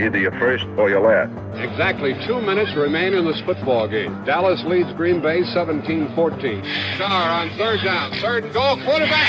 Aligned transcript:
Either 0.00 0.18
you're 0.18 0.38
first 0.38 0.64
or 0.78 0.88
you're 0.88 1.02
last. 1.02 1.34
Exactly 1.58 2.14
two 2.24 2.40
minutes 2.40 2.70
remain 2.76 3.14
in 3.14 3.26
this 3.26 3.40
football 3.42 3.88
game. 3.88 4.14
Dallas 4.24 4.62
leads 4.64 4.92
Green 4.94 5.20
Bay 5.20 5.42
17-14. 5.42 6.14
Starr 6.94 7.10
on 7.10 7.50
third 7.58 7.82
down. 7.82 8.12
Third 8.22 8.44
and 8.44 8.54
goal. 8.54 8.78
Quarterback. 8.86 9.26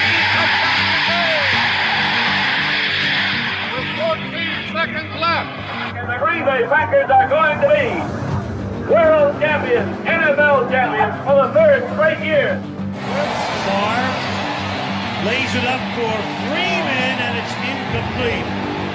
With 3.74 3.90
14 3.98 4.78
seconds 4.78 5.10
left. 5.18 5.50
And 5.98 6.06
the 6.06 6.22
Green 6.22 6.46
Bay 6.46 6.62
Packers 6.70 7.10
are 7.10 7.30
going 7.34 7.58
to 7.66 7.70
be 7.74 8.20
world 8.94 9.42
champions, 9.42 9.90
NFL 10.06 10.70
champions 10.70 11.18
for 11.26 11.34
the 11.34 11.54
third 11.54 11.82
straight 11.98 12.22
year. 12.22 12.62
Starr 13.66 14.06
lays 15.26 15.50
it 15.58 15.66
up 15.66 15.82
for 15.98 16.14
Freeman, 16.46 17.18
and 17.26 17.34
it's 17.42 17.54
incomplete. 17.58 18.59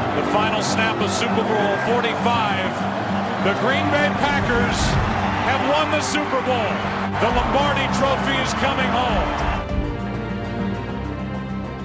The 0.00 0.24
final 0.32 0.62
snap 0.62 0.98
of 1.02 1.10
Super 1.10 1.44
Bowl 1.44 1.76
45. 1.92 3.44
The 3.44 3.52
Green 3.60 3.84
Bay 3.90 4.08
Packers 4.16 4.78
have 5.44 5.60
won 5.68 5.90
the 5.90 6.00
Super 6.00 6.40
Bowl. 6.40 6.72
The 7.20 7.28
Lombardi 7.36 7.86
Trophy 7.98 8.36
is 8.40 8.52
coming 8.54 8.88
home. 8.88 9.50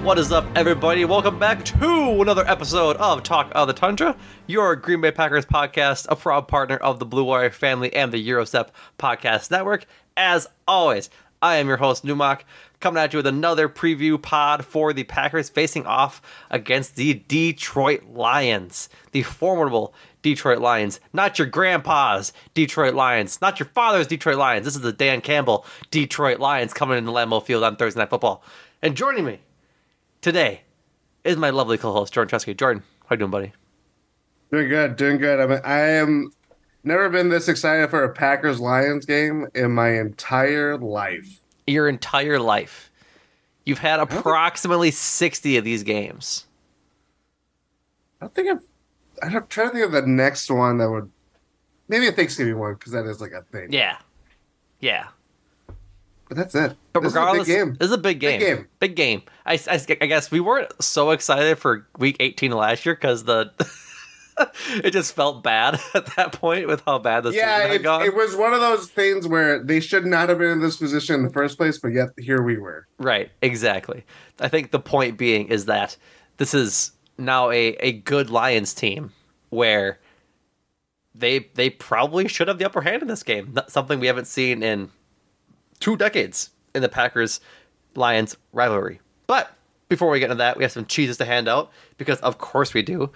What 0.02 0.18
is 0.18 0.32
up, 0.32 0.46
everybody? 0.56 1.04
Welcome 1.04 1.38
back 1.38 1.62
to 1.66 2.22
another 2.22 2.48
episode 2.48 2.96
of 2.96 3.22
Talk 3.22 3.52
of 3.54 3.68
the 3.68 3.74
Tundra, 3.74 4.16
your 4.46 4.76
Green 4.76 5.02
Bay 5.02 5.10
Packers 5.10 5.44
podcast, 5.44 6.06
a 6.08 6.16
proud 6.16 6.48
partner 6.48 6.78
of 6.78 6.98
the 6.98 7.04
Blue 7.04 7.24
Wire 7.24 7.50
family 7.50 7.92
and 7.92 8.12
the 8.12 8.24
Gyro 8.24 8.46
Step 8.46 8.74
Podcast 8.98 9.50
Network. 9.50 9.84
As 10.16 10.46
always, 10.66 11.10
I 11.42 11.56
am 11.56 11.68
your 11.68 11.76
host, 11.76 12.04
Numac 12.04 12.40
coming 12.80 13.02
at 13.02 13.12
you 13.12 13.18
with 13.18 13.26
another 13.26 13.68
preview 13.68 14.20
pod 14.20 14.64
for 14.64 14.92
the 14.92 15.04
Packers 15.04 15.48
facing 15.48 15.86
off 15.86 16.20
against 16.50 16.96
the 16.96 17.14
Detroit 17.14 18.04
Lions, 18.12 18.88
the 19.12 19.22
formidable 19.22 19.94
Detroit 20.22 20.58
Lions, 20.58 21.00
not 21.12 21.38
your 21.38 21.46
grandpa's 21.46 22.32
Detroit 22.54 22.94
Lions, 22.94 23.40
not 23.40 23.58
your 23.58 23.68
father's 23.68 24.06
Detroit 24.06 24.36
Lions. 24.36 24.64
This 24.64 24.74
is 24.74 24.82
the 24.82 24.92
Dan 24.92 25.20
Campbell 25.20 25.64
Detroit 25.90 26.40
Lions 26.40 26.72
coming 26.72 26.98
into 26.98 27.12
Lambeau 27.12 27.44
Field 27.44 27.64
on 27.64 27.76
Thursday 27.76 28.00
Night 28.00 28.10
Football. 28.10 28.42
And 28.82 28.96
joining 28.96 29.24
me 29.24 29.40
today 30.20 30.62
is 31.24 31.36
my 31.36 31.50
lovely 31.50 31.78
co-host 31.78 32.12
Jordan 32.12 32.38
Chesky. 32.38 32.56
Jordan, 32.56 32.82
how 33.06 33.14
you 33.14 33.18
doing, 33.18 33.30
buddy? 33.30 33.52
Doing 34.50 34.68
good, 34.68 34.96
doing 34.96 35.18
good. 35.18 35.40
I 35.40 35.46
mean, 35.46 35.60
I 35.64 35.78
am 35.78 36.30
never 36.84 37.08
been 37.08 37.28
this 37.28 37.48
excited 37.48 37.90
for 37.90 38.04
a 38.04 38.12
Packers 38.12 38.60
Lions 38.60 39.06
game 39.06 39.46
in 39.54 39.72
my 39.72 39.90
entire 39.98 40.76
life 40.76 41.40
your 41.66 41.88
entire 41.88 42.38
life. 42.38 42.90
You've 43.64 43.78
had 43.78 44.00
approximately 44.00 44.90
60 44.90 45.56
of 45.56 45.64
these 45.64 45.82
games. 45.82 46.46
I 48.20 48.26
don't 48.26 48.34
think 48.34 48.48
I'm, 48.50 48.60
I'm 49.22 49.46
trying 49.48 49.68
to 49.68 49.72
think 49.74 49.84
of 49.86 49.92
the 49.92 50.02
next 50.02 50.50
one 50.50 50.78
that 50.78 50.90
would 50.90 51.10
maybe 51.88 52.06
a 52.06 52.12
Thanksgiving 52.12 52.58
one 52.58 52.74
because 52.74 52.92
that 52.92 53.06
is 53.06 53.20
like 53.20 53.32
a 53.32 53.42
thing. 53.42 53.72
Yeah. 53.72 53.98
Yeah. 54.80 55.08
But 56.28 56.36
that's 56.36 56.54
it. 56.54 56.76
But 56.92 57.02
this 57.02 57.12
regardless, 57.12 57.48
is 57.48 57.54
a 57.54 57.58
big 57.58 57.66
game. 57.66 57.76
this 57.78 57.86
is 57.86 57.92
a 57.92 57.98
big 57.98 58.20
game. 58.20 58.40
Big 58.40 58.56
game. 58.56 58.68
Big 58.80 58.96
game. 58.96 59.22
I, 59.44 59.54
I, 59.54 59.80
I 60.00 60.06
guess 60.06 60.30
we 60.30 60.40
weren't 60.40 60.72
so 60.82 61.10
excited 61.10 61.58
for 61.58 61.86
week 61.98 62.16
18 62.20 62.52
last 62.52 62.84
year 62.86 62.94
because 62.94 63.24
the 63.24 63.52
it 64.70 64.90
just 64.90 65.14
felt 65.14 65.42
bad 65.42 65.80
at 65.94 66.06
that 66.16 66.32
point 66.32 66.66
with 66.66 66.82
how 66.86 66.98
bad 66.98 67.22
the 67.22 67.32
yeah, 67.32 67.56
season 67.56 67.70
had 67.70 67.80
it, 67.80 67.82
gone. 67.82 68.02
It 68.04 68.14
was 68.14 68.36
one 68.36 68.52
of 68.52 68.60
those 68.60 68.88
things 68.88 69.26
where 69.26 69.62
they 69.62 69.80
should 69.80 70.06
not 70.06 70.28
have 70.28 70.38
been 70.38 70.50
in 70.50 70.60
this 70.60 70.76
position 70.76 71.16
in 71.16 71.22
the 71.22 71.30
first 71.30 71.56
place, 71.56 71.78
but 71.78 71.88
yet 71.88 72.10
here 72.18 72.42
we 72.42 72.58
were. 72.58 72.86
Right, 72.98 73.30
exactly. 73.42 74.04
I 74.40 74.48
think 74.48 74.70
the 74.70 74.80
point 74.80 75.16
being 75.16 75.48
is 75.48 75.66
that 75.66 75.96
this 76.36 76.54
is 76.54 76.92
now 77.18 77.50
a, 77.50 77.68
a 77.80 77.92
good 77.92 78.30
Lions 78.30 78.74
team 78.74 79.12
where 79.50 79.98
they 81.14 81.50
they 81.54 81.70
probably 81.70 82.28
should 82.28 82.48
have 82.48 82.58
the 82.58 82.66
upper 82.66 82.82
hand 82.82 83.02
in 83.02 83.08
this 83.08 83.22
game. 83.22 83.52
Not 83.54 83.70
something 83.70 84.00
we 84.00 84.06
haven't 84.06 84.26
seen 84.26 84.62
in 84.62 84.90
two 85.80 85.96
decades 85.96 86.50
in 86.74 86.82
the 86.82 86.88
Packers 86.88 87.40
Lions 87.94 88.36
rivalry. 88.52 89.00
But 89.26 89.50
before 89.88 90.10
we 90.10 90.18
get 90.18 90.26
into 90.26 90.36
that, 90.36 90.56
we 90.56 90.64
have 90.64 90.72
some 90.72 90.84
cheeses 90.84 91.16
to 91.18 91.24
hand 91.24 91.48
out 91.48 91.70
because 91.96 92.20
of 92.20 92.38
course 92.38 92.74
we 92.74 92.82
do 92.82 93.10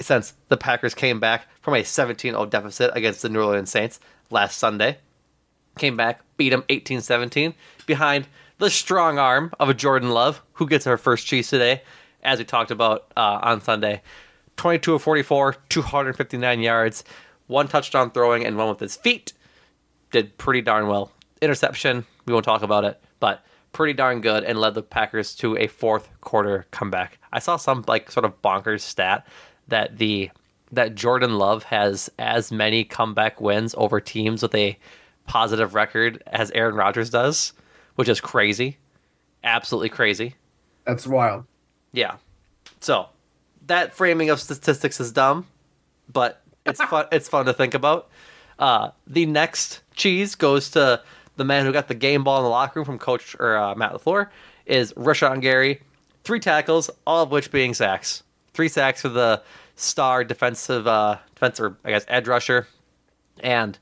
since 0.00 0.34
the 0.48 0.56
Packers 0.56 0.94
came 0.94 1.20
back 1.20 1.46
from 1.60 1.74
a 1.74 1.82
17-0 1.82 2.50
deficit 2.50 2.90
against 2.94 3.22
the 3.22 3.28
New 3.28 3.42
Orleans 3.42 3.70
Saints 3.70 4.00
last 4.30 4.58
Sunday. 4.58 4.98
Came 5.78 5.96
back, 5.96 6.20
beat 6.36 6.50
them 6.50 6.62
18-17 6.68 7.54
behind 7.86 8.26
the 8.58 8.70
strong 8.70 9.18
arm 9.18 9.52
of 9.58 9.68
a 9.68 9.74
Jordan 9.74 10.10
Love, 10.10 10.42
who 10.54 10.66
gets 10.66 10.84
her 10.84 10.98
first 10.98 11.26
cheese 11.26 11.48
today, 11.48 11.82
as 12.22 12.38
we 12.38 12.44
talked 12.44 12.70
about 12.70 13.10
uh, 13.16 13.40
on 13.42 13.60
Sunday. 13.60 14.02
22 14.56 14.94
of 14.94 15.02
44, 15.02 15.56
259 15.70 16.60
yards, 16.60 17.04
one 17.46 17.66
touchdown 17.66 18.10
throwing, 18.10 18.44
and 18.44 18.58
one 18.58 18.68
with 18.68 18.80
his 18.80 18.96
feet. 18.96 19.32
Did 20.10 20.36
pretty 20.36 20.60
darn 20.60 20.88
well. 20.88 21.12
Interception, 21.40 22.04
we 22.26 22.34
won't 22.34 22.44
talk 22.44 22.62
about 22.62 22.84
it, 22.84 23.00
but 23.20 23.42
pretty 23.72 23.92
darn 23.92 24.20
good 24.20 24.44
and 24.44 24.58
led 24.58 24.74
the 24.74 24.82
Packers 24.82 25.34
to 25.36 25.56
a 25.56 25.66
fourth 25.66 26.08
quarter 26.20 26.66
comeback. 26.70 27.18
I 27.32 27.38
saw 27.38 27.56
some 27.56 27.84
like 27.86 28.10
sort 28.10 28.26
of 28.26 28.42
bonkers 28.42 28.80
stat 28.80 29.26
that 29.70 29.98
the 29.98 30.30
that 30.72 30.94
Jordan 30.94 31.36
Love 31.38 31.64
has 31.64 32.10
as 32.18 32.52
many 32.52 32.84
comeback 32.84 33.40
wins 33.40 33.74
over 33.76 34.00
teams 34.00 34.42
with 34.42 34.54
a 34.54 34.78
positive 35.26 35.74
record 35.74 36.22
as 36.28 36.50
Aaron 36.52 36.76
Rodgers 36.76 37.10
does, 37.10 37.52
which 37.96 38.08
is 38.08 38.20
crazy. 38.20 38.76
Absolutely 39.42 39.88
crazy. 39.88 40.36
That's 40.84 41.06
wild. 41.06 41.44
Yeah. 41.92 42.16
So, 42.80 43.08
that 43.66 43.94
framing 43.94 44.30
of 44.30 44.40
statistics 44.40 45.00
is 45.00 45.12
dumb, 45.12 45.46
but 46.12 46.42
it's 46.66 46.82
fun 46.82 47.06
it's 47.10 47.28
fun 47.28 47.46
to 47.46 47.52
think 47.52 47.74
about. 47.74 48.08
Uh, 48.58 48.90
the 49.06 49.26
next 49.26 49.80
cheese 49.94 50.34
goes 50.34 50.70
to 50.70 51.02
the 51.36 51.44
man 51.44 51.64
who 51.64 51.72
got 51.72 51.88
the 51.88 51.94
game 51.94 52.22
ball 52.22 52.38
in 52.38 52.44
the 52.44 52.50
locker 52.50 52.80
room 52.80 52.84
from 52.84 52.98
coach 52.98 53.34
or 53.38 53.56
uh, 53.56 53.74
Matt 53.74 53.92
LaFleur 53.92 54.28
is 54.66 54.92
Rashan 54.92 55.40
Gary. 55.40 55.80
Three 56.22 56.40
tackles, 56.40 56.90
all 57.06 57.22
of 57.22 57.30
which 57.30 57.50
being 57.50 57.72
sacks. 57.72 58.22
Three 58.54 58.68
sacks 58.68 59.02
for 59.02 59.08
the 59.08 59.42
star 59.76 60.24
defensive 60.24 60.86
uh 60.86 61.16
defensive 61.34 61.76
I 61.84 61.90
guess 61.90 62.04
edge 62.08 62.28
rusher 62.28 62.66
and 63.42 63.78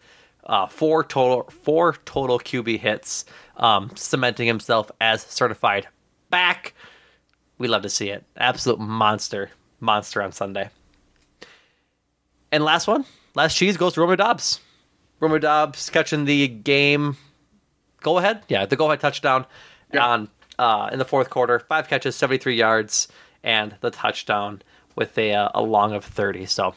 uh, 0.48 0.66
four 0.66 1.04
total 1.04 1.44
four 1.50 1.94
total 2.04 2.38
QB 2.38 2.78
hits, 2.78 3.24
um, 3.56 3.90
cementing 3.94 4.46
himself 4.46 4.90
as 5.00 5.22
certified 5.22 5.86
back. 6.30 6.74
We 7.58 7.68
love 7.68 7.82
to 7.82 7.90
see 7.90 8.08
it. 8.08 8.24
Absolute 8.36 8.80
monster, 8.80 9.50
monster 9.80 10.22
on 10.22 10.32
Sunday. 10.32 10.70
And 12.50 12.64
last 12.64 12.86
one, 12.86 13.04
last 13.34 13.56
cheese 13.56 13.76
goes 13.76 13.94
to 13.94 14.00
Romeo 14.00 14.16
Doubs. 14.16 14.60
Romeo 15.20 15.38
Doubs 15.38 15.90
catching 15.90 16.24
the 16.24 16.48
game. 16.48 17.16
Go 18.00 18.18
ahead, 18.18 18.42
yeah, 18.48 18.64
the 18.64 18.76
go 18.76 18.86
ahead 18.86 19.00
touchdown 19.00 19.44
on 19.98 20.28
uh, 20.58 20.88
in 20.92 20.98
the 20.98 21.04
fourth 21.04 21.30
quarter. 21.30 21.58
Five 21.58 21.88
catches, 21.88 22.16
seventy 22.16 22.38
three 22.38 22.54
yards, 22.56 23.08
and 23.44 23.74
the 23.80 23.90
touchdown 23.90 24.62
with 24.96 25.16
a 25.18 25.34
uh, 25.34 25.48
a 25.54 25.62
long 25.62 25.94
of 25.94 26.04
thirty. 26.04 26.46
So 26.46 26.74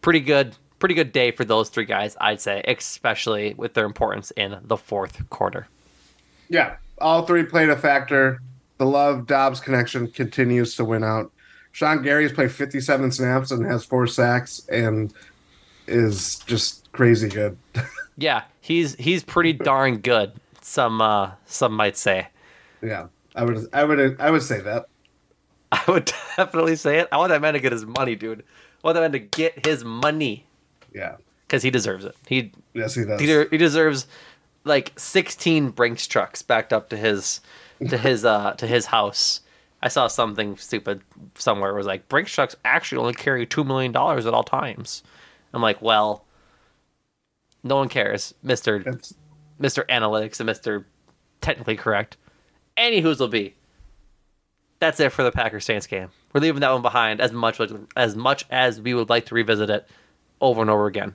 pretty 0.00 0.20
good, 0.20 0.56
pretty 0.78 0.94
good 0.94 1.12
day 1.12 1.30
for 1.30 1.44
those 1.44 1.68
three 1.68 1.84
guys, 1.84 2.16
I'd 2.20 2.40
say, 2.40 2.62
especially 2.66 3.54
with 3.54 3.74
their 3.74 3.86
importance 3.86 4.30
in 4.32 4.58
the 4.62 4.76
fourth 4.76 5.28
quarter. 5.30 5.66
Yeah, 6.48 6.76
all 7.00 7.24
three 7.26 7.44
played 7.44 7.70
a 7.70 7.76
factor. 7.76 8.40
The 8.78 8.86
Love 8.86 9.26
Doubs 9.26 9.60
connection 9.60 10.08
continues 10.08 10.74
to 10.76 10.84
win 10.84 11.04
out. 11.04 11.30
Sean 11.72 12.02
Gary's 12.02 12.32
played 12.32 12.52
57 12.52 13.12
snaps 13.12 13.50
and 13.50 13.64
has 13.66 13.84
four 13.84 14.06
sacks 14.06 14.62
and 14.70 15.12
is 15.86 16.38
just 16.40 16.90
crazy 16.92 17.28
good. 17.28 17.56
Yeah, 18.16 18.42
he's 18.60 18.94
he's 18.94 19.24
pretty 19.24 19.52
darn 19.52 19.96
good. 19.98 20.32
Some 20.62 21.00
uh, 21.00 21.32
some 21.46 21.72
might 21.72 21.96
say. 21.96 22.28
yeah, 22.80 23.08
I 23.34 23.42
would, 23.44 23.66
I 23.72 23.82
would, 23.82 24.20
I 24.20 24.30
would 24.30 24.42
say 24.44 24.60
that. 24.60 24.86
I 25.74 25.90
would 25.90 26.04
definitely 26.36 26.76
say 26.76 26.98
it. 26.98 27.08
I 27.10 27.16
want 27.16 27.30
that 27.30 27.40
man 27.40 27.54
to 27.54 27.60
get 27.60 27.72
his 27.72 27.84
money, 27.84 28.14
dude. 28.14 28.40
I 28.40 28.86
want 28.86 28.94
that 28.94 29.00
man 29.00 29.12
to 29.12 29.18
get 29.18 29.66
his 29.66 29.84
money 29.84 30.46
Yeah, 30.92 31.16
because 31.46 31.62
he 31.62 31.70
deserves 31.70 32.04
it. 32.04 32.14
He 32.28 32.52
yes, 32.74 32.94
he 32.94 33.04
does. 33.04 33.20
he, 33.20 33.26
de- 33.26 33.48
he 33.50 33.56
deserves 33.56 34.06
like 34.64 34.92
16 34.96 35.70
Brinks 35.70 36.06
trucks 36.06 36.42
backed 36.42 36.72
up 36.72 36.88
to 36.90 36.96
his 36.96 37.40
to 37.88 37.96
his 37.98 38.24
uh 38.34 38.52
to 38.54 38.66
his 38.66 38.86
house. 38.86 39.40
I 39.82 39.88
saw 39.88 40.06
something 40.06 40.56
stupid 40.56 41.02
somewhere. 41.34 41.70
It 41.70 41.76
was 41.76 41.86
like 41.86 42.08
Brinks 42.08 42.32
trucks 42.32 42.56
actually 42.64 42.98
only 43.00 43.14
carry 43.14 43.46
two 43.46 43.64
million 43.64 43.92
dollars 43.92 44.26
at 44.26 44.32
all 44.34 44.44
times. 44.44 45.02
I'm 45.52 45.62
like, 45.62 45.80
well, 45.82 46.24
no 47.62 47.76
one 47.76 47.88
cares, 47.88 48.34
Mister 48.42 48.98
Mister 49.58 49.84
Analytics 49.84 50.40
and 50.40 50.46
Mister 50.46 50.86
Technically 51.40 51.76
Correct. 51.76 52.16
Any 52.76 53.00
who's 53.00 53.20
will 53.20 53.28
be. 53.28 53.54
That's 54.80 55.00
it 55.00 55.12
for 55.12 55.22
the 55.22 55.32
Packers 55.32 55.64
Saints 55.64 55.86
game. 55.86 56.10
We're 56.32 56.40
leaving 56.40 56.60
that 56.60 56.72
one 56.72 56.82
behind 56.82 57.20
as 57.20 57.32
much 57.32 57.60
as 57.96 58.16
much 58.16 58.44
as 58.50 58.80
we 58.80 58.94
would 58.94 59.08
like 59.08 59.26
to 59.26 59.34
revisit 59.34 59.70
it 59.70 59.88
over 60.40 60.60
and 60.60 60.70
over 60.70 60.86
again. 60.86 61.14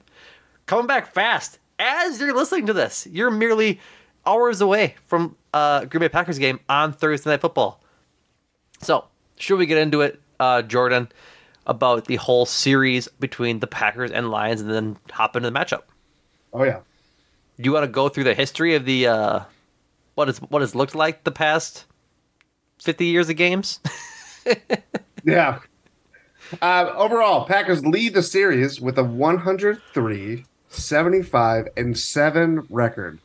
Coming 0.66 0.88
back 0.88 1.12
fast 1.12 1.60
as 1.78 2.20
you're 2.20 2.36
listening 2.36 2.66
to 2.68 2.74
this. 2.74 3.08
You're 3.12 3.32
merely 3.32 3.80
hours 4.26 4.62
away 4.62 4.96
from 5.08 5.36
uh, 5.54 5.86
Green 5.86 6.02
Bay 6.02 6.10
Packers 6.10 6.40
game 6.40 6.60
on 6.70 6.94
Thursday 6.94 7.30
Night 7.30 7.42
Football. 7.42 7.82
So, 8.82 9.06
should 9.38 9.58
we 9.58 9.66
get 9.66 9.78
into 9.78 10.02
it, 10.02 10.20
uh, 10.40 10.62
Jordan, 10.62 11.10
about 11.68 12.06
the 12.06 12.16
whole 12.16 12.46
series 12.46 13.08
between 13.08 13.60
the 13.60 13.68
Packers 13.68 14.12
and 14.12 14.32
Lions, 14.32 14.62
and 14.62 14.70
then 14.70 14.98
hop 15.12 15.36
into 15.36 15.50
the 15.50 15.58
matchup? 15.58 15.84
oh 16.54 16.64
yeah, 16.64 16.80
Do 17.58 17.64
you 17.64 17.72
want 17.72 17.84
to 17.84 17.92
go 17.92 18.10
through 18.10 18.24
the 18.24 18.34
history 18.34 18.76
of 18.76 18.86
the 18.86 19.08
uh, 19.08 19.40
what 20.16 20.30
is 20.30 20.40
what 20.40 20.62
has 20.62 20.76
looked 20.76 20.96
like 20.96 21.24
the 21.24 21.32
past 21.32 21.86
fifty 22.82 23.06
years 23.06 23.30
of 23.30 23.36
games? 23.36 23.80
yeah. 25.24 25.60
Uh, 26.62 26.92
overall, 26.96 27.46
Packers 27.46 27.86
lead 27.86 28.14
the 28.16 28.24
series 28.24 28.82
with 28.82 28.98
a 28.98 29.04
103, 29.04 30.46
75, 30.70 31.68
and 31.78 31.98
7 31.98 32.66
record. 32.70 33.20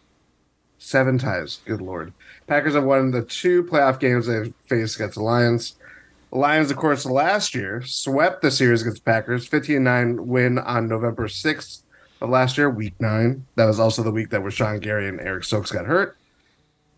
Seven 0.79 1.17
ties. 1.17 1.61
Good 1.65 1.81
lord. 1.81 2.13
Packers 2.47 2.75
have 2.75 2.85
won 2.85 3.11
the 3.11 3.23
two 3.23 3.65
playoff 3.65 3.99
games 3.99 4.27
they've 4.27 4.53
faced 4.67 4.97
against 4.97 5.15
the 5.15 5.23
Lions. 5.23 5.77
The 6.31 6.37
Lions, 6.37 6.71
of 6.71 6.77
course, 6.77 7.07
last 7.07 7.55
year 7.55 7.83
swept 7.87 8.43
the 8.43 8.51
series 8.51 8.83
against 8.83 9.05
Packers, 9.05 9.47
15 9.47 9.83
9 9.83 10.27
win 10.27 10.59
on 10.59 10.87
November 10.87 11.27
6th 11.27 11.81
of 12.21 12.29
last 12.29 12.59
year, 12.59 12.69
week 12.69 12.95
nine. 13.01 13.47
That 13.55 13.65
was 13.65 13.81
also 13.81 14.03
the 14.03 14.11
week 14.11 14.31
that 14.31 14.43
Rashan 14.43 14.81
Gary 14.81 15.09
and 15.09 15.21
Eric 15.21 15.45
Stokes 15.45 15.73
got 15.73 15.87
hurt. 15.87 16.19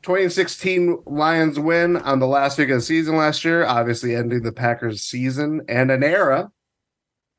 2016 0.06 1.02
Lions 1.04 1.58
win 1.58 1.96
on 1.96 2.20
the 2.20 2.28
last 2.28 2.58
week 2.58 2.68
of 2.68 2.76
the 2.76 2.80
season 2.80 3.16
last 3.16 3.44
year, 3.44 3.64
obviously 3.66 4.14
ending 4.14 4.40
the 4.44 4.52
Packers 4.52 5.02
season 5.02 5.62
and 5.68 5.90
an 5.90 6.04
era 6.04 6.52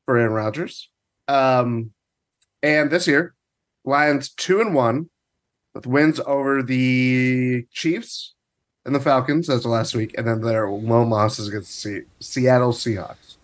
for 0.06 0.18
Aaron 0.18 0.34
Rodgers. 0.34 0.90
Um, 1.30 1.92
and 2.62 2.92
this 2.92 3.08
year, 3.08 3.36
Lions 3.86 4.28
two 4.32 4.60
and 4.60 4.76
one 4.76 5.10
with 5.74 5.88
wins 5.88 6.20
over 6.26 6.62
the 6.62 7.64
Chiefs 7.72 8.34
and 8.86 8.94
the 8.94 9.00
Falcons 9.00 9.50
as 9.50 9.64
the 9.64 9.70
last 9.70 9.96
week, 9.96 10.14
and 10.18 10.28
then 10.28 10.42
their 10.42 10.70
lone 10.70 11.10
losses 11.10 11.48
against 11.48 11.82
the 11.86 12.04
Seattle 12.20 12.74
Seahawks. 12.74 13.38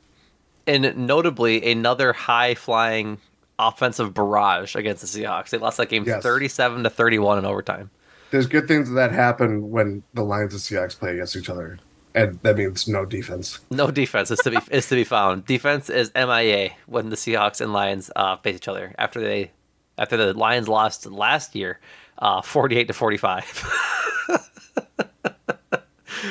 and 0.67 0.97
notably, 0.97 1.71
another 1.71 2.11
high 2.11 2.55
flying 2.55 3.19
offensive 3.57 4.13
barrage 4.13 4.75
against 4.75 5.01
the 5.01 5.21
Seahawks. 5.21 5.49
They 5.51 5.59
lost 5.59 5.77
that 5.77 5.87
game 5.87 6.03
Yes. 6.05 6.21
thirty-seven 6.21 6.83
to 6.83 6.89
thirty-one 6.89 7.37
in 7.37 7.45
overtime. 7.45 7.89
There's 8.33 8.47
good 8.47 8.67
things 8.67 8.89
that 8.89 9.11
happen 9.11 9.69
when 9.69 10.01
the 10.15 10.23
Lions 10.23 10.53
and 10.53 10.59
Seahawks 10.59 10.97
play 10.97 11.11
against 11.11 11.35
each 11.35 11.51
other, 11.51 11.77
and 12.15 12.39
that 12.41 12.57
means 12.57 12.87
no 12.87 13.05
defense. 13.05 13.59
No 13.69 13.91
defense 13.91 14.31
is 14.31 14.39
to 14.39 14.49
be 14.49 14.57
is 14.71 14.87
to 14.87 14.95
be 14.95 15.03
found. 15.03 15.45
Defense 15.45 15.87
is 15.87 16.11
MIA 16.15 16.71
when 16.87 17.11
the 17.11 17.15
Seahawks 17.15 17.61
and 17.61 17.73
Lions 17.73 18.09
uh, 18.15 18.37
face 18.37 18.55
each 18.55 18.67
other 18.67 18.95
after 18.97 19.21
they 19.21 19.51
after 19.99 20.17
the 20.17 20.33
Lions 20.33 20.67
lost 20.67 21.05
last 21.05 21.53
year, 21.53 21.79
uh, 22.17 22.41
forty-eight 22.41 22.87
to 22.87 22.93
forty-five. 22.93 23.45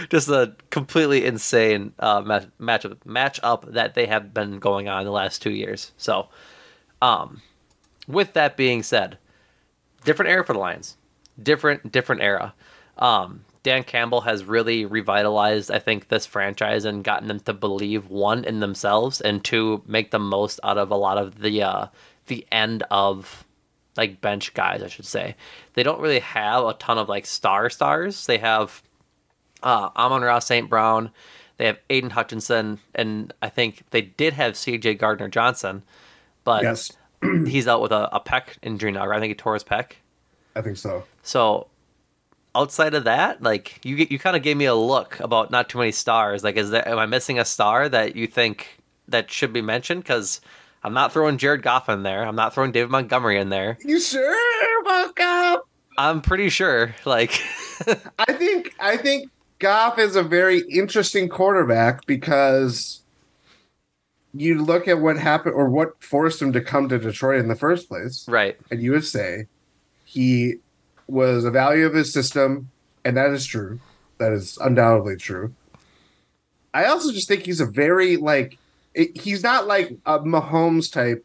Just 0.11 0.29
a 0.29 0.57
completely 0.71 1.25
insane 1.25 1.93
uh, 2.01 2.21
match 2.21 2.49
matchup 2.61 2.97
matchup 3.07 3.75
that 3.75 3.95
they 3.95 4.07
have 4.07 4.35
been 4.35 4.59
going 4.59 4.89
on 4.89 5.05
the 5.05 5.13
last 5.13 5.41
two 5.41 5.53
years. 5.53 5.93
So, 5.99 6.31
um, 7.01 7.43
with 8.09 8.33
that 8.33 8.57
being 8.57 8.83
said, 8.83 9.19
different 10.05 10.33
era 10.33 10.45
for 10.45 10.55
the 10.55 10.59
Lions. 10.59 10.97
Different 11.43 11.93
different 11.93 12.23
era. 12.23 12.55
Um, 12.99 13.45
Dan 13.63 13.85
Campbell 13.85 14.23
has 14.23 14.45
really 14.45 14.85
revitalized, 14.85 15.71
I 15.71 15.79
think, 15.79 16.09
this 16.09 16.27
franchise 16.27 16.85
and 16.85 17.05
gotten 17.05 17.29
them 17.29 17.41
to 17.41 17.53
believe 17.53 18.09
one 18.09 18.45
in 18.45 18.61
themselves 18.61 19.21
and 19.21 19.43
two 19.43 19.83
make 19.87 20.11
the 20.11 20.19
most 20.19 20.59
out 20.65 20.79
of 20.79 20.91
a 20.91 20.97
lot 20.97 21.19
of 21.19 21.41
the 21.41 21.63
uh, 21.63 21.87
the 22.27 22.47
end 22.51 22.83
of 22.91 23.45
like 23.97 24.21
bench 24.21 24.55
guys, 24.55 24.83
I 24.83 24.89
should 24.89 25.07
say. 25.07 25.37
They 25.75 25.83
don't 25.83 26.01
really 26.01 26.21
have 26.21 26.65
a 26.65 26.75
ton 26.75 26.99
of 26.99 27.09
like 27.09 27.27
star 27.27 27.71
stars. 27.71 28.27
They 28.27 28.39
have 28.39 28.83
uh, 29.63 29.91
Amon-Ra 29.97 30.41
St. 30.41 30.69
Brown. 30.69 31.11
They 31.59 31.67
have 31.67 31.79
Aiden 31.91 32.11
Hutchinson, 32.11 32.81
and 32.95 33.33
I 33.43 33.49
think 33.49 33.85
they 33.91 34.01
did 34.01 34.33
have 34.33 34.57
C.J. 34.57 34.95
Gardner 34.95 35.29
Johnson, 35.29 35.83
but 36.43 36.63
Yes, 36.63 36.93
he's 37.47 37.69
out 37.69 37.83
with 37.83 37.93
a, 37.93 38.09
a 38.13 38.21
pec 38.21 38.57
injury 38.63 38.91
now. 38.91 39.09
I 39.11 39.21
think 39.21 39.31
he 39.31 39.35
tore 39.35 39.55
his 39.55 39.63
pec. 39.63 39.93
I 40.55 40.63
think 40.63 40.77
so. 40.77 41.05
So 41.23 41.69
outside 42.55 42.95
of 42.95 43.05
that, 43.05 43.43
like 43.43 43.85
you 43.85 43.97
you 43.97 44.19
kind 44.19 44.37
of 44.37 44.43
gave 44.43 44.57
me 44.57 44.67
a 44.67 44.75
look 44.75 45.19
about 45.21 45.51
not 45.51 45.69
too 45.69 45.79
many 45.79 45.93
stars. 45.93 46.45
Like, 46.45 46.57
is 46.57 46.71
there 46.71 46.87
am 46.87 46.99
I 46.99 47.07
missing 47.07 47.39
a 47.39 47.45
star 47.45 47.89
that 47.89 48.17
you 48.17 48.27
think 48.27 48.79
that 49.09 49.31
should 49.31 49.53
be 49.53 49.63
mentioned? 49.63 50.03
Because 50.03 50.41
I'm 50.85 50.95
not 50.95 51.13
throwing 51.13 51.39
Jared 51.39 51.63
Goff 51.63 51.89
in 51.89 52.03
there. 52.03 52.27
I'm 52.27 52.37
not 52.37 52.55
throwing 52.55 52.73
David 52.73 52.91
Montgomery 52.91 53.39
in 53.39 53.51
there. 53.51 53.79
You 53.85 54.01
sure, 54.01 54.85
Welcome. 54.85 55.63
I'm 55.99 56.23
pretty 56.23 56.49
sure. 56.49 56.95
Like, 57.05 57.41
I 58.19 58.33
think 58.33 58.75
I 58.81 58.97
think 58.97 59.31
Goff 59.59 59.99
is 59.99 60.17
a 60.17 60.23
very 60.23 60.61
interesting 60.69 61.29
quarterback 61.29 62.07
because 62.07 63.03
you 64.35 64.63
look 64.63 64.89
at 64.89 65.01
what 65.01 65.19
happened 65.19 65.55
or 65.55 65.69
what 65.69 66.03
forced 66.03 66.41
him 66.41 66.53
to 66.55 66.61
come 66.61 66.89
to 66.89 66.99
Detroit 66.99 67.41
in 67.41 67.49
the 67.49 67.55
first 67.55 67.89
place, 67.89 68.27
right? 68.29 68.57
and 68.71 68.83
you 68.83 68.93
would 68.93 69.05
say 69.05 69.47
he 70.13 70.57
was 71.07 71.45
a 71.47 71.51
value 71.51 71.87
of 71.87 71.95
his 71.95 72.13
system, 72.13 72.71
and 73.03 73.17
that 73.17 73.31
is 73.31 73.47
true. 73.47 73.81
That 74.19 74.33
is 74.33 74.59
undoubtedly 74.59 75.17
true. 75.17 75.55
I 76.75 76.85
also 76.85 77.13
just 77.13 77.29
think 77.29 77.47
he's 77.47 77.61
a 77.61 77.67
very 77.67 78.19
like 78.19 78.59
it, 78.93 79.19
he's 79.19 79.43
not 79.43 79.67
like 79.67 79.97
a 80.05 80.19
Mahomes 80.19 80.93
type, 80.93 81.25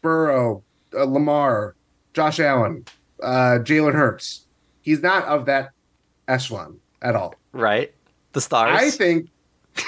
Burrow, 0.00 0.62
uh, 0.94 1.04
Lamar, 1.04 1.74
Josh 2.14 2.38
Allen, 2.38 2.84
uh, 3.20 3.58
Jalen 3.62 3.94
Hurts. 3.94 4.46
He's 4.82 5.02
not 5.02 5.24
of 5.24 5.46
that 5.46 5.70
echelon 6.28 6.78
at 7.02 7.16
all. 7.16 7.34
Right. 7.50 7.92
The 8.32 8.40
stars. 8.40 8.78
I 8.80 8.90
think. 8.90 9.28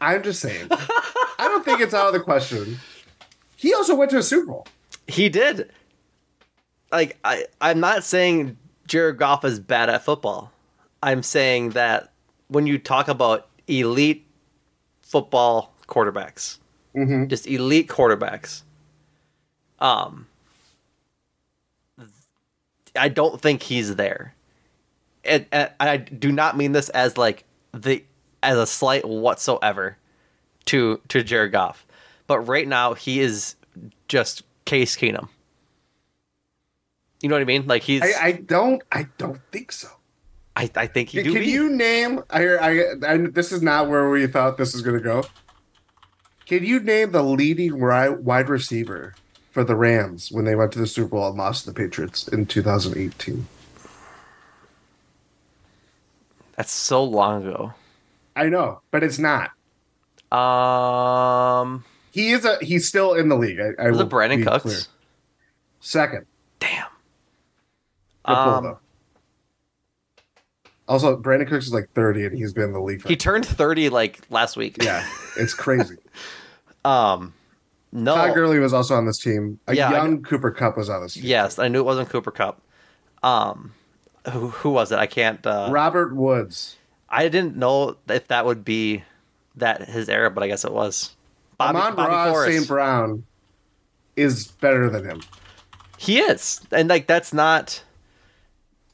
I'm 0.00 0.24
just 0.24 0.40
saying. 0.40 0.66
I 0.70 1.46
don't 1.46 1.64
think 1.64 1.80
it's 1.80 1.94
out 1.94 2.08
of 2.08 2.12
the 2.12 2.20
question. 2.20 2.78
He 3.58 3.74
also 3.74 3.94
went 3.94 4.10
to 4.12 4.18
a 4.18 4.22
Super 4.22 4.46
Bowl. 4.46 4.66
He 5.08 5.28
did. 5.28 5.70
Like 6.92 7.18
I, 7.24 7.44
I'm 7.60 7.80
not 7.80 8.04
saying 8.04 8.56
Jared 8.86 9.18
Goff 9.18 9.44
is 9.44 9.58
bad 9.60 9.90
at 9.90 10.04
football. 10.04 10.52
I'm 11.02 11.22
saying 11.22 11.70
that 11.70 12.12
when 12.46 12.66
you 12.66 12.78
talk 12.78 13.08
about 13.08 13.48
elite 13.66 14.24
football 15.02 15.74
quarterbacks, 15.86 16.58
Mhm. 16.94 17.28
just 17.28 17.46
elite 17.46 17.88
quarterbacks. 17.88 18.62
Um, 19.80 20.26
I 22.96 23.08
don't 23.08 23.40
think 23.40 23.62
he's 23.62 23.96
there, 23.96 24.34
and, 25.24 25.46
and 25.52 25.70
I 25.80 25.96
do 25.98 26.32
not 26.32 26.56
mean 26.56 26.72
this 26.72 26.88
as 26.90 27.16
like 27.18 27.44
the 27.72 28.02
as 28.42 28.56
a 28.56 28.66
slight 28.66 29.06
whatsoever 29.06 29.96
to 30.66 31.00
to 31.08 31.22
Jared 31.22 31.52
Goff, 31.52 31.86
but 32.28 32.40
right 32.40 32.68
now 32.68 32.94
he 32.94 33.18
is 33.18 33.56
just 34.06 34.44
Case 34.64 34.96
Keenum. 34.96 35.28
You 37.20 37.28
know 37.28 37.34
what 37.34 37.42
I 37.42 37.46
mean? 37.46 37.66
Like 37.66 37.82
he's. 37.82 38.02
I, 38.02 38.12
I 38.22 38.32
don't. 38.32 38.80
I 38.92 39.08
don't 39.18 39.40
think 39.50 39.72
so. 39.72 39.88
I, 40.54 40.70
I 40.76 40.86
think 40.86 41.08
he 41.08 41.22
Can, 41.22 41.32
do 41.32 41.40
be. 41.40 41.46
you 41.46 41.68
name? 41.70 42.22
I, 42.30 42.46
I, 42.46 42.84
I. 43.06 43.16
This 43.16 43.50
is 43.50 43.62
not 43.62 43.88
where 43.88 44.08
we 44.08 44.26
thought 44.28 44.56
this 44.56 44.72
was 44.72 44.82
going 44.82 44.96
to 44.96 45.02
go. 45.02 45.24
Can 46.46 46.64
you 46.64 46.78
name 46.80 47.10
the 47.12 47.22
leading 47.22 47.80
wide 47.80 48.48
receiver 48.48 49.14
for 49.50 49.64
the 49.64 49.74
Rams 49.74 50.30
when 50.30 50.44
they 50.44 50.54
went 50.54 50.72
to 50.72 50.78
the 50.78 50.86
Super 50.86 51.08
Bowl 51.08 51.28
and 51.28 51.36
lost 51.36 51.64
to 51.64 51.72
the 51.72 51.74
Patriots 51.74 52.28
in 52.28 52.46
2018? 52.46 53.46
That's 56.56 56.72
so 56.72 57.04
long 57.04 57.46
ago. 57.46 57.74
I 58.34 58.48
know, 58.48 58.80
but 58.90 59.02
it's 59.02 59.18
not. 59.18 59.50
Um, 60.32 61.84
He 62.18 62.30
is 62.32 62.44
a. 62.44 62.58
He's 62.60 62.88
still 62.88 63.14
in 63.14 63.28
the 63.28 63.36
league. 63.36 63.60
I, 63.60 63.84
I 63.84 63.90
was 63.90 63.98
will 63.98 64.06
it 64.06 64.10
Brandin 64.10 64.42
Cooks? 64.44 64.62
clear. 64.62 64.78
Second. 65.78 66.26
Damn. 66.58 66.86
Good 68.26 68.32
Um, 68.32 68.64
though. 68.64 68.78
Also, 70.88 71.16
Brandin 71.16 71.46
Cooks 71.46 71.66
is 71.66 71.72
like 71.72 71.88
30 71.94 72.24
and 72.26 72.36
he's 72.36 72.52
been 72.52 72.64
in 72.64 72.72
the 72.72 72.80
league 72.80 73.02
for 73.02 73.08
He 73.08 73.14
turned 73.14 73.46
thirty 73.46 73.88
like 73.88 74.18
last 74.30 74.56
week. 74.56 74.82
Yeah, 74.82 75.06
it's 75.36 75.54
crazy. 75.54 75.96
Um, 76.84 77.34
no. 77.92 78.14
Todd 78.14 78.34
Gurley 78.34 78.58
was 78.60 78.72
also 78.72 78.94
on 78.94 79.04
this 79.04 79.18
team. 79.18 79.58
A 79.66 79.74
Yeah, 79.74 79.90
young 79.90 80.22
Cooper 80.22 80.50
Kupp 80.50 80.76
was 80.78 80.88
on 80.88 81.02
this 81.02 81.14
team. 81.14 81.24
Yes, 81.24 81.58
I 81.58 81.68
knew 81.68 81.80
it 81.80 81.84
wasn't 81.84 82.08
Cooper 82.08 82.30
Kupp. 82.30 82.62
Um, 83.22 83.72
who 84.32 84.48
who 84.48 84.70
was 84.70 84.90
it? 84.92 84.98
I 84.98 85.06
can't. 85.06 85.44
Uh, 85.46 85.68
Robert 85.70 86.14
Woods. 86.14 86.76
I 87.10 87.28
didn't 87.28 87.56
know 87.56 87.96
if 88.08 88.28
that 88.28 88.46
would 88.46 88.64
be 88.64 89.02
that 89.56 89.88
his 89.88 90.08
era, 90.08 90.30
but 90.30 90.42
I 90.42 90.46
guess 90.48 90.64
it 90.64 90.72
was. 90.72 91.14
Bobby, 91.58 91.78
Amon 91.78 91.96
Bobby. 91.96 92.52
St. 92.52 92.68
Brown 92.68 93.24
is 94.16 94.46
better 94.46 94.88
than 94.88 95.04
him. 95.04 95.20
He 95.96 96.20
is, 96.20 96.60
and 96.70 96.88
like 96.88 97.06
that's 97.06 97.32
not 97.32 97.82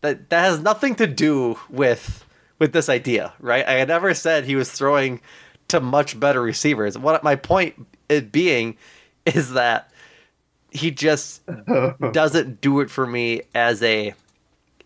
that 0.00 0.30
that 0.30 0.40
has 0.40 0.60
nothing 0.60 0.94
to 0.96 1.06
do 1.06 1.58
with 1.68 2.24
with 2.58 2.72
this 2.72 2.88
idea, 2.88 3.32
right? 3.40 3.66
I 3.68 3.84
never 3.84 4.14
said 4.14 4.44
he 4.44 4.56
was 4.56 4.70
throwing 4.70 5.20
to 5.68 5.80
much 5.80 6.18
better 6.18 6.40
receivers. 6.40 6.96
What 6.96 7.22
my 7.22 7.36
point 7.36 7.86
it 8.08 8.32
being 8.32 8.76
is 9.26 9.52
that 9.52 9.90
he 10.70 10.90
just 10.90 11.42
doesn't 12.12 12.60
do 12.60 12.80
it 12.80 12.90
for 12.90 13.06
me 13.06 13.42
as 13.54 13.82
a 13.82 14.14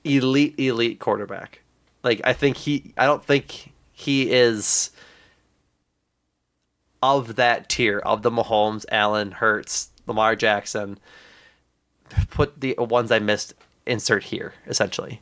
elite 0.05 0.59
elite 0.59 0.99
quarterback. 0.99 1.63
Like 2.03 2.21
I 2.25 2.33
think 2.33 2.57
he 2.57 2.93
I 2.97 3.07
don't 3.07 3.25
think 3.25 3.73
he 3.93 4.31
is 4.31 4.91
of 7.03 7.37
that 7.37 7.69
tier 7.69 7.99
of 7.99 8.23
the 8.23 8.31
Mahomes, 8.31 8.85
Allen, 8.91 9.33
Hurts, 9.33 9.91
Lamar 10.07 10.35
Jackson. 10.37 10.99
Put 12.31 12.61
the 12.61 12.75
ones 12.79 13.13
I 13.13 13.19
missed 13.19 13.55
insert 13.87 14.25
here 14.25 14.55
essentially. 14.67 15.21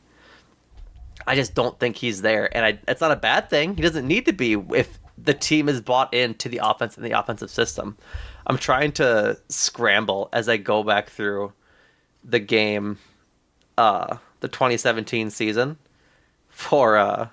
I 1.25 1.35
just 1.35 1.55
don't 1.55 1.77
think 1.79 1.97
he's 1.97 2.21
there 2.21 2.55
and 2.55 2.65
I 2.65 2.79
it's 2.87 3.01
not 3.01 3.11
a 3.11 3.17
bad 3.17 3.49
thing. 3.49 3.75
He 3.75 3.81
doesn't 3.81 4.07
need 4.07 4.25
to 4.25 4.33
be 4.33 4.53
if 4.53 4.99
the 5.17 5.33
team 5.33 5.67
is 5.67 5.81
bought 5.81 6.13
into 6.13 6.47
the 6.47 6.61
offense 6.63 6.95
and 6.95 7.05
the 7.05 7.17
offensive 7.17 7.49
system. 7.49 7.97
I'm 8.45 8.57
trying 8.57 8.93
to 8.93 9.37
scramble 9.49 10.29
as 10.31 10.47
I 10.47 10.57
go 10.57 10.83
back 10.83 11.09
through 11.09 11.53
the 12.23 12.39
game 12.39 12.97
uh 13.77 14.17
the 14.39 14.47
2017 14.47 15.29
season 15.29 15.77
for 16.49 16.97
uh 16.97 17.27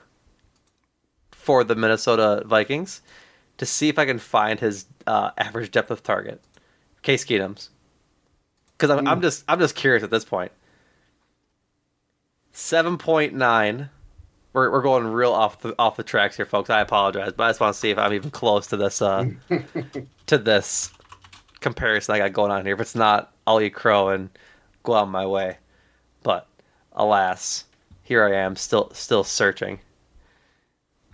for 1.30 1.62
the 1.62 1.74
Minnesota 1.74 2.42
Vikings 2.46 3.02
to 3.58 3.66
see 3.66 3.88
if 3.88 3.98
I 3.98 4.06
can 4.06 4.18
find 4.18 4.58
his 4.58 4.86
uh, 5.06 5.30
average 5.38 5.70
depth 5.70 5.90
of 5.90 6.02
target. 6.02 6.40
Case 7.02 7.24
Keenum's. 7.24 7.70
Because 8.76 8.90
I'm, 8.90 9.06
I'm 9.06 9.20
just 9.22 9.44
I'm 9.46 9.60
just 9.60 9.76
curious 9.76 10.02
at 10.02 10.10
this 10.10 10.24
point. 10.24 10.50
Seven 12.52 12.98
point 12.98 13.34
nine. 13.34 13.88
We're 14.52 14.70
we're 14.70 14.82
going 14.82 15.06
real 15.06 15.32
off 15.32 15.60
the 15.60 15.74
off 15.78 15.96
the 15.96 16.02
tracks 16.02 16.36
here, 16.36 16.46
folks. 16.46 16.70
I 16.70 16.80
apologize, 16.80 17.32
but 17.36 17.44
I 17.44 17.48
just 17.50 17.60
want 17.60 17.74
to 17.74 17.80
see 17.80 17.90
if 17.90 17.98
I'm 17.98 18.12
even 18.12 18.30
close 18.30 18.66
to 18.68 18.76
this 18.76 19.00
uh 19.00 19.26
to 20.26 20.38
this 20.38 20.92
comparison 21.60 22.14
I 22.14 22.18
got 22.18 22.32
going 22.32 22.50
on 22.50 22.64
here. 22.64 22.74
If 22.74 22.80
it's 22.80 22.94
not, 22.94 23.32
I'll 23.46 23.60
eat 23.60 23.74
crow 23.74 24.08
and 24.08 24.28
go 24.82 24.94
out 24.94 25.08
my 25.08 25.26
way. 25.26 25.58
But 26.22 26.46
alas, 26.92 27.64
here 28.02 28.24
I 28.24 28.34
am, 28.36 28.56
still 28.56 28.90
still 28.92 29.24
searching. 29.24 29.78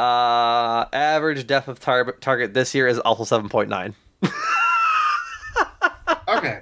Uh, 0.00 0.86
average 0.92 1.46
depth 1.46 1.68
of 1.68 1.78
tar- 1.78 2.12
target 2.20 2.54
this 2.54 2.74
year 2.74 2.86
is 2.88 2.98
also 3.00 3.24
seven 3.24 3.48
point 3.48 3.68
nine. 3.68 3.94
Okay. 6.28 6.58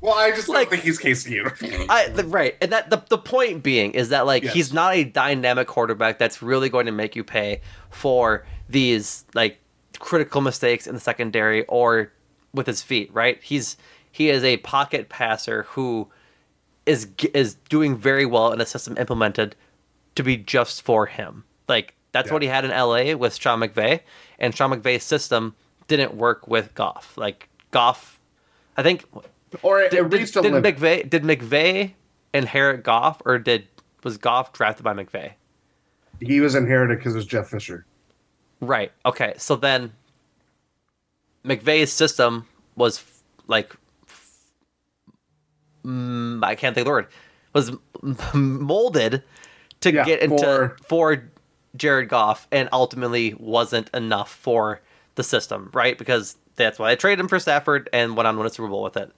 Well, 0.00 0.14
I 0.14 0.30
just 0.30 0.46
don't 0.48 0.68
think 0.70 0.82
he's 0.82 0.98
Case 0.98 1.26
Keenum. 1.26 1.86
I 1.88 2.08
the, 2.08 2.24
right, 2.24 2.56
and 2.60 2.72
that 2.72 2.90
the 2.90 3.02
the 3.08 3.18
point 3.18 3.62
being 3.62 3.92
is 3.92 4.10
that 4.10 4.26
like 4.26 4.42
Yes. 4.44 4.54
he's 4.54 4.72
not 4.72 4.94
a 4.94 5.04
dynamic 5.04 5.66
quarterback 5.66 6.18
that's 6.18 6.42
really 6.42 6.68
going 6.68 6.86
to 6.86 6.92
make 6.92 7.16
you 7.16 7.24
pay 7.24 7.60
for 7.90 8.44
these 8.68 9.24
like 9.34 9.58
critical 9.98 10.40
mistakes 10.40 10.86
in 10.86 10.94
the 10.94 11.00
secondary 11.00 11.64
or 11.66 12.12
with 12.54 12.66
his 12.66 12.82
feet. 12.82 13.12
Right? 13.12 13.42
He's 13.42 13.76
he 14.12 14.30
is 14.30 14.44
a 14.44 14.56
pocket 14.58 15.08
passer 15.08 15.64
who 15.64 16.08
is 16.86 17.08
is 17.34 17.54
doing 17.68 17.96
very 17.96 18.26
well 18.26 18.52
in 18.52 18.60
a 18.60 18.66
system 18.66 18.96
implemented 18.98 19.54
to 20.14 20.22
be 20.22 20.36
just 20.36 20.82
for 20.82 21.06
him. 21.06 21.44
Like 21.68 21.94
that's 22.22 22.32
what 22.32 22.42
he 22.42 22.48
had 22.48 22.64
in 22.64 22.70
LA 22.70 23.14
with 23.16 23.34
Sean 23.36 23.60
McVay, 23.60 24.00
and 24.38 24.54
Sean 24.54 24.70
McVay's 24.70 25.02
system 25.04 25.54
didn't 25.86 26.14
work 26.14 26.46
with 26.48 26.74
Goff. 26.74 27.16
Like 27.16 27.48
Goff, 27.70 28.20
I 28.76 28.82
think 28.82 29.04
Or 29.62 29.80
it, 29.80 29.92
it 29.92 30.02
did, 30.08 30.12
reached 30.12 30.36
a 30.36 30.42
did 30.42 30.52
limit. 30.52 30.76
McVay 30.76 31.08
did 31.08 31.22
McVay 31.22 31.92
inherit 32.34 32.82
Goff 32.84 33.22
or 33.24 33.38
did 33.38 33.66
was 34.04 34.16
Goff 34.18 34.52
drafted 34.52 34.84
by 34.84 34.92
McVay? 34.94 35.32
He 36.20 36.40
was 36.40 36.54
inherited 36.54 36.98
because 36.98 37.14
it 37.14 37.18
was 37.18 37.26
Jeff 37.26 37.48
Fisher. 37.48 37.86
Right. 38.60 38.90
Okay. 39.06 39.34
So 39.36 39.54
then 39.56 39.92
McVay's 41.44 41.92
system 41.92 42.44
was 42.76 42.98
f- 42.98 43.22
like 43.46 43.74
f- 44.08 44.36
mm, 45.84 46.44
I 46.44 46.54
can't 46.54 46.74
think 46.74 46.82
of 46.82 46.86
the 46.86 46.90
word 46.90 47.06
was 47.52 47.70
m- 48.02 48.16
molded 48.66 49.22
to 49.80 49.92
Yeah, 49.92 50.04
get 50.04 50.20
into 50.20 50.36
for- 50.44 50.76
for 50.88 51.22
Jared 51.78 52.08
Goff 52.08 52.46
and 52.52 52.68
ultimately 52.72 53.34
wasn't 53.38 53.88
enough 53.94 54.30
for 54.30 54.80
the 55.14 55.22
system, 55.22 55.70
right? 55.72 55.96
Because 55.96 56.36
that's 56.56 56.78
why 56.78 56.90
I 56.90 56.94
traded 56.96 57.20
him 57.20 57.28
for 57.28 57.38
Stafford 57.38 57.88
and 57.92 58.16
went 58.16 58.26
on 58.26 58.34
to 58.34 58.38
win 58.38 58.46
a 58.46 58.50
Super 58.50 58.68
Bowl 58.68 58.82
with 58.82 58.96
it. 58.96 59.10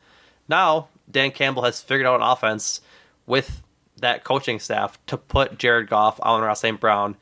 Now 0.49 0.89
Dan 1.11 1.31
Campbell 1.31 1.63
has 1.65 1.81
figured 1.81 2.07
out 2.07 2.21
an 2.21 2.27
offense 2.27 2.81
with 3.27 3.63
that 3.99 4.25
coaching 4.25 4.59
staff 4.61 4.99
to 5.07 5.17
put 5.17 5.59
Jared 5.59 5.89
Goff, 5.91 6.21
Amon-Ra 6.21 6.55
St. 6.55 6.81
Brown, 6.81 7.17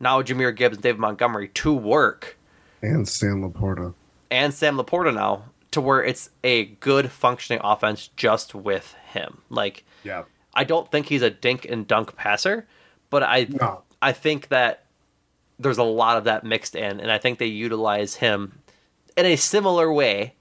now 0.00 0.22
Jahmyr 0.22 0.54
Gibbs 0.54 0.76
and 0.76 0.82
David 0.82 1.00
Montgomery 1.00 1.48
to 1.48 1.72
work 1.72 2.36
And 2.82 3.08
Sam 3.08 3.42
Laporta. 3.42 3.94
and 4.30 4.52
Sam 4.52 4.76
Laporta 4.76 5.14
now 5.14 5.44
to 5.72 5.80
where 5.80 6.02
it's 6.02 6.30
a 6.42 6.64
good 6.66 7.10
functioning 7.10 7.60
offense 7.62 8.08
just 8.16 8.54
with 8.54 8.94
him. 9.12 9.38
Like 9.50 9.84
Yeah. 10.04 10.24
I 10.54 10.64
don't 10.64 10.90
think 10.90 11.06
he's 11.06 11.22
a 11.22 11.30
dink 11.30 11.64
and 11.66 11.86
dunk 11.86 12.16
passer, 12.16 12.66
but 13.10 13.22
I 13.22 13.46
No. 13.50 13.82
I 14.02 14.12
think 14.12 14.48
that 14.48 14.84
there's 15.58 15.78
a 15.78 15.82
lot 15.84 16.18
of 16.18 16.24
that 16.24 16.44
mixed 16.44 16.74
in, 16.76 17.00
and 17.00 17.10
I 17.10 17.18
think 17.18 17.38
they 17.38 17.46
utilize 17.46 18.14
him 18.14 18.58
in 19.16 19.26
a 19.26 19.36
similar 19.36 19.92
way 19.92 20.34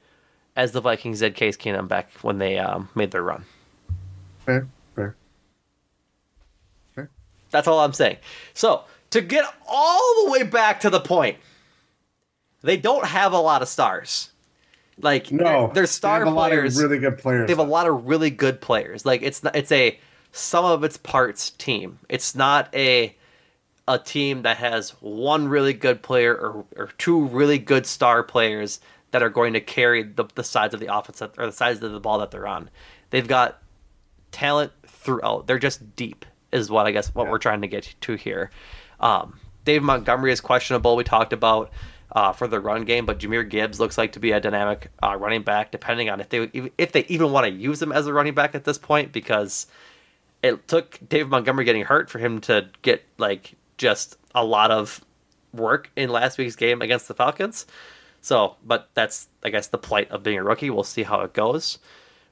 as 0.55 0.71
the 0.71 0.81
Vikings 0.81 1.19
did 1.19 1.35
Case 1.35 1.57
Keenum 1.57 1.87
back 1.87 2.11
when 2.21 2.37
they 2.37 2.57
um, 2.57 2.89
made 2.95 3.11
their 3.11 3.23
run. 3.23 3.45
Fair. 4.45 4.67
Fair. 4.95 5.15
fair. 6.93 7.09
That's 7.51 7.67
all 7.67 7.79
I'm 7.79 7.93
saying. 7.93 8.17
So 8.53 8.83
to 9.11 9.21
get 9.21 9.45
all 9.67 10.25
the 10.25 10.31
way 10.31 10.43
back 10.43 10.81
to 10.81 10.89
the 10.89 10.99
point, 10.99 11.37
they 12.61 12.77
don't 12.77 13.05
have 13.05 13.33
a 13.33 13.39
lot 13.39 13.61
of 13.61 13.67
stars. 13.67 14.29
Like 15.01 15.31
No. 15.31 15.71
they're, 15.73 15.85
star 15.87 16.19
they 16.19 16.25
have 16.25 16.33
a 16.33 16.35
lot 16.35 16.51
of 16.51 16.57
players, 16.57 16.81
really 16.81 16.99
good 16.99 17.17
players. 17.17 17.47
they 17.47 17.51
have 17.51 17.59
a 17.59 17.69
lot 17.69 17.87
of 17.87 18.07
really 18.07 18.29
good 18.29 18.61
players. 18.61 19.05
Like 19.05 19.21
it's 19.21 19.43
not, 19.43 19.55
it's 19.55 19.71
a 19.71 19.99
sum 20.31 20.63
of 20.65 20.83
its 20.83 20.95
parts 20.97 21.49
team. 21.51 21.99
It's 22.07 22.33
not 22.35 22.73
a 22.73 23.15
a 23.87 23.99
team 23.99 24.41
that 24.43 24.57
has 24.57 24.91
one 25.01 25.47
really 25.47 25.73
good 25.73 26.01
player 26.01 26.35
or, 26.35 26.65
or 26.75 26.89
two 26.97 27.25
really 27.25 27.59
good 27.59 27.85
star 27.85 28.23
players 28.23 28.79
that 29.11 29.21
are 29.21 29.29
going 29.29 29.53
to 29.53 29.61
carry 29.61 30.03
the, 30.03 30.25
the 30.35 30.43
sides 30.43 30.73
of 30.73 30.79
the 30.79 30.93
offense 30.93 31.19
that, 31.19 31.31
or 31.37 31.45
the 31.45 31.51
sides 31.51 31.81
of 31.83 31.91
the 31.91 31.99
ball 31.99 32.19
that 32.19 32.31
they're 32.31 32.47
on. 32.47 32.69
They've 33.11 33.27
got 33.27 33.61
talent 34.31 34.71
throughout. 34.87 35.47
They're 35.47 35.59
just 35.59 35.95
deep, 35.95 36.25
is 36.51 36.69
what 36.69 36.87
I 36.87 36.91
guess 36.91 37.13
what 37.13 37.29
we're 37.29 37.37
trying 37.37 37.61
to 37.61 37.67
get 37.67 37.93
to 38.01 38.15
here. 38.15 38.49
Um, 38.99 39.39
Dave 39.63 39.83
Montgomery 39.83 40.31
is 40.31 40.41
questionable. 40.41 40.95
We 40.95 41.03
talked 41.03 41.33
about 41.33 41.71
uh, 42.11 42.31
for 42.31 42.47
the 42.47 42.59
run 42.59 42.85
game, 42.85 43.05
but 43.05 43.19
Jahmyr 43.19 43.47
Gibbs 43.47 43.79
looks 43.79 43.97
like 43.97 44.13
to 44.13 44.19
be 44.19 44.31
a 44.31 44.39
dynamic 44.39 44.89
uh, 45.03 45.15
running 45.15 45.43
back, 45.43 45.71
depending 45.71 46.09
on 46.09 46.19
if 46.19 46.29
they 46.29 46.71
if 46.77 46.91
they 46.91 47.05
even 47.07 47.31
want 47.31 47.45
to 47.45 47.51
use 47.51 47.81
him 47.81 47.91
as 47.91 48.07
a 48.07 48.13
running 48.13 48.33
back 48.33 48.55
at 48.55 48.63
this 48.63 48.77
point, 48.77 49.11
because 49.11 49.67
it 50.41 50.67
took 50.67 50.99
Dave 51.07 51.29
Montgomery 51.29 51.65
getting 51.65 51.83
hurt 51.83 52.09
for 52.09 52.19
him 52.19 52.41
to 52.41 52.69
get 52.81 53.03
like 53.17 53.55
just 53.77 54.17
a 54.33 54.43
lot 54.43 54.71
of 54.71 55.03
work 55.53 55.89
in 55.95 56.09
last 56.09 56.37
week's 56.37 56.55
game 56.55 56.81
against 56.81 57.07
the 57.07 57.13
Falcons. 57.13 57.65
So, 58.21 58.55
but 58.65 58.89
that's 58.93 59.27
I 59.43 59.49
guess 59.49 59.67
the 59.67 59.77
plight 59.77 60.09
of 60.11 60.23
being 60.23 60.39
a 60.39 60.43
rookie. 60.43 60.69
We'll 60.69 60.83
see 60.83 61.03
how 61.03 61.21
it 61.21 61.33
goes. 61.33 61.77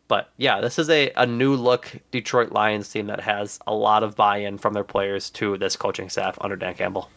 But 0.07 0.29
yeah, 0.37 0.59
this 0.59 0.77
is 0.77 0.89
a, 0.89 1.11
a 1.15 1.25
new 1.25 1.55
look 1.55 1.95
Detroit 2.11 2.51
Lions 2.51 2.89
team 2.89 3.07
that 3.07 3.21
has 3.21 3.59
a 3.67 3.73
lot 3.73 4.03
of 4.03 4.15
buy 4.15 4.37
in 4.37 4.57
from 4.57 4.73
their 4.73 4.83
players 4.83 5.29
to 5.31 5.57
this 5.57 5.75
coaching 5.75 6.09
staff 6.09 6.37
under 6.41 6.55
Dan 6.55 6.75
Campbell. 6.75 7.09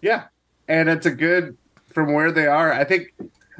Yeah. 0.00 0.24
And 0.68 0.88
it's 0.88 1.06
a 1.06 1.10
good 1.10 1.56
from 1.88 2.12
where 2.12 2.30
they 2.30 2.46
are. 2.46 2.72
I 2.72 2.84
think 2.84 3.12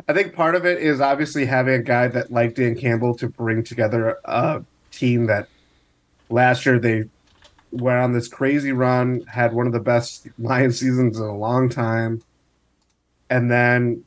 I 0.09 0.13
think 0.13 0.35
part 0.35 0.55
of 0.55 0.67
it 0.67 0.79
is 0.79 1.01
obviously 1.01 1.47
having 1.47 1.75
a 1.75 1.83
guy 1.83 2.09
that 2.09 2.31
like 2.31 2.55
Dan 2.55 2.77
Campbell 2.77 3.15
to 3.17 3.29
bring 3.29 3.63
together 3.63 4.19
a 4.25 4.63
team 4.91 5.27
that 5.27 5.49
last 6.29 6.67
year 6.67 6.79
they 6.79 7.05
went 7.75 7.99
on 7.99 8.13
this 8.13 8.29
crazy 8.29 8.73
run, 8.73 9.23
had 9.23 9.53
one 9.53 9.67
of 9.67 9.73
the 9.73 9.81
best 9.81 10.29
Lion 10.39 10.73
seasons 10.73 11.19
in 11.19 11.25
a 11.25 11.37
long 11.37 11.69
time. 11.69 12.23
And 13.31 13.51
then 13.51 14.05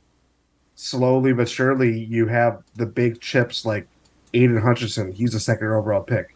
slowly 0.74 1.32
but 1.32 1.48
surely 1.48 2.04
you 2.04 2.28
have 2.28 2.62
the 2.76 2.86
big 2.86 3.20
chips 3.20 3.64
like 3.64 3.86
Aiden 4.32 4.62
Hutchinson. 4.62 5.12
He's 5.12 5.34
a 5.34 5.40
second 5.40 5.68
overall 5.68 6.02
pick. 6.02 6.34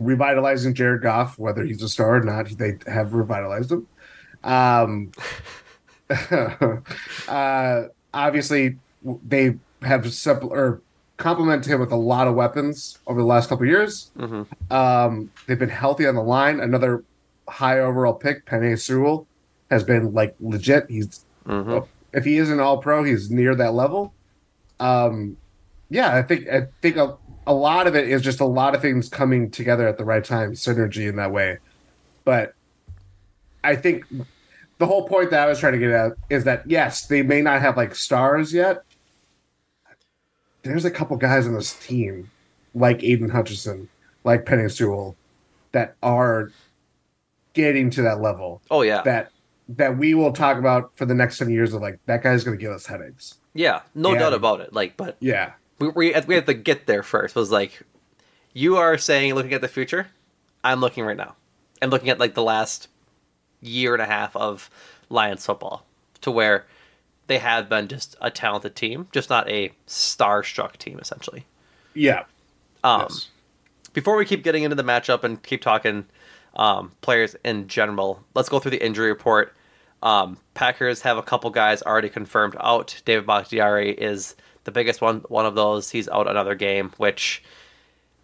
Revitalizing 0.00 0.74
Jared 0.74 1.02
Goff, 1.02 1.38
whether 1.38 1.62
he's 1.64 1.82
a 1.82 1.88
star 1.88 2.16
or 2.16 2.24
not, 2.24 2.48
they 2.58 2.78
have 2.86 3.14
revitalized 3.14 3.70
him. 3.70 3.86
Um, 4.42 5.12
uh, 7.28 7.82
obviously, 8.12 8.78
they 9.24 9.56
have 9.82 10.12
simple 10.12 10.52
or 10.52 10.82
complemented 11.22 11.70
him 11.72 11.78
with 11.80 11.92
a 11.92 11.96
lot 11.96 12.26
of 12.26 12.34
weapons 12.34 12.98
over 13.06 13.20
the 13.20 13.26
last 13.26 13.48
couple 13.48 13.64
years. 13.64 14.10
Mm-hmm. 14.18 14.72
Um, 14.72 15.30
they've 15.46 15.58
been 15.58 15.68
healthy 15.68 16.06
on 16.06 16.16
the 16.16 16.22
line. 16.22 16.58
Another 16.58 17.04
high 17.48 17.78
overall 17.78 18.12
pick, 18.14 18.44
Penei 18.44 18.78
Sewell, 18.78 19.26
has 19.70 19.84
been 19.84 20.12
like 20.12 20.34
legit. 20.40 20.86
He's 20.90 21.24
Mhm. 21.48 21.86
if 22.12 22.24
he 22.24 22.38
isn't 22.38 22.60
all 22.60 22.78
pro, 22.78 23.04
he's 23.04 23.30
near 23.30 23.54
that 23.54 23.72
level. 23.72 24.12
Um, 24.80 25.36
yeah, 25.90 26.14
I 26.14 26.22
think 26.22 26.48
I 26.48 26.66
think 26.80 26.96
a, 26.96 27.16
a 27.46 27.54
lot 27.54 27.86
of 27.86 27.94
it 27.96 28.08
is 28.08 28.22
just 28.22 28.40
a 28.40 28.44
lot 28.44 28.74
of 28.74 28.82
things 28.82 29.08
coming 29.08 29.50
together 29.50 29.86
at 29.88 29.98
the 29.98 30.04
right 30.04 30.24
time, 30.24 30.52
synergy 30.52 31.08
in 31.08 31.16
that 31.16 31.30
way. 31.32 31.58
But 32.24 32.54
I 33.64 33.76
think 33.76 34.04
the 34.78 34.86
whole 34.86 35.06
point 35.08 35.30
that 35.30 35.40
I 35.40 35.46
was 35.46 35.58
trying 35.60 35.74
to 35.74 35.78
get 35.78 35.90
at 35.90 36.12
is 36.30 36.44
that 36.44 36.62
yes, 36.68 37.06
they 37.06 37.22
may 37.22 37.42
not 37.42 37.60
have 37.60 37.76
like 37.76 37.94
stars 37.94 38.52
yet. 38.52 38.82
There's 40.62 40.84
a 40.84 40.90
couple 40.90 41.16
guys 41.16 41.46
on 41.46 41.54
this 41.54 41.74
team, 41.74 42.30
like 42.74 42.98
Aiden 43.00 43.30
Hutchinson, 43.30 43.88
like 44.24 44.44
Penei 44.44 44.70
Sewell, 44.70 45.16
that 45.72 45.96
are 46.02 46.50
getting 47.54 47.90
to 47.90 48.02
that 48.02 48.20
level. 48.20 48.62
Oh 48.70 48.82
yeah, 48.82 49.02
That 49.02 49.30
that 49.68 49.96
we 49.96 50.14
will 50.14 50.32
talk 50.32 50.58
about 50.58 50.92
for 50.96 51.06
the 51.06 51.14
next 51.14 51.38
ten 51.38 51.50
years 51.50 51.72
of 51.74 51.80
like 51.82 51.98
that 52.06 52.22
guy's 52.22 52.44
gonna 52.44 52.56
give 52.56 52.72
us 52.72 52.86
headaches. 52.86 53.38
yeah, 53.54 53.80
no 53.94 54.12
Yeah. 54.12 54.18
doubt 54.20 54.34
about 54.34 54.60
it. 54.60 54.72
Like, 54.72 54.96
but 54.96 55.16
Yeah. 55.20 55.52
we 55.78 55.88
we 55.88 56.14
we 56.26 56.34
have 56.34 56.46
to 56.46 56.54
get 56.54 56.86
there 56.86 57.02
first. 57.02 57.34
Was 57.34 57.50
like, 57.50 57.82
you 58.52 58.76
are 58.76 58.96
saying 58.98 59.34
looking 59.34 59.52
at 59.54 59.60
the 59.60 59.68
future. 59.68 60.08
I'm 60.64 60.80
looking 60.80 61.04
right 61.04 61.16
now, 61.16 61.34
and 61.80 61.90
looking 61.90 62.08
at 62.08 62.18
like 62.20 62.34
the 62.34 62.42
last 62.42 62.88
year 63.60 63.94
and 63.94 64.02
a 64.02 64.06
half 64.06 64.34
of 64.36 64.70
Lions 65.08 65.44
football, 65.44 65.84
to 66.20 66.30
where 66.30 66.66
they 67.26 67.38
have 67.38 67.68
been 67.68 67.88
just 67.88 68.16
a 68.20 68.30
talented 68.30 68.74
team, 68.74 69.08
just 69.12 69.30
not 69.30 69.48
a 69.48 69.72
star-struck 69.86 70.76
team, 70.76 70.98
essentially. 70.98 71.46
Yeah. 71.94 72.24
Um, 72.84 73.02
Yes. 73.02 73.28
Before 73.92 74.16
we 74.16 74.24
keep 74.24 74.42
getting 74.42 74.62
into 74.62 74.74
the 74.74 74.84
matchup 74.84 75.22
and 75.22 75.42
keep 75.42 75.60
talking 75.60 76.06
um, 76.56 76.92
players 77.02 77.36
in 77.44 77.68
general, 77.68 78.24
let's 78.34 78.48
go 78.48 78.58
through 78.58 78.70
the 78.70 78.84
injury 78.84 79.08
report. 79.08 79.54
Um, 80.02 80.38
Packers 80.54 81.02
have 81.02 81.18
a 81.18 81.22
couple 81.22 81.50
guys 81.50 81.82
already 81.82 82.08
confirmed 82.08 82.56
out. 82.58 83.00
David 83.04 83.26
Bakhtiari 83.26 83.92
is 83.92 84.34
the 84.64 84.72
biggest 84.72 85.00
one. 85.00 85.20
One 85.28 85.46
of 85.46 85.54
those, 85.54 85.90
he's 85.90 86.08
out 86.08 86.26
another 86.26 86.54
game, 86.54 86.92
which 86.96 87.42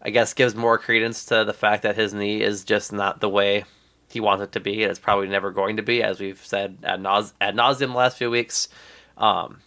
I 0.03 0.11
guess 0.11 0.35
gives 0.35 0.55
more 0.55 0.79
credence 0.79 1.27
to 1.27 1.44
the 1.44 1.53
fact 1.53 1.83
that 1.83 1.96
his 1.96 2.14
knee 2.14 2.40
is 2.42 2.64
just 2.64 2.92
not 2.92 3.20
the 3.20 3.29
way 3.29 3.64
he 4.11 4.21
wants 4.21 4.42
it 4.42 4.53
to 4.53 4.61
be. 4.61 4.83
It's 4.83 4.99
probably 4.99 5.29
never 5.29 5.51
going 5.51 5.77
to 5.77 5.83
be, 5.83 6.03
as 6.03 6.21
we've 6.21 6.44
said 6.44 6.79
ad, 6.83 7.01
nause- 7.01 7.33
ad 7.40 7.55
nauseum 7.55 7.88
the 7.88 7.99
last 7.99 8.16
few 8.16 8.31
weeks. 8.31 8.68
Um, 9.16 9.61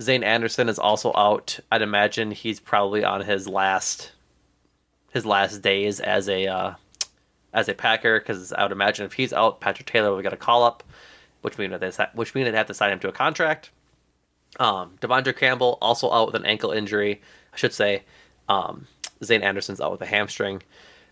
Zayne 0.00 0.24
Anderson 0.24 0.68
is 0.68 0.78
also 0.78 1.12
out. 1.14 1.58
I'd 1.70 1.82
imagine 1.82 2.30
he's 2.30 2.60
probably 2.60 3.04
on 3.04 3.22
his 3.22 3.48
last 3.48 4.12
his 5.12 5.24
last 5.24 5.62
days 5.62 6.00
as 6.00 6.28
a 6.28 6.46
uh, 6.46 6.74
as 7.54 7.68
a 7.68 7.74
Packer 7.74 8.20
because 8.20 8.52
I 8.52 8.62
would 8.62 8.72
imagine 8.72 9.06
if 9.06 9.14
he's 9.14 9.32
out, 9.32 9.60
Patrick 9.60 9.86
Taylor 9.86 10.14
will 10.14 10.22
get 10.22 10.32
a 10.32 10.36
call 10.36 10.62
up, 10.62 10.82
which 11.40 11.56
means 11.58 11.72
that 11.72 11.80
they 11.80 12.06
which 12.14 12.34
means 12.34 12.46
they'd 12.46 12.56
have 12.56 12.66
to 12.66 12.74
sign 12.74 12.92
him 12.92 12.98
to 13.00 13.08
a 13.08 13.12
contract. 13.12 13.70
Um, 14.58 14.96
Devondre 15.00 15.36
Campbell 15.36 15.78
also 15.80 16.10
out 16.10 16.26
with 16.26 16.36
an 16.36 16.46
ankle 16.46 16.70
injury. 16.70 17.20
I 17.52 17.56
should 17.56 17.74
say 17.74 18.04
um, 18.48 18.86
Zayne 19.24 19.42
Anderson's 19.42 19.80
out 19.80 19.92
with 19.92 20.02
a 20.02 20.06
hamstring. 20.06 20.62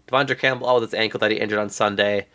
Devondre 0.07 0.39
Campbell 0.39 0.69
out 0.69 0.81
with 0.81 0.91
his 0.91 0.99
ankle 0.99 1.19
that 1.21 1.31
he 1.31 1.39
injured 1.39 1.59
on 1.59 1.71
Sunday. 1.71 2.27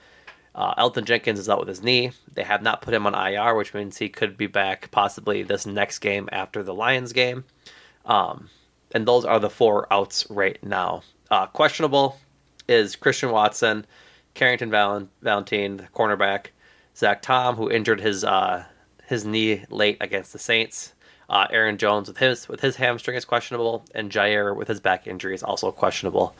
Uh, 0.56 0.74
Elgton 0.76 1.06
Jenkins 1.06 1.40
is 1.40 1.50
out 1.50 1.60
with 1.60 1.68
his 1.68 1.84
knee. 1.84 2.12
They 2.34 2.44
have 2.44 2.62
not 2.62 2.82
put 2.82 2.94
him 2.94 3.06
on 3.06 3.14
IR, 3.16 3.56
which 3.56 3.74
means 3.74 3.98
he 3.98 4.10
could 4.10 4.36
be 4.38 4.48
back 4.48 4.92
possibly 4.92 5.44
this 5.44 5.66
next 5.66 6.00
game 6.00 6.28
after 6.32 6.64
the 6.64 6.74
Lions 6.74 7.14
game. 7.14 7.46
Um, 8.06 8.50
and 8.94 9.08
those 9.08 9.26
are 9.26 9.40
the 9.40 9.50
four 9.50 9.92
outs 9.92 10.26
right 10.30 10.62
now. 10.64 11.04
Uh, 11.30 11.46
questionable 11.46 12.18
is 12.68 12.96
Christian 12.96 13.32
Watson, 13.32 13.86
Carrington 14.34 14.72
Valen- 14.72 15.10
Valentine, 15.22 15.78
the 15.78 15.84
cornerback, 15.84 16.48
Zach 16.96 17.22
Tom, 17.22 17.56
who 17.56 17.70
injured 17.70 18.02
his 18.02 18.24
uh, 18.24 18.66
his 19.08 19.26
knee 19.26 19.64
late 19.70 19.98
against 20.02 20.34
the 20.34 20.40
Saints. 20.40 20.94
Uh, 21.30 21.48
Aaron 21.52 21.78
Jones 21.78 22.08
with 22.08 22.18
his 22.18 22.50
with 22.50 22.62
his 22.62 22.76
hamstring 22.76 23.16
is 23.16 23.26
questionable, 23.26 23.86
and 23.94 24.12
Jaire 24.12 24.56
with 24.56 24.68
his 24.68 24.80
back 24.80 25.08
injury 25.08 25.36
is 25.36 25.44
also 25.44 25.72
questionable. 25.72 26.36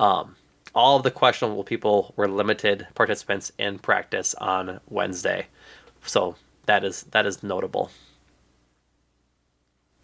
Um, 0.00 0.34
all 0.74 0.96
of 0.96 1.02
the 1.02 1.10
questionable 1.10 1.64
people 1.64 2.14
were 2.16 2.28
limited 2.28 2.86
participants 2.94 3.52
in 3.58 3.78
practice 3.78 4.34
on 4.34 4.80
Wednesday, 4.88 5.46
so 6.04 6.36
that 6.66 6.84
is 6.84 7.02
that 7.10 7.26
is 7.26 7.42
notable. 7.42 7.90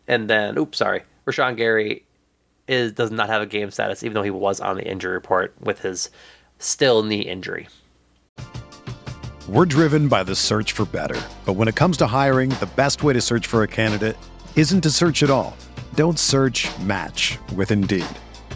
And 0.07 0.28
then, 0.28 0.59
oops, 0.59 0.78
sorry, 0.78 1.02
Rashan 1.26 1.57
Gary 1.57 2.04
is 2.66 2.92
does 2.92 3.11
not 3.11 3.28
have 3.28 3.42
a 3.42 3.46
game 3.46 3.70
status, 3.70 4.02
even 4.02 4.14
though 4.14 4.22
he 4.22 4.31
was 4.31 4.61
on 4.61 4.76
the 4.76 4.87
injury 4.87 5.12
report 5.12 5.54
with 5.61 5.81
his 5.81 6.11
still 6.59 7.02
knee 7.02 7.20
injury. 7.22 7.68
We're 9.48 9.64
driven 9.64 10.09
by 10.09 10.24
the 10.24 10.35
search 10.35 10.72
for 10.72 10.85
better. 10.85 11.18
But 11.46 11.54
when 11.54 11.68
it 11.68 11.74
comes 11.74 11.96
to 11.98 12.07
hiring, 12.07 12.50
the 12.50 12.68
best 12.76 13.02
way 13.02 13.14
to 13.14 13.20
search 13.20 13.46
for 13.46 13.62
a 13.62 13.68
candidate 13.68 14.16
isn't 14.57 14.83
to 14.83 14.90
search 14.90 15.22
at 15.22 15.31
all. 15.31 15.57
Don't 15.94 16.18
search 16.18 16.68
match 16.81 17.38
with 17.54 17.70
Indeed. 17.70 18.04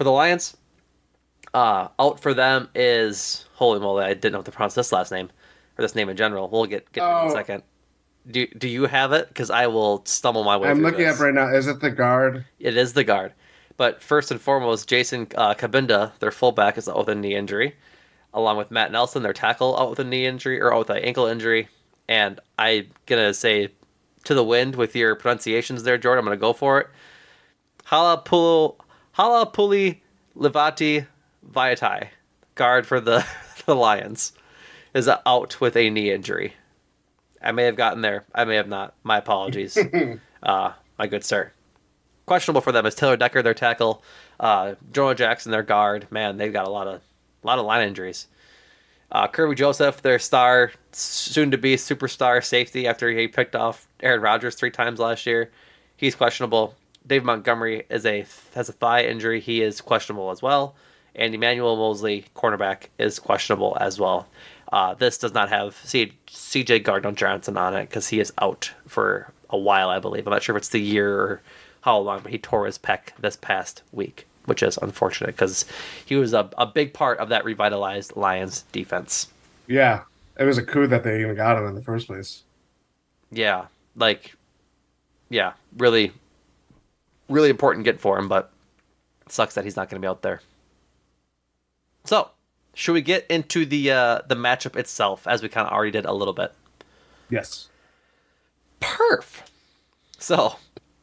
For 0.00 0.04
the 0.04 0.12
Lions, 0.12 0.56
uh, 1.52 1.88
out 1.98 2.20
for 2.20 2.32
them 2.32 2.70
is 2.74 3.44
holy 3.52 3.80
moly! 3.80 4.02
I 4.02 4.14
didn't 4.14 4.32
know 4.32 4.38
how 4.38 4.44
to 4.44 4.50
pronounce 4.50 4.74
this 4.74 4.92
last 4.92 5.12
name 5.12 5.26
or 5.76 5.82
this 5.82 5.94
name 5.94 6.08
in 6.08 6.16
general. 6.16 6.48
We'll 6.48 6.64
get 6.64 6.90
get 6.92 7.02
to 7.02 7.06
it 7.06 7.10
in 7.10 7.16
Oh. 7.16 7.28
a 7.28 7.30
second. 7.32 7.62
Do 8.30 8.46
Do 8.46 8.66
you 8.66 8.86
have 8.86 9.12
it? 9.12 9.28
Because 9.28 9.50
I 9.50 9.66
will 9.66 10.00
stumble 10.06 10.42
my 10.42 10.56
way. 10.56 10.70
I'm 10.70 10.80
looking 10.80 11.00
this. 11.04 11.16
up 11.16 11.20
right 11.20 11.34
now. 11.34 11.48
Is 11.54 11.66
it 11.66 11.80
the 11.80 11.90
guard? 11.90 12.46
It 12.58 12.78
is 12.78 12.94
the 12.94 13.04
guard. 13.04 13.34
But 13.76 14.02
first 14.02 14.30
and 14.30 14.40
foremost, 14.40 14.88
Jason 14.88 15.26
uh, 15.34 15.52
Cabinda, 15.52 16.12
their 16.20 16.30
fullback, 16.30 16.78
is 16.78 16.88
out 16.88 16.96
with 16.96 17.10
a 17.10 17.14
knee 17.14 17.34
injury, 17.34 17.76
along 18.32 18.56
with 18.56 18.70
Matt 18.70 18.92
Nelson, 18.92 19.22
their 19.22 19.34
tackle, 19.34 19.78
out 19.78 19.90
with 19.90 19.98
a 19.98 20.04
knee 20.04 20.24
injury 20.24 20.62
or 20.62 20.72
out 20.72 20.88
with 20.88 20.96
an 20.96 21.04
ankle 21.04 21.26
injury. 21.26 21.68
And 22.08 22.40
I'm 22.58 22.86
gonna 23.04 23.34
say 23.34 23.68
to 24.24 24.32
the 24.32 24.44
wind 24.44 24.76
with 24.76 24.96
your 24.96 25.14
pronunciations 25.14 25.82
there, 25.82 25.98
Jordan. 25.98 26.20
I'm 26.20 26.24
gonna 26.24 26.38
go 26.38 26.54
for 26.54 26.80
it. 26.80 26.86
Halapulo, 27.84 28.76
Halapuli 29.20 29.98
Livati 30.34 31.06
Vaitai, 31.46 32.08
guard 32.54 32.86
for 32.86 33.00
the 33.00 33.26
the 33.66 33.76
Lions, 33.76 34.32
is 34.94 35.10
out 35.26 35.60
with 35.60 35.76
a 35.76 35.90
knee 35.90 36.10
injury. 36.10 36.54
I 37.42 37.52
may 37.52 37.64
have 37.64 37.76
gotten 37.76 38.00
there. 38.00 38.24
I 38.34 38.46
may 38.46 38.56
have 38.56 38.68
not. 38.68 38.94
My 39.02 39.18
apologies, 39.18 39.76
uh, 40.42 40.72
my 40.98 41.06
good 41.06 41.22
sir 41.22 41.52
questionable 42.24 42.60
for 42.60 42.70
them 42.70 42.86
is 42.86 42.94
Taylor 42.94 43.16
Decker, 43.16 43.42
their 43.42 43.54
tackle, 43.54 44.04
uh, 44.38 44.76
Jonah 44.92 45.16
Jackson, 45.16 45.50
their 45.50 45.64
guard. 45.64 46.06
Man, 46.12 46.36
they've 46.36 46.52
got 46.52 46.66
a 46.66 46.70
lot 46.70 46.86
of 46.86 47.02
a 47.42 47.46
lot 47.46 47.58
of 47.58 47.66
line 47.66 47.86
injuries. 47.86 48.28
Uh, 49.10 49.26
Kerby 49.26 49.56
Joseph, 49.56 50.00
their 50.00 50.20
star, 50.20 50.70
soon 50.92 51.50
to 51.50 51.58
be 51.58 51.74
superstar 51.74 52.42
safety 52.42 52.86
after 52.86 53.10
he 53.10 53.26
picked 53.26 53.56
off 53.56 53.88
Aaron 54.00 54.22
Rodgers 54.22 54.54
three 54.54 54.70
times 54.70 55.00
last 55.00 55.26
year, 55.26 55.50
he's 55.96 56.14
questionable. 56.14 56.76
Dave 57.10 57.24
Montgomery 57.24 57.86
is 57.90 58.06
a 58.06 58.24
has 58.54 58.68
a 58.68 58.72
thigh 58.72 59.02
injury. 59.02 59.40
He 59.40 59.62
is 59.62 59.80
questionable 59.80 60.30
as 60.30 60.40
well. 60.40 60.76
And 61.16 61.34
Emmanuel 61.34 61.76
Moseley, 61.76 62.24
cornerback, 62.36 62.84
is 63.00 63.18
questionable 63.18 63.76
as 63.80 63.98
well. 63.98 64.28
Uh, 64.72 64.94
this 64.94 65.18
does 65.18 65.34
not 65.34 65.48
have 65.48 65.74
C- 65.82 66.12
CJ 66.28 66.84
Gardner 66.84 67.10
Johnson 67.10 67.56
on 67.56 67.74
it 67.74 67.88
because 67.88 68.06
he 68.06 68.20
is 68.20 68.32
out 68.40 68.70
for 68.86 69.32
a 69.50 69.58
while, 69.58 69.90
I 69.90 69.98
believe. 69.98 70.24
I'm 70.24 70.30
not 70.30 70.44
sure 70.44 70.54
if 70.54 70.60
it's 70.60 70.68
the 70.68 70.80
year 70.80 71.18
or 71.18 71.42
how 71.80 71.98
long, 71.98 72.20
but 72.22 72.30
he 72.30 72.38
tore 72.38 72.66
his 72.66 72.78
pec 72.78 73.08
this 73.18 73.34
past 73.34 73.82
week, 73.90 74.28
which 74.44 74.62
is 74.62 74.78
unfortunate 74.80 75.34
because 75.34 75.64
he 76.06 76.14
was 76.14 76.32
a, 76.32 76.48
a 76.58 76.66
big 76.66 76.94
part 76.94 77.18
of 77.18 77.30
that 77.30 77.44
revitalized 77.44 78.14
Lions 78.14 78.62
defense. 78.70 79.26
Yeah, 79.66 80.02
it 80.38 80.44
was 80.44 80.58
a 80.58 80.62
coup 80.62 80.86
that 80.86 81.02
they 81.02 81.20
even 81.20 81.34
got 81.34 81.58
him 81.58 81.66
in 81.66 81.74
the 81.74 81.82
first 81.82 82.06
place. 82.06 82.44
Yeah, 83.32 83.66
like, 83.96 84.36
yeah, 85.28 85.54
really, 85.76 86.12
really 87.30 87.48
important 87.50 87.84
get 87.84 88.00
for 88.00 88.18
him, 88.18 88.28
but 88.28 88.52
it 89.24 89.32
sucks 89.32 89.54
that 89.54 89.64
he's 89.64 89.76
not 89.76 89.88
going 89.88 90.00
to 90.00 90.04
be 90.04 90.10
out 90.10 90.22
there. 90.22 90.40
So, 92.04 92.30
should 92.74 92.92
we 92.92 93.02
get 93.02 93.26
into 93.30 93.64
the 93.64 93.90
uh, 93.90 94.20
the 94.26 94.34
matchup 94.34 94.76
itself, 94.76 95.26
as 95.26 95.42
we 95.42 95.48
kind 95.48 95.66
of 95.66 95.72
already 95.72 95.92
did 95.92 96.04
a 96.04 96.12
little 96.12 96.34
bit? 96.34 96.52
Yes. 97.28 97.68
Perf. 98.80 99.42
So, 100.18 100.56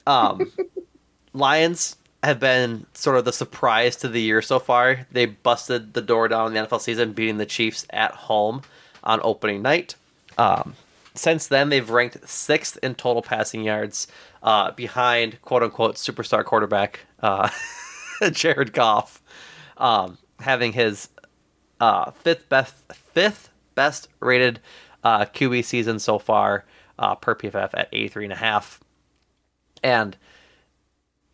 um, 0.05 0.51
Lions 1.33 1.95
have 2.23 2.39
been 2.39 2.85
sort 2.93 3.17
of 3.17 3.25
the 3.25 3.33
surprise 3.33 3.95
to 3.97 4.07
the 4.07 4.21
year 4.21 4.41
so 4.41 4.59
far. 4.59 5.07
They 5.11 5.25
busted 5.25 5.93
the 5.93 6.01
door 6.01 6.27
down 6.27 6.47
in 6.47 6.53
the 6.53 6.67
NFL 6.67 6.81
season, 6.81 7.13
beating 7.13 7.37
the 7.37 7.45
Chiefs 7.45 7.85
at 7.91 8.11
home 8.11 8.63
on 9.03 9.19
opening 9.23 9.61
night. 9.61 9.95
Um, 10.37 10.75
since 11.17 11.47
then, 11.47 11.69
they've 11.69 11.89
ranked 11.89 12.27
sixth 12.27 12.77
in 12.83 12.95
total 12.95 13.21
passing 13.21 13.63
yards, 13.63 14.07
uh, 14.43 14.71
behind 14.71 15.41
quote 15.41 15.63
unquote 15.63 15.95
superstar 15.95 16.43
quarterback 16.43 17.01
uh, 17.21 17.49
Jared 18.31 18.73
Goff, 18.73 19.21
um, 19.77 20.17
having 20.39 20.73
his 20.73 21.09
uh, 21.79 22.11
fifth 22.11 22.47
best 22.49 22.75
fifth 22.93 23.49
best 23.75 24.09
rated 24.19 24.59
uh, 25.03 25.25
QB 25.25 25.63
season 25.65 25.99
so 25.99 26.19
far 26.19 26.65
uh, 26.99 27.15
per 27.15 27.35
PFF 27.35 27.69
at 27.73 27.89
83 27.91 28.25
and 28.25 28.33
a 28.33 28.37
half. 28.37 28.79
And 29.83 30.17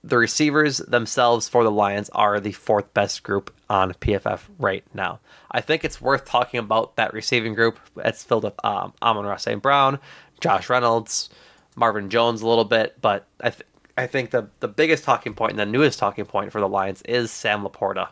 the 0.04 0.18
receivers 0.18 0.80
themselves 0.80 1.48
for 1.48 1.64
the 1.64 1.72
Lions 1.72 2.10
are 2.10 2.40
the 2.40 2.52
fourth 2.52 2.94
best 2.94 3.24
group 3.24 3.54
on 3.70 3.94
PFF 3.94 4.42
right 4.60 4.84
now. 4.94 5.20
I 5.50 5.62
think 5.62 5.86
it's 5.86 6.02
worth 6.02 6.26
talking 6.26 6.60
about 6.60 6.98
that 6.98 7.14
receiving 7.14 7.54
group. 7.54 7.80
It's 7.98 8.24
filled 8.24 8.44
with 8.44 8.66
um, 8.66 8.94
Amon-Ra 9.02 9.38
St. 9.38 9.62
Brown, 9.62 10.00
Josh 10.42 10.70
Reynolds, 10.70 11.30
Marvin 11.76 12.10
Jones 12.10 12.42
a 12.42 12.48
little 12.48 12.66
bit, 12.66 12.98
but 13.02 13.28
I 13.42 13.50
th- 13.50 13.68
I 13.96 14.08
think 14.08 14.32
the 14.32 14.50
the 14.60 14.68
biggest 14.68 15.04
talking 15.04 15.36
point 15.36 15.52
and 15.52 15.60
the 15.60 15.66
newest 15.66 16.00
talking 16.00 16.26
point 16.26 16.52
for 16.52 16.60
the 16.60 16.68
Lions 16.68 17.02
is 17.04 17.32
Sam 17.32 17.64
Laporta. 17.64 18.10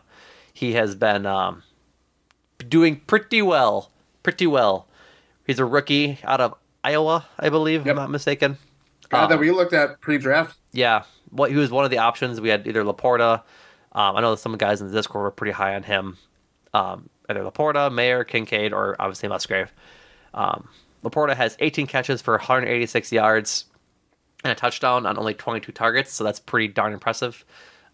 He 0.52 0.74
has 0.74 0.94
been 0.94 1.26
um, 1.26 1.62
doing 2.68 3.00
pretty 3.06 3.42
well, 3.42 3.90
pretty 4.22 4.46
well. 4.46 4.86
He's 5.46 5.58
a 5.58 5.64
rookie 5.64 6.18
out 6.22 6.40
of 6.40 6.54
Iowa, 6.84 7.26
I 7.38 7.48
believe, 7.48 7.82
if 7.82 7.86
I'm 7.88 7.96
not 7.96 8.10
mistaken. 8.10 8.58
Guy 9.12 9.26
that 9.26 9.34
Um, 9.34 9.40
we 9.40 9.50
looked 9.50 9.72
at 9.72 10.00
pre-draft. 10.00 10.56
yeah, 10.72 11.04
what 11.30 11.50
he 11.50 11.56
was 11.56 11.70
one 11.70 11.84
of 11.84 11.90
the 11.90 11.98
options. 11.98 12.40
We 12.40 12.48
had 12.48 12.66
either 12.66 12.82
Laporta. 12.82 13.42
Um, 13.92 14.16
I 14.16 14.20
know 14.20 14.34
some 14.34 14.56
guys 14.56 14.80
in 14.80 14.88
the 14.88 14.92
Discord 14.94 15.22
were 15.22 15.30
pretty 15.30 15.52
high 15.52 15.74
on 15.74 15.82
him. 15.82 16.16
Um, 16.74 17.08
either 17.28 17.42
Laporta, 17.42 17.92
Mayer, 17.92 18.24
Kincaid, 18.24 18.72
or 18.72 18.96
obviously 18.98 19.28
Musgrave. 19.28 19.72
Um, 20.34 20.68
Laporta 21.04 21.36
has 21.36 21.56
18 21.60 21.86
catches 21.86 22.22
for 22.22 22.32
186 22.34 23.12
yards 23.12 23.66
and 24.44 24.50
a 24.50 24.54
touchdown 24.54 25.04
on 25.06 25.18
only 25.18 25.34
22 25.34 25.72
targets, 25.72 26.12
so 26.12 26.24
that's 26.24 26.40
pretty 26.40 26.68
darn 26.68 26.92
impressive. 26.92 27.44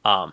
Um, 0.05 0.33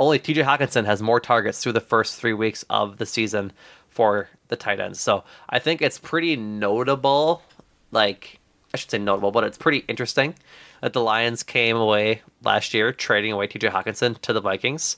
only 0.00 0.18
TJ 0.18 0.42
Hockenson 0.44 0.84
has 0.86 1.02
more 1.02 1.20
targets 1.20 1.62
through 1.62 1.72
the 1.72 1.80
first 1.80 2.18
three 2.18 2.32
weeks 2.32 2.64
of 2.70 2.96
the 2.96 3.06
season 3.06 3.52
for 3.88 4.28
the 4.48 4.56
tight 4.56 4.80
ends. 4.80 4.98
So 5.00 5.22
I 5.50 5.58
think 5.58 5.82
it's 5.82 5.98
pretty 5.98 6.34
notable. 6.36 7.42
Like, 7.90 8.40
I 8.74 8.78
should 8.78 8.90
say 8.90 8.98
notable, 8.98 9.30
but 9.32 9.44
it's 9.44 9.58
pretty 9.58 9.78
interesting 9.88 10.34
that 10.80 10.92
the 10.94 11.02
Lions 11.02 11.42
came 11.42 11.76
away 11.76 12.22
last 12.42 12.72
year 12.74 12.92
trading 12.92 13.32
away 13.32 13.46
TJ 13.46 13.70
Hockenson 13.70 14.18
to 14.22 14.32
the 14.32 14.40
Vikings. 14.40 14.96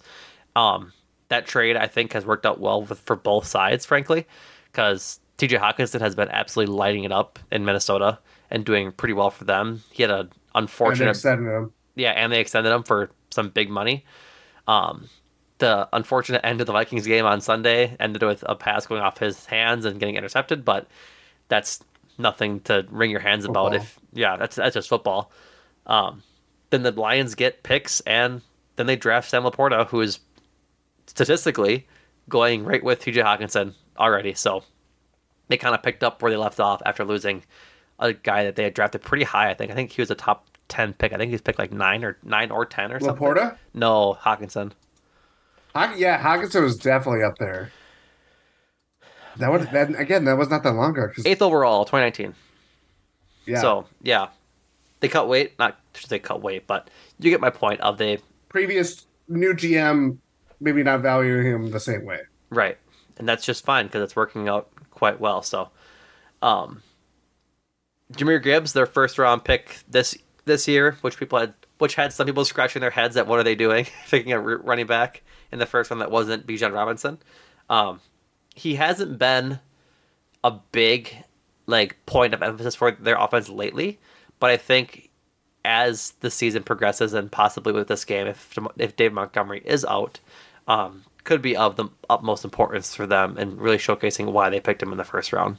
Um, 0.57 0.93
that 1.29 1.47
trade, 1.47 1.77
I 1.77 1.87
think, 1.87 2.13
has 2.13 2.25
worked 2.25 2.47
out 2.47 2.61
well 2.61 2.83
with, 2.85 3.01
for 3.01 3.17
both 3.17 3.47
sides, 3.47 3.85
frankly, 3.85 4.27
because 4.73 5.19
TJ 5.39 5.59
Hockenson 5.59 6.01
has 6.01 6.15
been 6.15 6.29
absolutely 6.29 6.75
lighting 6.75 7.05
it 7.05 7.13
up 7.13 7.39
in 7.51 7.65
Minnesota 7.65 8.19
and 8.51 8.65
doing 8.65 8.93
pretty 8.93 9.15
well 9.15 9.31
for 9.31 9.45
them. 9.45 9.83
He 9.91 10.03
had 10.03 10.11
an 10.11 10.31
And 10.89 10.99
they 11.01 11.07
unfortunate 11.07 11.09
extended 11.09 11.51
him. 11.51 11.73
yeah, 11.97 12.11
and 12.13 12.33
they 12.33 12.41
extended 12.41 12.73
him 12.73 12.83
for 12.85 13.11
some 13.31 13.51
big 13.51 13.71
money. 13.71 14.05
Um, 14.69 15.11
the 15.59 15.89
unfortunate 15.93 16.41
end 16.45 16.61
of 16.61 16.67
the 16.67 16.73
Vikings 16.73 17.07
game 17.07 17.27
on 17.27 17.41
Sunday 17.41 17.97
ended 18.01 18.23
with 18.23 18.45
a 18.49 18.55
pass 18.55 18.87
going 18.87 19.01
off 19.03 19.19
his 19.19 19.47
hands 19.47 19.85
and 19.85 19.99
getting 20.01 20.17
intercepted, 20.17 20.65
but 20.65 20.89
that's 21.49 21.81
nothing 22.19 22.61
to 22.61 22.87
wring 22.91 23.11
your 23.11 23.21
hands 23.21 23.45
about. 23.45 23.73
Football. 23.73 23.83
If 23.83 23.99
yeah, 24.13 24.37
that's 24.37 24.57
that's 24.57 24.75
just 24.75 24.89
football. 24.89 25.31
Um, 25.87 26.23
then 26.71 26.83
the 26.83 26.93
Lions 26.93 27.35
get 27.35 27.63
picks, 27.63 28.01
and 28.01 28.41
then 28.77 28.87
they 28.87 28.97
draft 28.97 29.29
Sam 29.29 29.45
Laporta, 29.45 29.87
who 29.89 30.01
is 30.01 30.21
statistically 31.07 31.87
going 32.29 32.65
right 32.65 32.83
with 32.83 33.01
TJ 33.01 33.23
Hockenson 33.23 33.75
already. 33.99 34.35
So 34.35 34.65
they 35.49 35.57
kind 35.57 35.75
of 35.75 35.83
picked 35.83 36.03
up 36.03 36.23
where 36.23 36.31
they 36.31 36.37
left 36.37 36.61
off 36.61 36.83
after 36.87 37.05
losing 37.05 37.45
a 37.99 38.13
guy 38.13 38.45
that 38.45 38.57
they 38.57 38.65
had 38.65 38.75
drafted 38.75 39.03
pretty 39.03 39.25
high. 39.25 39.51
I 39.51 39.55
think. 39.55 39.71
I 39.71 39.75
think 39.75 39.93
he 39.93 40.03
was 40.03 40.11
a 40.11 40.15
top 40.15 40.47
ten 40.69 40.93
pick. 40.95 41.13
I 41.13 41.17
think 41.17 41.31
he's 41.31 41.43
picked 41.43 41.59
like 41.59 41.73
nine 41.73 42.05
or 42.05 42.17
nine 42.23 42.51
or 42.51 42.65
ten 42.65 42.93
or 42.93 43.01
something. 43.01 43.25
Laporta? 43.25 43.57
No, 43.73 44.17
Hockenson. 44.21 44.73
Haw- 45.75 45.95
yeah, 45.97 46.21
Hockenson 46.23 46.63
was 46.63 46.77
definitely 46.77 47.23
up 47.23 47.39
there. 47.39 47.71
That 49.39 49.51
was 49.51 49.67
then 49.69 49.95
again. 49.97 50.25
That 50.25 50.37
was 50.39 50.49
not 50.49 50.63
that 50.63 50.73
long 50.73 50.97
ago. 50.97 51.09
Eighth 51.25 51.43
overall, 51.43 51.85
2019. 51.85 52.35
yeah. 53.47 53.61
So 53.61 53.87
yeah, 54.03 54.29
they 55.01 55.09
cut 55.09 55.29
weight. 55.29 55.59
Not 55.59 55.79
say 55.95 56.19
cut 56.19 56.43
weight, 56.43 56.67
but 56.67 56.89
you 57.19 57.31
get 57.31 57.41
my 57.41 57.51
point. 57.51 57.81
Of 57.81 57.99
the 57.99 58.19
previous 58.49 59.07
new 59.29 59.55
GM 59.55 60.19
maybe 60.61 60.83
not 60.83 61.01
valuing 61.01 61.47
him 61.47 61.71
the 61.71 61.81
same 61.81 62.05
way. 62.05 62.21
right, 62.51 62.79
and 63.19 63.29
that's 63.29 63.45
just 63.45 63.65
fine 63.65 63.87
because 63.87 64.03
it's 64.03 64.17
working 64.17 64.49
out 64.49 64.71
quite 64.91 65.21
well. 65.21 65.43
So, 65.43 65.71
um, 66.43 66.83
Jahmyr 68.13 68.43
Gibbs, 68.43 68.73
their 68.73 68.87
first 68.87 69.19
round 69.19 69.45
pick 69.45 69.79
this 69.89 70.17
this 70.45 70.69
year, 70.69 70.97
which 71.01 71.19
people 71.19 71.39
had, 71.39 71.55
which 71.79 71.95
had 71.95 72.13
some 72.13 72.27
people 72.27 72.45
scratching 72.45 72.81
their 72.81 72.91
heads 72.91 73.17
at 73.17 73.27
what 73.27 73.39
are 73.39 73.45
they 73.45 73.55
doing, 73.55 73.87
picking 74.11 74.33
a 74.33 74.41
running 74.41 74.87
back 74.87 75.23
in 75.51 75.59
the 75.59 75.67
first 75.67 75.91
one 75.91 75.99
that 75.99 76.11
wasn't 76.11 76.47
Bijan 76.47 76.73
Robinson. 76.73 77.19
Um, 77.69 78.01
he 78.55 78.75
hasn't 78.75 79.19
been 79.19 79.59
a 80.43 80.53
big 80.73 81.17
like 81.67 81.97
point 82.07 82.35
of 82.35 82.43
emphasis 82.43 82.75
for 82.75 82.93
their 82.93 83.17
offense 83.17 83.49
lately. 83.49 83.99
But 84.39 84.51
I 84.51 84.57
think 84.57 85.11
as 85.65 86.13
the 86.21 86.31
season 86.31 86.63
progresses 86.63 87.15
and 87.15 87.31
possibly 87.33 87.73
with 87.73 87.89
this 87.89 88.05
game, 88.05 88.27
if 88.27 88.57
if 88.79 88.97
Dave 88.97 89.13
Montgomery 89.13 89.63
is 89.65 89.85
out, 89.85 90.21
um, 90.69 91.05
could 91.25 91.43
be 91.43 91.57
of 91.57 91.77
the 91.77 91.89
utmost 92.11 92.45
importance 92.45 92.95
for 92.95 93.07
them 93.07 93.37
and 93.39 93.61
really 93.61 93.79
showcasing 93.79 94.33
why 94.33 94.51
they 94.51 94.61
picked 94.61 94.83
him 94.83 94.93
in 94.93 94.99
the 94.99 95.05
first 95.05 95.33
round. 95.33 95.57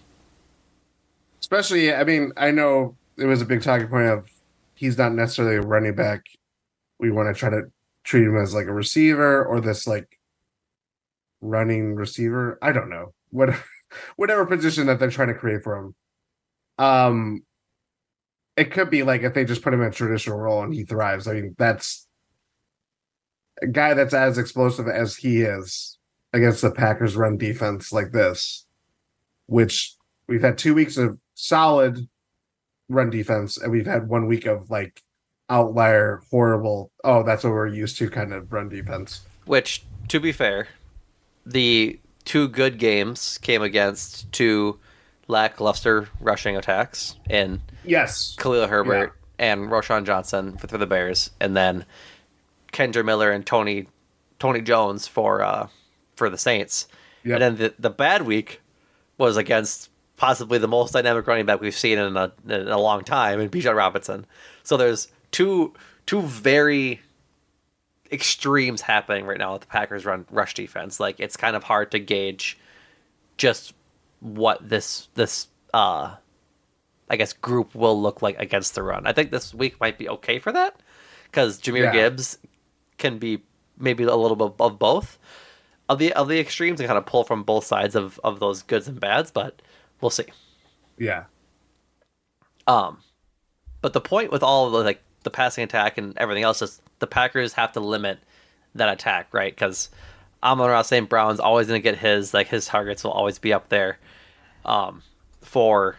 Especially, 1.42 1.94
I 1.94 2.04
mean, 2.04 2.32
I 2.38 2.52
know 2.52 2.96
it 3.18 3.26
was 3.26 3.42
a 3.42 3.46
big 3.46 3.62
talking 3.62 3.88
point 3.88 4.08
of 4.08 4.30
he's 4.76 4.98
not 4.98 5.14
necessarily 5.14 5.58
a 5.58 5.62
running 5.62 5.96
back. 5.96 6.26
We 7.00 7.12
want 7.12 7.34
to 7.34 7.40
try 7.40 7.50
to 7.50 7.64
treat 8.04 8.24
him 8.24 8.38
as 8.38 8.54
like 8.54 8.68
a 8.68 8.74
receiver 8.74 9.44
or 9.44 9.60
this 9.60 9.88
like 9.88 10.15
running 11.46 11.96
receiver. 11.96 12.58
I 12.62 12.72
don't 12.72 12.90
know 12.90 13.14
what 13.30 13.56
whatever 14.16 14.46
position 14.46 14.88
that 14.88 15.00
they're 15.00 15.10
trying 15.10 15.30
to 15.30 15.34
create 15.34 15.64
for 15.64 15.78
him. 15.78 15.96
Um, 16.78 17.44
it 18.58 18.72
could 18.72 18.90
be 18.90 19.04
like 19.04 19.22
if 19.22 19.34
they 19.34 19.46
just 19.46 19.62
put 19.62 19.74
him 19.74 19.82
in 19.82 19.88
a 19.88 19.92
traditional 19.92 20.38
role 20.38 20.64
and 20.64 20.74
he 20.74 20.84
thrives. 20.84 21.28
I 21.28 21.34
mean, 21.34 21.56
that's 21.58 22.08
a 23.62 23.68
guy 23.68 23.94
that's 23.94 24.14
as 24.14 24.38
explosive 24.38 24.88
as 24.88 25.16
he 25.16 25.42
is 25.42 25.98
against 26.34 26.62
the 26.62 26.72
Packers 26.72 27.16
run 27.16 27.38
defense 27.38 27.92
like 27.92 28.12
this, 28.12 28.66
which 29.48 29.96
we've 30.28 30.42
had 30.42 30.58
two 30.58 30.74
weeks 30.74 30.98
of 30.98 31.18
solid 31.34 32.08
run 32.90 33.10
defense 33.10 33.58
and 33.58 33.72
we've 33.72 33.86
had 33.86 34.08
one 34.08 34.28
week 34.28 34.46
of 34.46 34.70
like 34.70 35.02
outlier 35.50 36.22
horrible 36.32 36.92
oh 37.04 37.24
that's 37.24 37.44
what 37.44 37.54
we're 37.54 37.68
used 37.68 37.98
to 37.98 38.10
kind 38.10 38.34
of 38.34 38.52
run 38.52 38.70
defense 38.70 39.26
which 39.46 39.84
to 40.08 40.20
be 40.20 40.32
fair 40.32 40.68
the 41.46 42.00
two 42.24 42.48
good 42.48 42.78
games 42.78 43.38
came 43.40 43.62
against 43.62 44.32
two 44.32 44.80
lackluster 45.28 46.08
rushing 46.20 46.56
attacks 46.56 47.16
in 47.30 47.62
yes 47.84 48.36
Khalil 48.38 48.68
Herbert 48.68 49.14
yeah. 49.40 49.46
and 49.54 49.70
Roschon 49.70 50.06
Johnson 50.06 50.58
for, 50.58 50.68
for 50.68 50.78
the 50.78 50.86
Bears 50.86 51.32
and 51.40 51.56
then 51.56 51.86
Kendre 52.72 53.04
Miller 53.04 53.32
and 53.32 53.46
Tony 53.46 53.88
Tony 54.40 54.62
Jones 54.62 55.08
for 55.08 55.42
uh 55.42 55.68
for 56.16 56.30
the 56.30 56.38
Saints 56.38 56.88
yep. 57.24 57.36
and 57.36 57.42
then 57.42 57.56
the, 57.58 57.74
the 57.80 57.90
bad 57.90 58.24
week 58.24 58.62
was 59.18 59.38
against 59.38 59.90
possibly 60.18 60.58
the 60.58 60.68
most 60.68 60.94
dynamic 60.94 61.26
running 61.28 61.46
back 61.46 61.60
we've 61.60 61.76
seen 61.76 61.98
in 61.98 62.16
a, 62.16 62.32
in 62.48 62.68
a 62.68 62.80
long 62.80 63.04
time 63.04 63.40
in 63.40 63.50
Bijan 63.50 63.76
Robinson 63.76 64.26
so 64.64 64.78
there's 64.78 65.08
two 65.32 65.74
two 66.06 66.22
very 66.22 67.02
extremes 68.16 68.82
happening 68.82 69.26
right 69.26 69.38
now 69.38 69.54
with 69.54 69.62
the 69.62 69.68
Packers 69.68 70.06
run 70.06 70.26
rush 70.32 70.54
defense. 70.54 71.00
Like 71.00 71.20
it's 71.20 71.38
kind 71.38 71.56
of 71.56 71.64
hard 71.64 71.92
to 71.92 72.00
gauge 72.00 72.58
just 73.38 73.74
what 74.22 74.68
this 74.68 75.10
this 75.14 75.48
uh 75.74 76.16
I 77.10 77.18
guess 77.18 77.34
group 77.34 77.76
will 77.76 78.02
look 78.02 78.22
like 78.22 78.40
against 78.40 78.74
the 78.74 78.82
run. 78.82 79.06
I 79.06 79.14
think 79.14 79.30
this 79.30 79.54
week 79.54 79.80
might 79.80 80.00
be 80.00 80.10
okay 80.10 80.40
for 80.40 80.52
that 80.52 80.80
because 81.26 81.60
Jahmyr 81.62 81.84
yeah. 81.84 81.92
Gibbs 81.92 82.40
can 82.98 83.20
be 83.20 83.44
maybe 83.78 84.04
a 84.04 84.16
little 84.16 84.38
bit 84.38 84.54
of 84.60 84.80
both 84.80 85.20
of 85.90 86.00
the 86.00 86.14
of 86.14 86.28
the 86.28 86.40
extremes 86.40 86.80
and 86.80 86.88
kind 86.88 86.98
of 86.98 87.06
pull 87.06 87.24
from 87.24 87.44
both 87.44 87.66
sides 87.66 87.96
of 87.96 88.20
of 88.24 88.40
those 88.40 88.64
goods 88.64 88.88
and 88.88 89.00
bads, 89.00 89.32
but 89.32 89.62
we'll 90.02 90.10
see. 90.10 90.26
Yeah. 90.98 91.26
Um, 92.68 93.00
but 93.82 93.94
the 93.94 94.02
point 94.02 94.32
with 94.32 94.42
all 94.42 94.66
of 94.66 94.72
the 94.72 94.80
like 94.80 95.02
the 95.24 95.30
passing 95.30 95.64
attack 95.64 95.98
and 95.98 96.18
everything 96.18 96.44
else 96.44 96.62
is 96.62 96.82
the 97.06 97.12
Packers 97.12 97.54
have 97.54 97.72
to 97.74 97.80
limit 97.80 98.18
that 98.74 98.90
attack, 98.90 99.28
right? 99.32 99.54
Because 99.54 99.90
Amon-Ra 100.42 100.82
St. 100.82 101.08
Brown's 101.08 101.40
always 101.40 101.68
going 101.68 101.80
to 101.80 101.84
get 101.84 101.98
his 101.98 102.34
like 102.34 102.48
his 102.48 102.66
targets 102.66 103.04
will 103.04 103.12
always 103.12 103.38
be 103.38 103.54
up 103.54 103.70
there 103.70 104.00
um, 104.66 105.04
for 105.42 105.98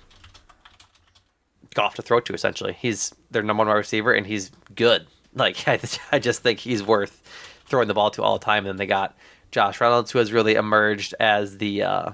Goff 1.75 1.95
to 1.95 2.03
throw 2.03 2.19
to. 2.21 2.35
Essentially, 2.35 2.73
he's 2.73 3.15
their 3.31 3.43
number 3.45 3.61
one 3.61 3.69
wide 3.69 3.75
receiver, 3.75 4.13
and 4.13 4.27
he's 4.27 4.51
good. 4.75 5.07
Like 5.37 5.69
I, 5.69 5.79
I 6.13 6.19
just 6.19 6.43
think 6.43 6.61
he's 6.61 6.83
worth 6.83 7.23
throwing 7.67 7.89
the 7.89 7.93
ball 7.93 8.11
to 8.13 8.23
all 8.23 8.39
the 8.39 8.45
time. 8.47 8.61
And 8.61 8.69
then 8.69 8.77
they 8.79 8.87
got 8.87 9.15
Josh 9.51 9.83
Reynolds, 9.83 10.11
who 10.11 10.19
has 10.19 10.33
really 10.33 10.55
emerged 10.55 11.15
as 11.21 11.59
the 11.59 11.83
uh, 11.83 12.13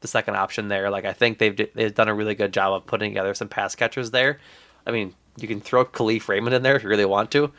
the 0.00 0.08
second 0.08 0.34
option 0.34 0.66
there. 0.66 0.90
Like 0.90 1.04
I 1.04 1.12
think 1.12 1.38
they've 1.38 1.56
they've 1.74 1.94
done 1.94 2.08
a 2.08 2.14
really 2.14 2.34
good 2.34 2.52
job 2.52 2.72
of 2.72 2.86
putting 2.86 3.12
together 3.12 3.34
some 3.34 3.46
pass 3.46 3.76
catchers 3.76 4.10
there. 4.10 4.40
I 4.84 4.90
mean, 4.90 5.14
you 5.38 5.46
can 5.46 5.60
throw 5.60 5.84
Kalif 5.84 6.26
Raymond 6.26 6.52
in 6.52 6.62
there 6.62 6.74
if 6.74 6.82
you 6.82 6.88
really 6.88 7.04
want 7.04 7.30
to, 7.30 7.52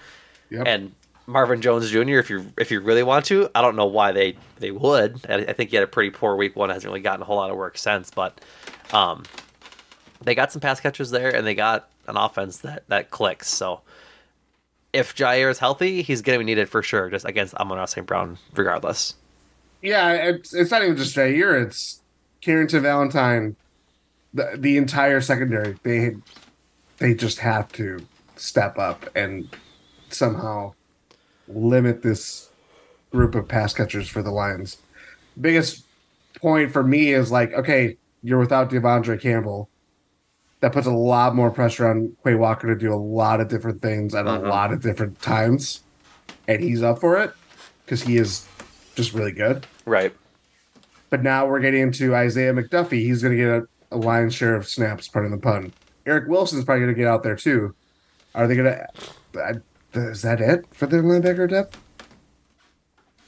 yep. 0.52 0.68
and 0.68 0.92
Marvin 1.26 1.62
Jones 1.62 1.90
Jr. 1.90 2.20
if 2.20 2.30
you 2.30 2.46
if 2.58 2.70
you 2.70 2.80
really 2.82 3.04
want 3.04 3.26
to. 3.26 3.50
I 3.56 3.62
don't 3.62 3.76
know 3.76 3.86
why 3.86 4.12
they 4.12 4.36
they 4.60 4.72
would. 4.72 5.20
I, 5.28 5.54
think 5.54 5.72
he 5.72 5.76
had 5.76 5.84
a 5.84 5.88
pretty 5.88 6.12
poor 6.12 6.36
week 6.36 6.56
one. 6.56 6.70
Hasn't 6.70 6.86
really 6.86 7.02
gotten 7.02 7.22
a 7.22 7.26
whole 7.26 7.38
lot 7.38 7.50
of 7.50 7.58
work 7.58 7.78
since, 7.78 8.12
but 8.12 8.40
um, 8.94 9.24
they 10.22 10.36
got 10.36 10.52
some 10.52 10.60
pass 10.60 10.80
catchers 10.80 11.10
there, 11.10 11.34
and 11.34 11.48
they 11.48 11.56
got 11.56 11.90
an 12.08 12.18
offense 12.18 12.58
that 12.60 12.84
that 12.90 13.10
clicks. 13.10 13.48
So 13.48 13.82
if 14.94 15.16
Jaire 15.16 15.50
is 15.50 15.60
healthy, 15.60 16.02
he's 16.02 16.22
going 16.22 16.38
to 16.38 16.40
be 16.40 16.46
needed 16.46 16.70
for 16.70 16.84
sure, 16.84 17.10
just 17.10 17.26
against 17.26 17.56
Amon 17.56 17.86
St. 17.88 18.06
Brown, 18.06 18.38
regardless. 18.54 19.16
Yeah, 19.82 20.14
it's 20.14 20.54
it's 20.54 20.72
not 20.72 20.84
even 20.84 20.98
just 20.98 21.16
Jaire; 21.16 21.66
It's 21.66 22.02
Carrington 22.42 22.84
Valentine, 22.84 23.56
the 24.34 24.52
the 24.56 24.78
entire 24.78 25.22
secondary. 25.22 25.78
They 25.84 26.16
they 26.98 27.14
just 27.14 27.40
have 27.40 27.72
to 27.74 28.06
step 28.36 28.78
up 28.78 29.08
and 29.16 29.48
somehow 30.14 30.74
limit 31.48 32.02
this 32.02 32.50
group 33.12 33.36
of 33.36 33.48
pass 33.48 33.74
catchers 33.74 34.08
for 34.08 34.22
the 34.22 34.32
Lions. 34.32 34.78
Biggest 35.40 35.86
point 36.36 36.72
for 36.72 36.84
me 36.84 37.14
is 37.14 37.32
like, 37.32 37.54
okay, 37.54 37.98
you're 38.24 38.40
without 38.40 38.70
De'Vondre 38.70 39.20
Campbell. 39.20 39.70
That 40.62 40.74
puts 40.74 40.88
a 40.88 40.92
lot 40.92 41.36
more 41.36 41.50
pressure 41.50 41.88
on 41.88 42.16
Quay 42.24 42.36
Walker 42.36 42.68
to 42.68 42.76
do 42.76 42.94
a 42.94 42.96
lot 42.96 43.42
of 43.42 43.48
different 43.48 43.82
things 43.82 44.14
at 44.14 44.28
uh-huh. 44.28 44.46
a 44.46 44.50
lot 44.50 44.72
of 44.72 44.82
different 44.82 45.20
times. 45.22 45.82
And 46.48 46.62
he's 46.62 46.84
up 46.84 47.00
for 47.00 47.18
it 47.18 47.34
because 47.86 48.02
he 48.02 48.18
is 48.18 48.48
just 48.96 49.14
really 49.14 49.32
good. 49.32 49.66
Right. 49.86 50.14
But 51.10 51.24
now 51.24 51.48
we're 51.48 51.60
getting 51.60 51.82
into 51.82 52.16
Isaiah 52.16 52.54
McDuffie. 52.54 53.02
He's 53.02 53.22
going 53.22 53.36
to 53.36 53.44
get 53.44 53.50
a, 53.50 53.68
a 53.96 53.98
lion's 53.98 54.36
share 54.36 54.56
of 54.56 54.68
snaps, 54.68 55.08
pardon 55.08 55.32
the 55.32 55.38
pun. 55.38 55.74
Eric 56.06 56.30
Wilson's 56.30 56.64
probably 56.64 56.84
going 56.84 56.96
to 56.96 57.00
get 57.00 57.08
out 57.08 57.24
there 57.24 57.36
too. 57.36 57.76
Are 58.34 58.48
they 58.48 58.56
going 58.56 58.74
to? 59.34 59.62
Is 59.94 60.22
that 60.22 60.40
it 60.40 60.66
for 60.72 60.86
the 60.86 60.98
linebacker 60.98 61.50
depth? 61.50 61.78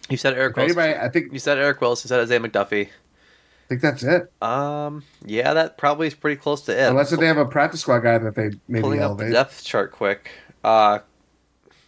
You 0.09 0.17
said 0.17 0.33
Eric 0.33 0.55
Wilson. 0.55 0.79
Anybody, 0.79 0.99
I 0.99 1.09
think 1.09 1.33
you 1.33 1.39
said 1.39 1.57
Eric 1.57 1.81
Wilson. 1.81 2.07
You 2.07 2.09
said 2.09 2.19
Isaiah 2.21 2.39
McDuffie. 2.39 2.87
I 2.87 3.67
think 3.67 3.81
that's 3.81 4.03
it. 4.03 4.31
Um, 4.41 5.03
yeah, 5.25 5.53
that 5.53 5.77
probably 5.77 6.07
is 6.07 6.13
pretty 6.13 6.39
close 6.39 6.61
to 6.63 6.77
it. 6.77 6.89
Unless 6.89 7.11
they 7.11 7.25
have 7.25 7.37
a 7.37 7.45
practice 7.45 7.81
squad 7.81 7.99
guy 7.99 8.17
that 8.17 8.35
they 8.35 8.51
maybe 8.67 8.81
pulling 8.81 8.99
elevate. 8.99 9.27
up 9.27 9.29
the 9.29 9.33
depth 9.33 9.63
chart 9.63 9.91
quick. 9.91 10.29
Uh, 10.63 10.99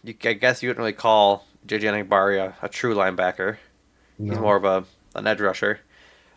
you, 0.02 0.14
I 0.24 0.32
guess 0.32 0.62
you 0.62 0.68
wouldn't 0.68 0.80
really 0.80 0.92
call 0.92 1.46
JJ 1.66 2.08
Enagbare 2.08 2.48
a, 2.48 2.66
a 2.66 2.68
true 2.68 2.94
linebacker. 2.94 3.58
No. 4.18 4.32
He's 4.32 4.40
more 4.40 4.56
of 4.56 4.64
a 4.64 4.84
an 5.14 5.26
edge 5.26 5.40
rusher. 5.40 5.80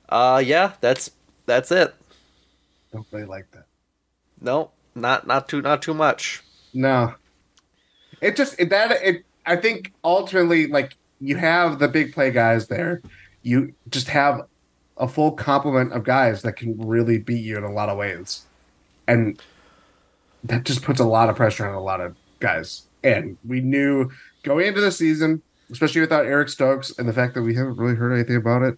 Uh, 0.07 0.41
yeah, 0.45 0.73
that's 0.81 1.11
that's 1.45 1.71
it. 1.71 1.95
Don't 2.91 3.07
really 3.11 3.25
like 3.25 3.49
that. 3.51 3.65
No, 4.41 4.71
not 4.95 5.27
not 5.27 5.47
too 5.47 5.61
not 5.61 5.81
too 5.81 5.93
much. 5.93 6.43
No, 6.73 7.15
it 8.21 8.35
just 8.35 8.59
it, 8.59 8.69
that 8.69 8.91
it. 9.03 9.23
I 9.45 9.55
think 9.55 9.93
ultimately, 10.03 10.67
like 10.67 10.95
you 11.19 11.37
have 11.37 11.79
the 11.79 11.87
big 11.87 12.13
play 12.13 12.31
guys 12.31 12.67
there, 12.67 13.01
you 13.41 13.73
just 13.89 14.07
have 14.09 14.41
a 14.97 15.07
full 15.07 15.31
complement 15.31 15.93
of 15.93 16.03
guys 16.03 16.41
that 16.41 16.53
can 16.53 16.77
really 16.87 17.17
beat 17.17 17.43
you 17.43 17.57
in 17.57 17.63
a 17.63 17.71
lot 17.71 17.89
of 17.89 17.97
ways, 17.97 18.45
and 19.07 19.41
that 20.43 20.63
just 20.63 20.83
puts 20.83 20.99
a 20.99 21.05
lot 21.05 21.29
of 21.29 21.35
pressure 21.35 21.67
on 21.67 21.73
a 21.73 21.81
lot 21.81 22.01
of 22.01 22.15
guys. 22.39 22.83
And 23.03 23.37
we 23.47 23.61
knew 23.61 24.09
going 24.43 24.67
into 24.67 24.81
the 24.81 24.91
season, 24.91 25.41
especially 25.71 26.01
without 26.01 26.25
Eric 26.25 26.49
Stokes, 26.49 26.97
and 26.97 27.07
the 27.07 27.13
fact 27.13 27.33
that 27.35 27.43
we 27.43 27.55
haven't 27.55 27.77
really 27.77 27.95
heard 27.95 28.13
anything 28.13 28.35
about 28.35 28.61
it, 28.61 28.77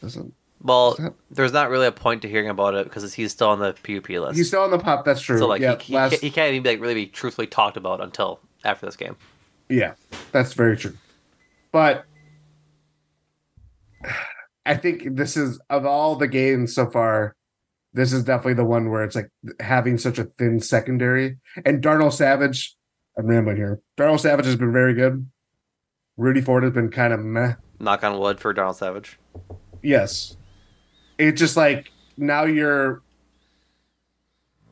doesn't 0.00 0.34
well, 0.62 0.94
that... 0.94 1.14
there's 1.30 1.52
not 1.52 1.70
really 1.70 1.86
a 1.86 1.92
point 1.92 2.22
to 2.22 2.28
hearing 2.28 2.48
about 2.48 2.74
it 2.74 2.84
because 2.84 3.14
he's 3.14 3.32
still 3.32 3.48
on 3.48 3.58
the 3.58 3.72
PUP 3.72 4.08
list. 4.08 4.36
He's 4.36 4.48
still 4.48 4.62
on 4.62 4.70
the 4.70 4.78
pop. 4.78 5.04
That's 5.04 5.20
true. 5.20 5.38
So 5.38 5.46
like 5.46 5.60
yeah, 5.60 5.78
he, 5.78 5.94
last... 5.94 6.14
he, 6.20 6.30
can't 6.30 6.50
even 6.50 6.62
be, 6.62 6.70
like 6.70 6.80
really 6.80 6.94
be 6.94 7.06
truthfully 7.06 7.46
talked 7.46 7.76
about 7.76 8.00
until 8.00 8.40
after 8.64 8.86
this 8.86 8.96
game. 8.96 9.16
Yeah, 9.68 9.94
that's 10.32 10.52
very 10.52 10.76
true. 10.76 10.96
But 11.72 12.04
I 14.66 14.76
think 14.76 15.16
this 15.16 15.36
is 15.36 15.60
of 15.70 15.86
all 15.86 16.16
the 16.16 16.28
games 16.28 16.74
so 16.74 16.90
far, 16.90 17.36
this 17.92 18.12
is 18.12 18.24
definitely 18.24 18.54
the 18.54 18.64
one 18.64 18.90
where 18.90 19.04
it's 19.04 19.16
like 19.16 19.30
having 19.60 19.98
such 19.98 20.18
a 20.18 20.24
thin 20.38 20.60
secondary. 20.60 21.38
And 21.64 21.80
Darnell 21.80 22.10
Savage, 22.10 22.76
I'm 23.16 23.26
rambling 23.26 23.56
here. 23.56 23.80
Darnell 23.96 24.18
Savage 24.18 24.46
has 24.46 24.56
been 24.56 24.72
very 24.72 24.94
good. 24.94 25.28
Rudy 26.16 26.40
Ford 26.40 26.64
has 26.64 26.72
been 26.72 26.90
kind 26.90 27.12
of 27.12 27.20
meh. 27.20 27.54
Knock 27.78 28.04
on 28.04 28.18
wood 28.18 28.40
for 28.40 28.52
Darnell 28.52 28.74
Savage. 28.74 29.18
Yes, 29.82 30.36
it's 31.20 31.38
just 31.38 31.56
like 31.56 31.90
now 32.16 32.44
you're 32.44 33.02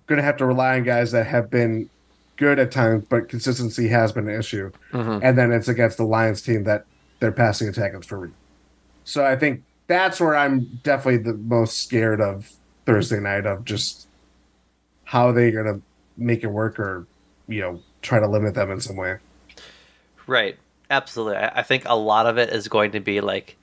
going 0.06 0.16
to 0.16 0.22
have 0.22 0.36
to 0.38 0.46
rely 0.46 0.76
on 0.76 0.84
guys 0.84 1.12
that 1.12 1.26
have 1.26 1.50
been 1.50 1.88
good 2.36 2.58
at 2.58 2.70
times, 2.70 3.04
but 3.08 3.28
consistency 3.28 3.88
has 3.88 4.12
been 4.12 4.28
an 4.28 4.38
issue. 4.38 4.70
Mm-hmm. 4.92 5.18
And 5.22 5.36
then 5.36 5.52
it's 5.52 5.68
against 5.68 5.98
the 5.98 6.04
Lions 6.04 6.40
team 6.40 6.64
that 6.64 6.86
their 7.20 7.32
passing 7.32 7.68
attack 7.68 7.92
is 7.94 8.06
for. 8.06 8.30
So 9.04 9.24
I 9.24 9.36
think 9.36 9.62
that's 9.86 10.20
where 10.20 10.36
I'm 10.36 10.80
definitely 10.82 11.18
the 11.18 11.34
most 11.34 11.82
scared 11.82 12.20
of 12.20 12.50
Thursday 12.86 13.20
night 13.20 13.44
of 13.44 13.64
just 13.64 14.06
how 15.04 15.32
they're 15.32 15.50
going 15.50 15.66
to 15.66 15.82
make 16.16 16.42
it 16.42 16.48
work 16.48 16.78
or 16.78 17.06
you 17.46 17.60
know 17.60 17.80
try 18.02 18.18
to 18.18 18.26
limit 18.26 18.54
them 18.54 18.70
in 18.70 18.80
some 18.80 18.96
way. 18.96 19.18
Right. 20.26 20.56
Absolutely. 20.90 21.36
I, 21.36 21.60
I 21.60 21.62
think 21.62 21.84
a 21.86 21.96
lot 21.96 22.26
of 22.26 22.38
it 22.38 22.50
is 22.50 22.68
going 22.68 22.92
to 22.92 23.00
be 23.00 23.20
like, 23.20 23.56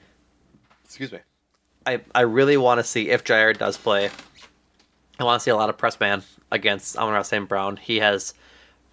excuse 0.84 1.12
me. 1.12 1.20
I, 1.86 2.02
I 2.14 2.22
really 2.22 2.58
want 2.58 2.80
to 2.80 2.84
see 2.84 3.10
if 3.10 3.24
Jaire 3.24 3.58
does 3.58 3.78
play. 3.78 4.10
I 5.20 5.24
want 5.24 5.40
to 5.40 5.44
see 5.44 5.52
a 5.52 5.56
lot 5.56 5.70
of 5.70 5.78
press 5.78 6.00
man 6.00 6.24
against 6.52 6.98
Amon 6.98 7.24
St. 7.24 7.48
Brown. 7.48 7.78
He 7.78 8.00
has 8.00 8.34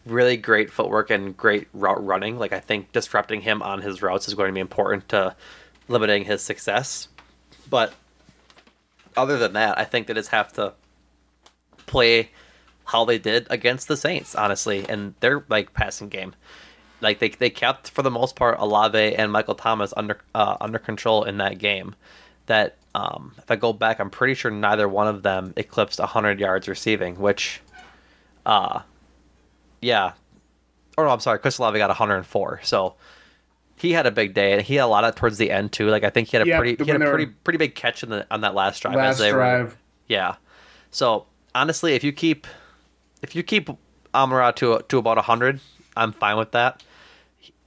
really 0.05 0.37
great 0.37 0.71
footwork 0.71 1.11
and 1.11 1.37
great 1.37 1.69
route 1.73 2.05
running. 2.05 2.39
Like 2.39 2.53
I 2.53 2.61
think 2.61 2.93
disrupting 2.93 3.41
him 3.41 3.63
on 3.63 3.81
his 3.81 4.03
routes 4.03 4.29
is 4.29 4.35
going 4.35 4.49
to 4.49 4.55
be 4.55 4.61
important 4.61 5.09
to 5.11 5.35
limiting 5.89 6.25
his 6.25 6.43
success. 6.43 7.09
But 7.71 7.95
other 9.17 9.39
than 9.39 9.55
that, 9.55 9.79
I 9.79 9.85
think 9.85 10.07
they 10.07 10.15
just 10.15 10.31
have 10.31 10.53
to 10.55 10.75
play 11.87 12.31
how 12.85 13.05
they 13.05 13.19
did 13.19 13.47
against 13.51 13.89
the 13.89 13.97
Saints, 13.97 14.35
honestly, 14.35 14.87
and 14.89 15.15
their 15.21 15.45
like 15.49 15.73
passing 15.73 16.09
game. 16.09 16.35
Like 17.01 17.19
they 17.19 17.31
they 17.31 17.51
kept 17.51 17.91
for 17.91 18.03
the 18.03 18.11
most 18.11 18.37
part 18.37 18.59
Olave 18.59 19.17
and 19.17 19.33
Michael 19.33 19.55
Thomas 19.55 19.93
under 19.97 20.19
uh, 20.35 20.57
under 20.61 20.79
control 20.79 21.25
in 21.25 21.39
that 21.39 21.59
game. 21.59 21.95
That 22.47 22.77
um, 22.95 23.35
if 23.39 23.51
I 23.51 23.57
go 23.57 23.73
back, 23.73 24.01
I'm 24.01 24.11
pretty 24.11 24.35
sure 24.35 24.51
neither 24.51 24.89
one 24.89 25.09
of 25.09 25.23
them 25.23 25.55
eclipsed 25.57 25.99
100 25.99 26.41
yards 26.41 26.69
receiving, 26.69 27.19
which, 27.19 27.61
uh, 28.45 28.81
yeah. 29.81 30.13
Or 30.97 31.05
no, 31.05 31.11
I'm 31.11 31.21
sorry, 31.21 31.39
Chris 31.39 31.59
Olave 31.59 31.79
got 31.79 31.89
104. 31.89 32.61
So 32.63 32.95
he 33.77 33.93
had 33.93 34.07
a 34.07 34.11
big 34.11 34.35
day, 34.35 34.53
and 34.53 34.63
he 34.63 34.77
had 34.77 34.85
a 34.85 34.87
lot 34.87 35.05
of 35.05 35.15
towards 35.15 35.39
the 35.39 35.51
end 35.51 35.73
too. 35.73 35.89
Like 35.89 36.05
I 36.05 36.11
think 36.11 36.29
he 36.29 36.37
had 36.37 36.47
a 36.47 36.49
Yeah, 36.49 36.59
pretty 36.59 36.85
he 36.85 36.91
had 36.91 37.01
a 37.03 37.11
pretty 37.11 37.27
pretty 37.27 37.57
big 37.57 37.75
catch 37.75 38.03
in 38.03 38.11
the 38.11 38.27
on 38.31 38.43
that 38.43 38.55
last 38.55 38.81
drive. 38.81 38.95
Last 38.95 39.15
as 39.15 39.19
they 39.19 39.31
drive. 39.31 39.71
Were, 39.71 39.77
yeah. 40.07 40.37
So 40.91 41.27
honestly, 41.55 41.95
if 41.95 42.05
you 42.05 42.13
keep 42.13 42.47
if 43.23 43.35
you 43.35 43.43
keep 43.43 43.71
Amon-Ra 44.15 44.53
to 44.53 44.85
to 44.89 44.99
about 44.99 45.17
100, 45.17 45.61
I'm 45.97 46.13
fine 46.13 46.37
with 46.37 46.53
that. 46.53 46.83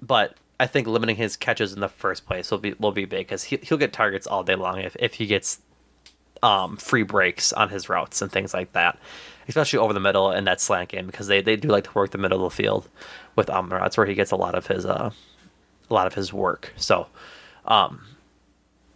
But 0.02 0.36
I 0.60 0.68
think 0.68 0.88
limiting 0.88 1.18
his 1.18 1.36
catches 1.36 1.74
in 1.74 1.82
the 1.82 1.90
first 1.90 2.26
place 2.26 2.50
will 2.50 2.60
be 2.60 2.74
will 2.80 2.92
be 2.92 3.06
big 3.06 3.28
because 3.28 3.44
he, 3.44 3.58
he'll 3.58 3.78
get 3.78 3.94
targets 3.94 4.26
all 4.26 4.44
day 4.44 4.56
long 4.56 4.80
if, 4.80 4.96
if 5.00 5.16
he 5.16 5.26
gets 5.26 5.60
um, 6.44 6.78
free 6.78 7.04
breaks 7.04 7.52
on 7.54 7.70
his 7.70 7.90
routes 7.90 8.22
and 8.22 8.32
things 8.32 8.54
like 8.54 8.72
that, 8.74 8.98
especially 9.48 9.80
over 9.80 9.94
the 9.94 10.00
middle 10.00 10.32
and 10.32 10.48
that 10.48 10.62
slant 10.62 10.90
game 10.90 11.06
because 11.06 11.28
they, 11.28 11.42
they 11.42 11.56
do 11.56 11.68
like 11.68 11.86
to 11.86 11.92
work 11.94 12.12
the 12.12 12.18
middle 12.18 12.46
of 12.46 12.52
the 12.52 12.56
field 12.56 12.88
with 13.36 13.50
Amon-Ra. 13.50 13.82
That's 13.82 13.98
where 13.98 14.06
he 14.06 14.14
gets 14.14 14.32
a 14.32 14.36
lot 14.36 14.56
of 14.56 14.68
his 14.68 14.86
uh, 14.86 15.12
a 15.90 15.94
lot 15.94 16.08
of 16.08 16.14
his 16.14 16.32
work. 16.32 16.74
So, 16.78 17.08
um, 17.66 18.02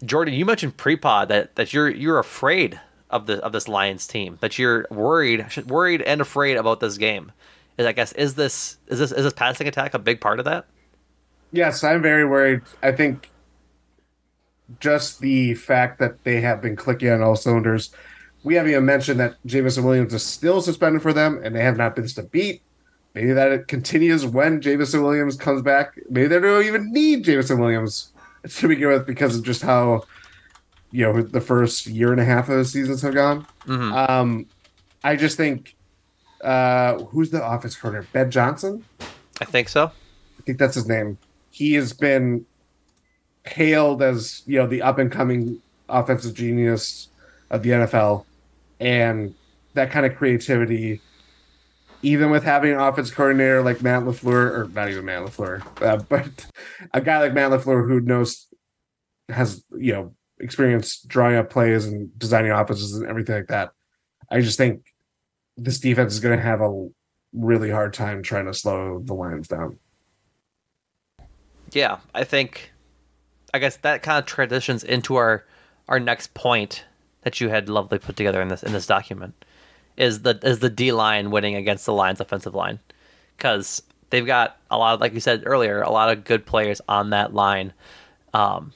Jordan, 0.04 0.34
you 0.34 0.46
mentioned 0.46 0.78
pre-pod 0.78 1.28
that, 1.30 1.56
that 1.56 1.74
you're 1.74 1.90
you're 1.90 2.20
afraid 2.20 2.80
of 3.10 3.26
the 3.26 3.44
of 3.44 3.52
this 3.52 3.68
Lions 3.68 4.08
team 4.08 4.38
that 4.42 4.58
you're 4.58 4.86
worried 4.90 5.46
worried 5.68 6.02
and 6.04 6.22
afraid 6.22 6.58
about 6.58 6.80
this 6.80 6.98
game. 6.98 7.32
Is 7.78 7.86
I 7.86 7.92
guess 7.92 8.12
is 8.14 8.36
this 8.36 8.78
is 8.88 9.00
this 9.00 9.12
is 9.12 9.24
this 9.24 9.34
passing 9.34 9.68
attack 9.68 9.94
a 9.94 10.00
big 10.00 10.22
part 10.22 10.40
of 10.40 10.46
that? 10.46 10.66
Yes, 11.52 11.84
I'm 11.84 12.02
very 12.02 12.26
worried. 12.26 12.62
I 12.84 12.92
think 12.92 13.30
just 14.80 15.20
the 15.20 15.56
fact 15.56 16.00
that 16.00 16.24
they 16.24 16.42
have 16.42 16.62
been 16.62 16.76
clicking 16.76 17.10
on 17.10 17.22
all 17.22 17.36
cylinders. 17.36 17.92
We 18.44 18.56
haven't 18.56 18.72
even 18.72 18.86
mentioned 18.86 19.20
that 19.20 19.36
Jameson 19.46 19.84
Williams 19.84 20.14
is 20.14 20.24
still 20.24 20.62
suspended 20.62 21.02
for 21.02 21.12
them, 21.12 21.42
and 21.44 21.56
they 21.56 21.64
have 21.64 21.78
not 21.78 21.96
been 21.96 22.08
to 22.08 22.24
beat. 22.24 22.62
Maybe 23.16 23.34
that 23.34 23.52
it 23.52 23.68
continues 23.68 24.26
when 24.26 24.62
Jameson 24.62 25.04
Williams 25.04 25.36
comes 25.36 25.62
back. 25.62 26.00
Maybe 26.10 26.28
they 26.28 26.40
don't 26.40 26.64
even 26.64 26.94
need 26.94 27.24
Jameson 27.26 27.60
Williams 27.60 28.14
to 28.48 28.68
begin 28.68 28.90
with 28.90 29.06
because 29.06 29.36
of 29.36 29.44
just 29.44 29.62
how 29.62 30.04
you 30.92 31.04
know 31.06 31.22
the 31.22 31.42
first 31.42 31.88
year 31.88 32.12
and 32.12 32.22
a 32.22 32.26
half 32.26 32.50
of 32.50 32.58
the 32.58 32.66
seasons 32.66 33.02
have 33.02 33.14
gone. 33.14 33.46
Mhm. 33.66 34.10
Um, 34.10 34.46
I 35.04 35.16
just 35.16 35.38
think 35.38 35.76
uh, 36.42 37.00
who's 37.06 37.32
the 37.32 37.44
office 37.44 37.76
coordinator? 37.76 38.08
Ben 38.14 38.32
Johnson. 38.32 38.86
I 39.42 39.46
think 39.46 39.70
so. 39.70 39.88
I 39.88 40.42
think 40.46 40.58
that's 40.58 40.76
his 40.76 40.88
name. 40.88 41.18
He 41.60 41.74
has 41.74 41.92
been 41.92 42.46
hailed 43.46 44.02
as 44.02 44.44
you 44.46 44.60
know 44.60 44.66
the 44.66 44.82
up 44.82 44.98
and 44.98 45.12
coming 45.12 45.62
offensive 45.90 46.34
genius 46.34 47.10
of 47.50 47.64
the 47.64 47.72
NFL, 47.72 48.24
and 48.80 49.36
that 49.74 49.92
kind 49.92 50.06
of 50.06 50.16
creativity, 50.16 51.02
even 52.02 52.30
with 52.30 52.46
having 52.46 52.72
an 52.72 52.80
offense 52.80 53.12
coordinator 53.12 53.62
like 53.62 53.82
Matt 53.82 54.04
Lafleur, 54.04 54.58
or 54.58 54.70
not 54.74 54.90
even 54.90 55.04
Matt 55.04 55.24
Lafleur, 55.24 55.62
uh, 55.82 55.98
but 56.10 56.46
a 56.94 57.02
guy 57.02 57.20
like 57.20 57.34
Matt 57.34 57.52
Lafleur 57.52 57.86
who 57.86 58.00
knows 58.00 58.48
has 59.28 59.62
you 59.78 59.92
know 59.92 60.16
experience 60.40 61.02
drawing 61.02 61.36
up 61.36 61.50
plays 61.50 61.88
and 61.88 62.18
designing 62.18 62.52
offenses 62.52 62.96
and 62.96 63.06
everything 63.06 63.36
like 63.36 63.48
that. 63.48 63.72
I 64.32 64.40
just 64.40 64.58
think 64.58 64.86
this 65.58 65.82
defense 65.82 66.14
is 66.14 66.22
going 66.22 66.38
to 66.38 66.42
have 66.42 66.62
a 66.62 66.88
really 67.34 67.70
hard 67.70 67.94
time 67.94 68.24
trying 68.24 68.46
to 68.46 68.54
slow 68.54 69.02
the 69.04 69.14
Lions 69.14 69.50
down. 69.50 69.78
Yeah, 71.72 72.00
I 72.14 72.24
think 72.24 72.72
I 73.54 73.60
guess 73.60 73.78
that 73.78 74.04
kind 74.04 74.20
of 74.20 74.26
transitions 74.26 74.84
into 74.84 75.16
our 75.16 75.46
our 75.88 76.00
next 76.00 76.34
point 76.34 76.86
that 77.22 77.42
you 77.42 77.50
had 77.50 77.70
lovely 77.70 78.00
put 78.00 78.16
together 78.16 78.42
in 78.42 78.48
this 78.48 78.64
in 78.64 78.74
this 78.74 78.86
document 78.86 79.34
is 79.98 80.22
the 80.22 80.40
is 80.44 80.60
the 80.60 80.70
D 80.70 80.92
line 80.92 81.32
winning 81.32 81.56
against 81.56 81.86
the 81.86 81.94
Lions 81.94 82.20
offensive 82.20 82.56
line 82.56 82.80
because 83.38 83.84
they've 84.10 84.26
got 84.26 84.58
a 84.72 84.78
lot 84.78 84.94
of 84.96 85.02
like 85.02 85.14
you 85.14 85.20
said 85.20 85.44
earlier 85.46 85.82
a 85.82 85.92
lot 85.92 86.10
of 86.10 86.24
good 86.24 86.46
players 86.46 86.82
on 86.88 87.10
that 87.12 87.34
line 87.34 87.74
um, 88.34 88.72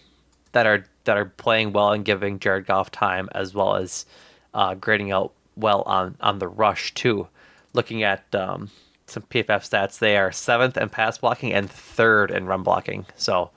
that 0.52 0.66
are 0.66 0.86
that 1.06 1.18
are 1.18 1.26
playing 1.26 1.74
well 1.74 1.92
and 1.92 2.06
giving 2.06 2.40
Jared 2.40 2.66
Goff 2.66 2.92
time 2.92 3.30
as 3.34 3.54
well 3.54 3.76
as 3.76 4.06
uh, 4.54 4.74
grading 4.76 5.12
out 5.12 5.34
well 5.56 5.84
on 5.84 6.16
on 6.22 6.40
the 6.40 6.48
rush 6.48 6.94
too. 6.94 7.28
Looking 7.74 8.04
at 8.04 8.24
um, 8.36 8.70
some 9.08 9.24
PFF 9.24 9.70
stats, 9.70 10.00
they 10.00 10.18
are 10.18 10.32
seventh 10.32 10.78
in 10.78 10.90
pass 10.90 11.18
blocking 11.18 11.54
and 11.54 11.70
third 11.70 12.32
in 12.32 12.46
run 12.46 12.64
blocking. 12.64 13.06
So 13.16 13.52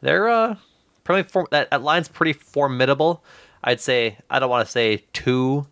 they're 0.00 0.28
uh 0.28 0.56
probably 1.04 1.24
for, 1.24 1.46
that, 1.50 1.70
that 1.70 1.82
line's 1.82 2.08
pretty 2.08 2.32
formidable. 2.32 3.22
I'd 3.64 3.80
say 3.80 4.18
I 4.30 4.38
don't 4.38 4.50
want 4.50 4.66
to 4.66 4.70
say 4.70 5.04
too 5.12 5.66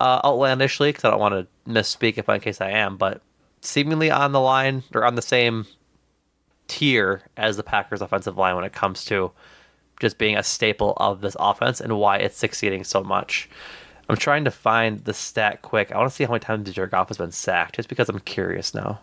uh, 0.00 0.20
outlandishly 0.24 0.90
because 0.90 1.04
I 1.04 1.10
don't 1.10 1.20
want 1.20 1.34
to 1.34 1.70
misspeak 1.70 2.18
if 2.18 2.28
in 2.28 2.40
case 2.40 2.60
I 2.60 2.70
am, 2.70 2.96
but 2.96 3.22
seemingly 3.60 4.10
on 4.10 4.32
the 4.32 4.40
line 4.40 4.82
or 4.94 5.04
on 5.04 5.14
the 5.14 5.22
same 5.22 5.66
tier 6.66 7.22
as 7.36 7.56
the 7.56 7.62
Packers 7.62 8.02
offensive 8.02 8.36
line 8.36 8.56
when 8.56 8.64
it 8.64 8.72
comes 8.72 9.04
to 9.06 9.30
just 10.00 10.18
being 10.18 10.36
a 10.36 10.42
staple 10.42 10.94
of 10.96 11.20
this 11.20 11.36
offense 11.38 11.80
and 11.80 11.96
why 11.98 12.16
it's 12.16 12.36
succeeding 12.36 12.82
so 12.82 13.04
much. 13.04 13.48
I'm 14.08 14.16
trying 14.16 14.44
to 14.44 14.50
find 14.50 15.04
the 15.04 15.14
stat 15.14 15.62
quick. 15.62 15.92
I 15.92 15.98
want 15.98 16.10
to 16.10 16.14
see 16.14 16.24
how 16.24 16.30
many 16.30 16.40
times 16.40 16.70
Jared 16.72 16.90
Goff 16.90 17.08
has 17.08 17.18
been 17.18 17.32
sacked, 17.32 17.76
just 17.76 17.88
because 17.88 18.08
I'm 18.08 18.18
curious 18.20 18.74
now. 18.74 19.00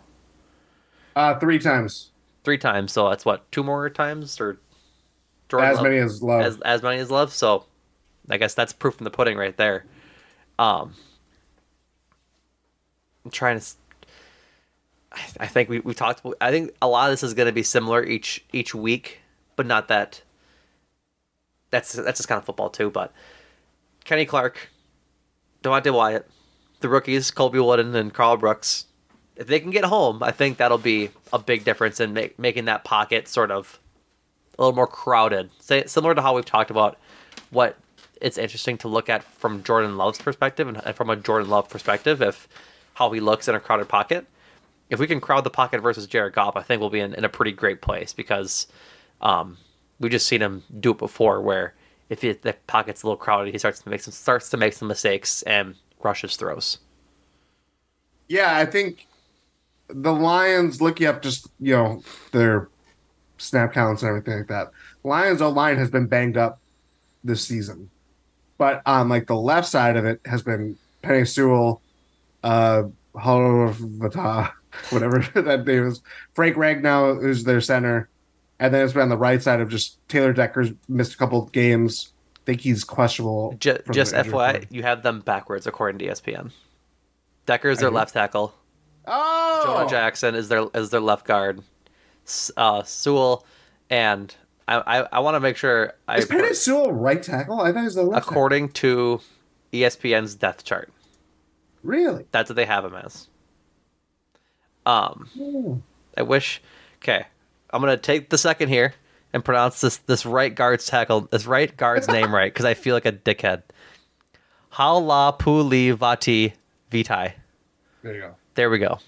Uh, 1.16 1.38
three 1.38 1.58
times. 1.58 2.10
Three 2.44 2.58
times, 2.58 2.92
so 2.92 3.08
that's 3.10 3.24
what 3.24 3.50
two 3.52 3.62
more 3.64 3.88
times 3.90 4.40
or 4.40 4.58
As 5.52 5.76
Love- 5.76 5.82
many 5.82 5.96
as 5.98 6.22
Love. 6.22 6.42
as 6.42 6.60
as 6.62 6.82
many 6.82 6.98
as 7.00 7.10
love. 7.10 7.32
So 7.32 7.64
I 8.30 8.36
guess 8.38 8.54
that's 8.54 8.72
proof 8.72 8.98
in 8.98 9.04
the 9.04 9.10
pudding 9.10 9.36
right 9.36 9.56
there. 9.56 9.84
Um, 10.58 10.94
I'm 13.24 13.30
trying 13.30 13.58
to. 13.60 13.66
I 15.40 15.46
think 15.48 15.68
we 15.68 15.80
we 15.80 15.92
talked. 15.92 16.24
I 16.40 16.50
think 16.52 16.72
a 16.80 16.86
lot 16.88 17.10
of 17.10 17.12
this 17.12 17.22
is 17.24 17.34
going 17.34 17.46
to 17.46 17.52
be 17.52 17.64
similar 17.64 18.04
each 18.04 18.44
each 18.52 18.74
week, 18.74 19.18
but 19.56 19.66
not 19.66 19.88
that. 19.88 20.22
That's 21.70 21.92
that's 21.94 22.18
just 22.20 22.28
kind 22.28 22.38
of 22.38 22.44
football 22.44 22.70
too. 22.70 22.90
But 22.90 23.12
Kenny 24.04 24.24
Clark, 24.24 24.68
Devonte 25.62 25.92
Wyatt, 25.92 26.28
the 26.80 26.88
rookies 26.88 27.30
Colby 27.30 27.58
Wooden 27.58 27.94
and 27.94 28.12
Karl 28.12 28.36
Brooks. 28.36 28.86
If 29.36 29.46
they 29.46 29.60
can 29.60 29.70
get 29.70 29.84
home, 29.84 30.22
I 30.22 30.30
think 30.30 30.58
that'll 30.58 30.78
be 30.78 31.10
a 31.32 31.38
big 31.38 31.64
difference 31.64 32.00
in 32.00 32.12
make, 32.12 32.38
making 32.38 32.66
that 32.66 32.84
pocket 32.84 33.28
sort 33.28 33.50
of 33.50 33.78
a 34.58 34.62
little 34.62 34.76
more 34.76 34.86
crowded. 34.86 35.50
Say 35.60 35.84
similar 35.86 36.14
to 36.14 36.22
how 36.22 36.34
we've 36.34 36.44
talked 36.44 36.70
about 36.70 36.98
what 37.50 37.76
it's 38.20 38.38
interesting 38.38 38.76
to 38.78 38.88
look 38.88 39.08
at 39.08 39.24
from 39.24 39.62
Jordan 39.62 39.96
Love's 39.96 40.20
perspective 40.20 40.68
and 40.68 40.80
and 40.84 40.94
from 40.94 41.10
a 41.10 41.16
Jordan 41.16 41.48
Love 41.48 41.68
perspective, 41.68 42.20
if 42.20 42.48
how 42.94 43.10
he 43.12 43.20
looks 43.20 43.48
in 43.48 43.54
a 43.54 43.60
crowded 43.60 43.88
pocket. 43.88 44.26
If 44.90 44.98
we 44.98 45.06
can 45.06 45.20
crowd 45.20 45.44
the 45.44 45.50
pocket 45.50 45.80
versus 45.80 46.06
Jared 46.06 46.34
Goff, 46.34 46.56
I 46.56 46.62
think 46.62 46.80
we'll 46.80 46.90
be 46.90 47.00
in, 47.00 47.14
in 47.14 47.24
a 47.24 47.28
pretty 47.28 47.52
great 47.52 47.80
place 47.80 48.12
because 48.12 48.66
um, 49.22 49.56
we've 50.00 50.10
just 50.10 50.26
seen 50.26 50.42
him 50.42 50.64
do 50.80 50.90
it 50.90 50.98
before. 50.98 51.40
Where 51.40 51.74
if 52.10 52.20
he, 52.22 52.32
the 52.32 52.54
pocket's 52.66 53.02
a 53.02 53.06
little 53.06 53.16
crowded, 53.16 53.52
he 53.52 53.58
starts 53.58 53.80
to 53.80 53.88
make 53.88 54.02
some 54.02 54.12
starts 54.12 54.50
to 54.50 54.56
make 54.56 54.74
some 54.74 54.88
mistakes 54.88 55.42
and 55.42 55.76
rushes 56.02 56.36
throws. 56.36 56.78
Yeah, 58.28 58.56
I 58.56 58.66
think 58.66 59.06
the 59.88 60.12
Lions 60.12 60.82
looking 60.82 61.06
up 61.06 61.22
just 61.22 61.48
you 61.60 61.74
know 61.74 62.02
their 62.32 62.68
snap 63.38 63.72
counts 63.72 64.02
and 64.02 64.10
everything 64.10 64.38
like 64.38 64.48
that. 64.48 64.72
Lions 65.04 65.40
O 65.40 65.48
line 65.48 65.78
has 65.78 65.90
been 65.90 66.06
banged 66.06 66.36
up 66.36 66.60
this 67.22 67.46
season, 67.46 67.88
but 68.58 68.82
on 68.84 69.08
like 69.08 69.26
the 69.28 69.36
left 69.36 69.68
side 69.68 69.96
of 69.96 70.04
it 70.04 70.20
has 70.26 70.42
been 70.42 70.76
Penei 71.02 71.26
Sewell, 71.26 71.80
uh, 72.42 72.82
Holovata, 73.14 74.50
whatever 74.90 75.20
that 75.40 75.64
name 75.64 75.86
is. 75.86 76.02
Frank 76.34 76.56
Ragnow 76.56 77.24
is 77.24 77.44
their 77.44 77.60
center, 77.60 78.09
and 78.60 78.72
then 78.72 78.84
it's 78.84 78.92
been 78.92 79.02
on 79.02 79.08
the 79.08 79.16
right 79.16 79.42
side 79.42 79.60
of 79.60 79.68
just 79.68 80.06
Taylor 80.08 80.32
Decker's 80.32 80.70
missed 80.88 81.14
a 81.14 81.16
couple 81.16 81.46
games. 81.46 82.12
I 82.36 82.40
think 82.46 82.60
he's 82.60 82.84
questionable. 82.84 83.56
Just, 83.58 83.80
just 83.92 84.14
FYI, 84.14 84.24
report. 84.54 84.66
you 84.70 84.82
have 84.82 85.02
them 85.02 85.20
backwards 85.20 85.66
according 85.66 85.98
to 85.98 86.06
ESPN. 86.06 86.52
Decker's 87.46 87.78
their 87.78 87.90
do? 87.90 87.94
left 87.96 88.12
tackle. 88.14 88.54
Oh, 89.06 89.62
Jonah 89.64 89.88
Jackson 89.90 90.34
is 90.36 90.48
their 90.48 90.66
is 90.74 90.90
their 90.90 91.00
left 91.00 91.26
guard. 91.26 91.62
Uh, 92.56 92.82
Sewell 92.84 93.44
and 93.88 94.34
I 94.68 94.76
I, 95.00 95.06
I 95.12 95.18
want 95.20 95.34
to 95.34 95.40
make 95.40 95.56
sure 95.56 95.94
I 96.06 96.18
is 96.18 96.26
Penei 96.26 96.54
Sewell 96.54 96.92
right 96.92 97.20
tackle? 97.22 97.60
I 97.60 97.72
thought 97.72 97.78
he 97.80 97.84
was 97.86 97.94
the 97.96 98.02
left. 98.04 98.24
tackle. 98.24 98.30
according 98.32 98.68
to 98.70 99.20
E 99.72 99.80
ESPN's 99.82 100.34
depth 100.36 100.64
chart. 100.64 100.92
Really? 101.82 102.26
That's 102.30 102.50
what 102.50 102.56
they 102.56 102.66
have 102.66 102.84
him 102.84 102.94
as. 102.94 103.26
Um, 104.86 105.28
Hmm. 105.34 105.74
I 106.16 106.22
wish. 106.22 106.62
Okay, 106.98 107.26
I'm 107.72 107.80
gonna 107.80 107.96
take 107.96 108.30
the 108.30 108.38
second 108.38 108.68
here 108.68 108.94
and 109.32 109.44
pronounce 109.44 109.80
this 109.80 109.98
this 109.98 110.26
right 110.26 110.54
guard's 110.54 110.86
tackle 110.86 111.22
this 111.22 111.46
right 111.46 111.74
guard's 111.76 112.08
name 112.16 112.34
right 112.34 112.52
because 112.52 112.64
I 112.64 112.74
feel 112.74 112.94
like 112.94 113.06
a 113.06 113.12
dickhead. 113.12 113.62
Hala 114.70 115.36
Puli 115.38 115.92
Vati 115.92 116.54
Vaitai. 116.90 117.32
There 118.02 118.14
you 118.14 118.20
go. 118.20 118.34
There 118.54 118.70
we 118.70 118.78
go. 118.78 118.98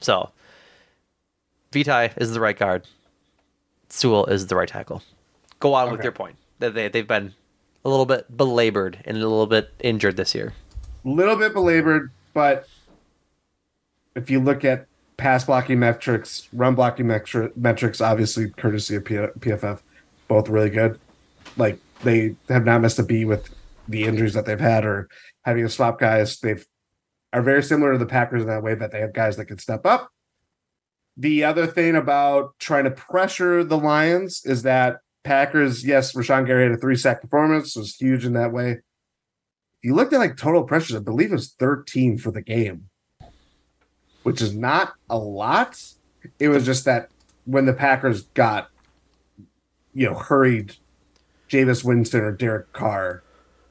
So, 0.00 0.30
Vaitai 1.72 2.16
is 2.16 2.32
the 2.32 2.40
right 2.40 2.58
guard. 2.58 2.86
Sewell 3.88 4.26
is 4.26 4.46
the 4.46 4.56
right 4.56 4.68
tackle. 4.68 5.02
Go 5.60 5.74
on 5.74 5.92
with 5.92 6.02
your 6.02 6.12
point. 6.12 6.36
That 6.58 6.74
they 6.74 6.88
they've 6.88 7.06
been 7.06 7.34
a 7.84 7.88
little 7.88 8.06
bit 8.06 8.34
belabored 8.36 8.98
and 9.04 9.16
a 9.16 9.20
little 9.20 9.46
bit 9.46 9.72
injured 9.80 10.16
this 10.16 10.34
year. 10.34 10.52
A 11.04 11.08
little 11.08 11.36
bit 11.36 11.52
belabored, 11.52 12.10
but 12.34 12.68
if 14.16 14.30
you 14.30 14.40
look 14.40 14.64
at 14.64 14.86
pass 15.16 15.44
blocking 15.44 15.78
metrics, 15.78 16.48
run 16.52 16.74
blocking 16.74 17.06
metri- 17.06 17.54
metrics, 17.56 18.00
obviously 18.00 18.50
courtesy 18.50 18.96
of 18.96 19.04
P- 19.04 19.14
PFF, 19.14 19.80
both 20.28 20.48
really 20.48 20.70
good. 20.70 20.98
Like 21.56 21.78
they 22.02 22.36
have 22.48 22.64
not 22.64 22.82
missed 22.82 22.98
a 22.98 23.02
beat 23.02 23.24
with 23.24 23.54
the 23.88 24.04
injuries 24.04 24.34
that 24.34 24.46
they've 24.46 24.60
had 24.60 24.84
or 24.84 25.08
having 25.44 25.64
to 25.64 25.70
swap 25.70 25.98
guys. 25.98 26.38
They've 26.38 26.64
are 27.32 27.42
very 27.42 27.62
similar 27.62 27.92
to 27.92 27.98
the 27.98 28.06
Packers 28.06 28.42
in 28.42 28.48
that 28.48 28.62
way 28.62 28.74
that 28.74 28.92
they 28.92 29.00
have 29.00 29.12
guys 29.12 29.36
that 29.36 29.46
can 29.46 29.58
step 29.58 29.84
up. 29.84 30.10
The 31.16 31.44
other 31.44 31.66
thing 31.66 31.96
about 31.96 32.58
trying 32.58 32.84
to 32.84 32.90
pressure 32.90 33.64
the 33.64 33.78
Lions 33.78 34.42
is 34.44 34.62
that 34.62 34.98
Packers, 35.24 35.84
yes, 35.84 36.12
Rashan 36.12 36.46
Gary 36.46 36.64
had 36.64 36.72
a 36.72 36.76
three 36.76 36.96
sack 36.96 37.20
performance, 37.20 37.74
was 37.76 37.96
huge 37.96 38.24
in 38.24 38.34
that 38.34 38.52
way 38.52 38.78
you 39.86 39.94
looked 39.94 40.12
at 40.12 40.18
like 40.18 40.36
total 40.36 40.64
pressures, 40.64 40.96
I 40.96 40.98
believe 40.98 41.30
it 41.30 41.36
was 41.36 41.54
13 41.60 42.18
for 42.18 42.32
the 42.32 42.42
game, 42.42 42.88
which 44.26 44.42
is 44.42 44.56
not 44.56 44.94
a 45.08 45.16
lot. 45.16 45.80
It 46.40 46.48
was 46.48 46.66
just 46.66 46.84
that 46.84 47.10
when 47.44 47.64
the 47.64 47.72
Packers 47.72 48.22
got, 48.34 48.70
you 49.94 50.04
know, 50.04 50.14
hurried 50.14 50.74
Jameis 51.48 51.84
Winston 51.84 52.22
or 52.22 52.32
Derek 52.32 52.72
Carr, 52.72 53.22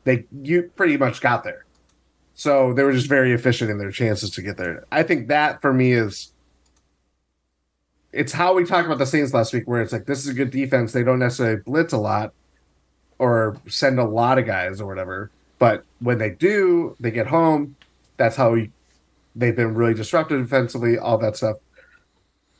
they 0.06 0.24
you 0.41 0.72
pretty 0.78 0.95
much 0.95 1.20
got 1.20 1.43
there. 1.43 1.66
So 2.36 2.72
they 2.72 2.86
were 2.86 2.93
just 2.93 3.10
very 3.10 3.34
efficient 3.34 3.70
in 3.70 3.80
their 3.80 3.91
chances 3.91 4.30
to 4.32 4.41
get 4.41 4.56
there. 4.56 4.86
I 4.93 5.03
think 5.03 5.28
that 5.28 5.62
for 5.62 5.74
me 5.74 5.91
is 5.91 6.32
it's 8.14 8.32
how 8.32 8.53
we 8.53 8.64
talked 8.64 8.86
about 8.86 8.99
the 8.99 9.06
Saints 9.06 9.34
last 9.34 9.51
week, 9.51 9.68
where 9.68 9.82
it's 9.82 9.91
like 9.91 10.06
this 10.06 10.20
is 10.20 10.30
a 10.30 10.34
good 10.34 10.51
defense. 10.51 10.93
They 10.93 11.03
don't 11.03 11.20
necessarily 11.20 11.64
blitz 11.64 11.91
a 11.91 11.97
lot 11.97 12.34
or 13.20 13.58
send 13.68 13.99
a 13.99 14.06
lot 14.06 14.39
of 14.39 14.45
guys 14.45 14.80
or 14.80 14.88
whatever. 14.88 15.32
But 15.60 15.84
when 15.99 16.18
they 16.18 16.30
do, 16.30 16.95
they 17.01 17.12
get 17.12 17.28
home. 17.28 17.76
That's 18.16 18.38
how 18.38 18.51
we, 18.51 18.72
they've 19.36 19.55
been 19.55 19.73
really 19.73 19.93
disruptive 19.93 20.41
defensively, 20.41 20.97
all 20.97 21.17
that 21.17 21.36
stuff. 21.36 21.57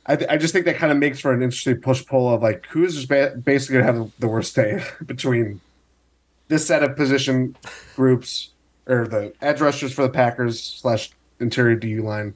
I, 0.06 0.16
th- 0.16 0.30
I 0.30 0.36
just 0.36 0.52
think 0.52 0.66
that 0.66 0.76
kind 0.76 0.92
of 0.92 0.98
makes 0.98 1.18
for 1.18 1.32
an 1.32 1.42
interesting 1.42 1.80
push 1.80 2.06
pull 2.06 2.32
of 2.32 2.42
like 2.42 2.66
who's 2.66 2.94
just 2.94 3.08
ba- 3.08 3.34
basically 3.44 3.74
going 3.74 3.86
to 3.86 3.92
have 3.92 4.12
the 4.18 4.28
worst 4.28 4.54
day 4.54 4.84
between 5.06 5.60
this 6.48 6.66
set 6.66 6.82
of 6.82 6.96
position 6.96 7.56
groups 7.96 8.50
or 8.86 9.08
the 9.08 9.32
edge 9.40 9.60
rushers 9.60 9.92
for 9.92 10.02
the 10.02 10.08
Packers 10.08 10.62
slash 10.62 11.10
interior 11.40 11.74
DU 11.74 12.02
line, 12.02 12.34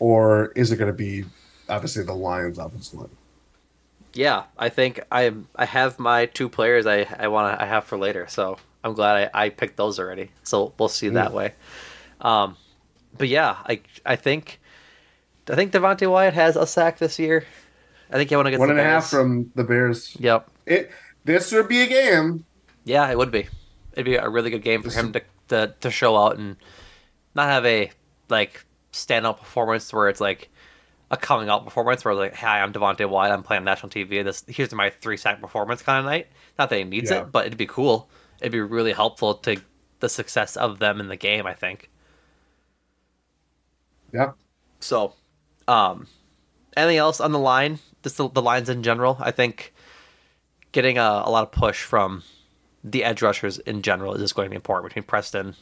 or 0.00 0.52
is 0.56 0.72
it 0.72 0.76
going 0.76 0.90
to 0.90 0.96
be 0.96 1.24
obviously 1.68 2.02
the 2.02 2.14
Lions 2.14 2.58
offensive 2.58 2.98
line? 2.98 3.10
Yeah, 4.14 4.44
I 4.58 4.68
think 4.68 5.00
I 5.12 5.32
I 5.54 5.66
have 5.66 6.00
my 6.00 6.26
two 6.26 6.48
players 6.48 6.86
I 6.86 7.06
I 7.18 7.28
want 7.28 7.56
to 7.56 7.62
I 7.62 7.66
have 7.66 7.84
for 7.84 7.96
later. 7.96 8.26
So 8.28 8.58
I'm 8.82 8.94
glad 8.94 9.30
I, 9.32 9.44
I 9.44 9.48
picked 9.50 9.76
those 9.76 10.00
already. 10.00 10.30
So 10.42 10.72
we'll 10.78 10.88
see 10.88 11.10
that 11.10 11.32
way. 11.32 11.54
Um, 12.20 12.56
but 13.16 13.28
yeah, 13.28 13.56
I 13.66 13.80
I 14.04 14.16
think 14.16 14.60
I 15.48 15.54
think 15.54 15.72
Devonte 15.72 16.10
Wyatt 16.10 16.34
has 16.34 16.56
a 16.56 16.66
sack 16.66 16.98
this 16.98 17.18
year. 17.18 17.44
I 18.10 18.16
think 18.16 18.30
want 18.30 18.46
to 18.46 18.50
get 18.50 18.60
One 18.60 18.70
and 18.70 18.80
a 18.80 18.82
half 18.84 19.08
from 19.08 19.50
the 19.54 19.64
Bears. 19.64 20.16
Yep. 20.18 20.50
It 20.66 20.90
this 21.24 21.52
would 21.52 21.68
be 21.68 21.82
a 21.82 21.86
game. 21.86 22.44
Yeah, 22.84 23.10
it 23.10 23.18
would 23.18 23.30
be. 23.30 23.48
It'd 23.92 24.06
be 24.06 24.16
a 24.16 24.28
really 24.28 24.50
good 24.50 24.62
game 24.62 24.82
for 24.82 24.90
him 24.90 25.12
to, 25.12 25.22
to 25.48 25.74
to 25.80 25.90
show 25.90 26.16
out 26.16 26.38
and 26.38 26.56
not 27.34 27.48
have 27.48 27.66
a 27.66 27.90
like 28.28 28.64
standout 28.92 29.38
performance 29.38 29.92
where 29.92 30.08
it's 30.08 30.20
like 30.20 30.48
a 31.10 31.16
coming 31.16 31.48
out 31.48 31.64
performance 31.64 32.04
where 32.04 32.14
like, 32.14 32.34
hi, 32.34 32.60
I'm 32.60 32.72
Devonte 32.72 33.08
Wyatt, 33.08 33.32
I'm 33.32 33.42
playing 33.42 33.64
national 33.64 33.90
TV. 33.90 34.24
This 34.24 34.44
here's 34.46 34.72
my 34.72 34.90
three 34.90 35.16
sack 35.16 35.40
performance 35.40 35.82
kind 35.82 35.98
of 35.98 36.04
night. 36.04 36.28
Not 36.58 36.70
that 36.70 36.78
he 36.78 36.84
needs 36.84 37.10
Yeah. 37.10 37.22
it, 37.22 37.32
but 37.32 37.46
it'd 37.46 37.58
be 37.58 37.66
cool. 37.66 38.08
It'd 38.40 38.52
be 38.52 38.60
really 38.60 38.92
helpful 38.92 39.34
to 39.34 39.60
the 40.00 40.08
success 40.08 40.56
of 40.56 40.78
them 40.78 41.00
in 41.00 41.08
the 41.08 41.16
game. 41.16 41.46
I 41.46 41.54
think. 41.54 41.90
Yeah. 44.12 44.32
So, 44.80 45.14
um, 45.66 46.06
anything 46.76 46.98
else 46.98 47.20
on 47.20 47.32
the 47.32 47.38
line? 47.38 47.78
Just 48.02 48.16
the, 48.16 48.28
the 48.28 48.42
lines 48.42 48.68
in 48.68 48.82
general. 48.82 49.16
I 49.20 49.30
think 49.30 49.74
getting 50.72 50.98
a, 50.98 51.22
a 51.24 51.30
lot 51.30 51.42
of 51.42 51.52
push 51.52 51.82
from 51.82 52.22
the 52.84 53.04
edge 53.04 53.22
rushers 53.22 53.58
in 53.58 53.82
general 53.82 54.14
is 54.14 54.20
just 54.20 54.34
going 54.34 54.46
to 54.46 54.50
be 54.50 54.56
important 54.56 54.88
between 54.88 55.04
Preston, 55.04 55.54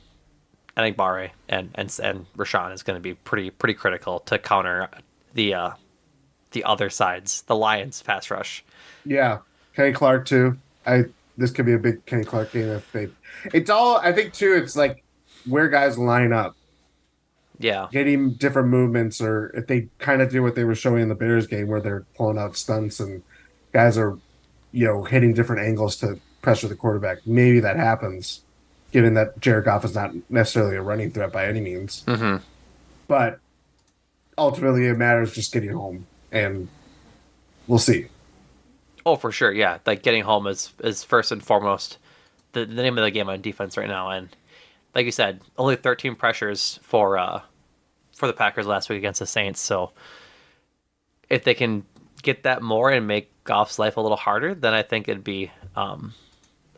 I 0.76 0.82
think 0.82 0.96
Barre 0.96 1.32
and 1.48 1.70
and 1.74 1.98
and 2.02 2.26
Rashan 2.36 2.72
is 2.74 2.82
going 2.82 2.96
to 2.96 3.00
be 3.00 3.14
pretty 3.14 3.50
pretty 3.50 3.74
critical 3.74 4.20
to 4.20 4.38
counter 4.38 4.88
the 5.32 5.54
uh, 5.54 5.70
the 6.52 6.64
other 6.64 6.90
sides, 6.90 7.42
the 7.42 7.56
Lions 7.56 8.02
pass 8.02 8.30
rush. 8.30 8.64
Yeah, 9.04 9.38
Kenny 9.74 9.92
Clark 9.92 10.26
too. 10.26 10.58
I 10.86 11.04
this 11.38 11.50
could 11.50 11.66
be 11.66 11.72
a 11.72 11.78
big 11.78 12.04
Kenny 12.04 12.24
Clark 12.24 12.52
game 12.52 12.68
if 12.68 12.92
they. 12.92 13.08
It's 13.54 13.70
all 13.70 13.96
I 13.96 14.12
think 14.12 14.34
too. 14.34 14.52
It's 14.52 14.76
like 14.76 15.02
where 15.46 15.68
guys 15.68 15.96
line 15.96 16.32
up, 16.32 16.56
Yeah, 17.58 17.88
getting 17.90 18.32
different 18.32 18.68
movements, 18.68 19.20
or 19.20 19.48
if 19.54 19.66
they 19.66 19.88
kind 19.98 20.20
of 20.22 20.30
do 20.30 20.42
what 20.42 20.54
they 20.54 20.64
were 20.64 20.74
showing 20.74 21.02
in 21.02 21.08
the 21.08 21.14
Bears 21.14 21.46
game, 21.46 21.68
where 21.68 21.80
they're 21.80 22.04
pulling 22.16 22.38
out 22.38 22.56
stunts 22.56 23.00
and 23.00 23.22
guys 23.72 23.96
are, 23.96 24.18
you 24.72 24.84
know, 24.86 25.02
hitting 25.04 25.32
different 25.34 25.62
angles 25.62 25.96
to 25.96 26.18
pressure 26.42 26.68
the 26.68 26.74
quarterback. 26.76 27.26
Maybe 27.26 27.60
that 27.60 27.76
happens, 27.76 28.42
given 28.92 29.14
that 29.14 29.40
Jared 29.40 29.64
Goff 29.64 29.84
is 29.84 29.94
not 29.94 30.12
necessarily 30.30 30.76
a 30.76 30.82
running 30.82 31.10
threat 31.10 31.32
by 31.32 31.46
any 31.46 31.60
means. 31.60 32.04
Mhm. 32.06 32.42
But 33.08 33.40
ultimately, 34.38 34.86
it 34.86 34.98
matters 34.98 35.32
just 35.32 35.52
getting 35.52 35.70
home, 35.70 36.06
and 36.32 36.68
we'll 37.66 37.78
see. 37.78 38.06
Oh, 39.04 39.16
for 39.16 39.30
sure. 39.30 39.52
Yeah, 39.52 39.78
like 39.86 40.02
getting 40.02 40.24
home 40.24 40.46
is 40.46 40.72
is 40.82 41.04
first 41.04 41.30
and 41.32 41.42
foremost 41.42 41.98
the, 42.52 42.64
the 42.64 42.82
name 42.82 42.98
of 42.98 43.04
the 43.04 43.10
game 43.10 43.28
on 43.28 43.40
defense 43.40 43.76
right 43.76 43.88
now. 43.88 44.10
And 44.10 44.28
like 44.96 45.04
you 45.04 45.12
said, 45.12 45.42
only 45.58 45.76
13 45.76 46.16
pressures 46.16 46.80
for 46.82 47.18
uh 47.18 47.42
for 48.14 48.26
the 48.26 48.32
Packers 48.32 48.66
last 48.66 48.88
week 48.88 48.96
against 48.96 49.20
the 49.20 49.26
Saints. 49.26 49.60
So 49.60 49.92
if 51.28 51.44
they 51.44 51.52
can 51.52 51.84
get 52.22 52.44
that 52.44 52.62
more 52.62 52.90
and 52.90 53.06
make 53.06 53.30
Goff's 53.44 53.78
life 53.78 53.98
a 53.98 54.00
little 54.00 54.16
harder, 54.16 54.54
then 54.54 54.72
I 54.72 54.82
think 54.82 55.06
it'd 55.06 55.22
be 55.22 55.50
um, 55.76 56.14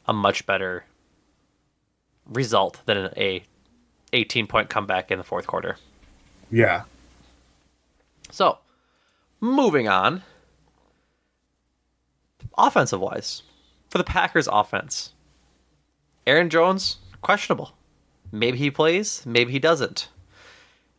a 0.06 0.12
much 0.12 0.46
better 0.46 0.84
result 2.26 2.80
than 2.86 3.10
a 3.16 3.44
18 4.12 4.48
point 4.48 4.68
comeback 4.68 5.12
in 5.12 5.18
the 5.18 5.24
fourth 5.24 5.46
quarter. 5.46 5.76
Yeah. 6.50 6.82
So, 8.32 8.58
moving 9.40 9.88
on. 9.88 10.22
Offensive 12.56 13.00
wise, 13.00 13.44
for 13.88 13.98
the 13.98 14.04
Packers 14.04 14.48
offense, 14.50 15.12
Aaron 16.26 16.50
Jones, 16.50 16.96
questionable. 17.22 17.77
Maybe 18.32 18.58
he 18.58 18.70
plays, 18.70 19.24
maybe 19.24 19.52
he 19.52 19.58
doesn't. 19.58 20.08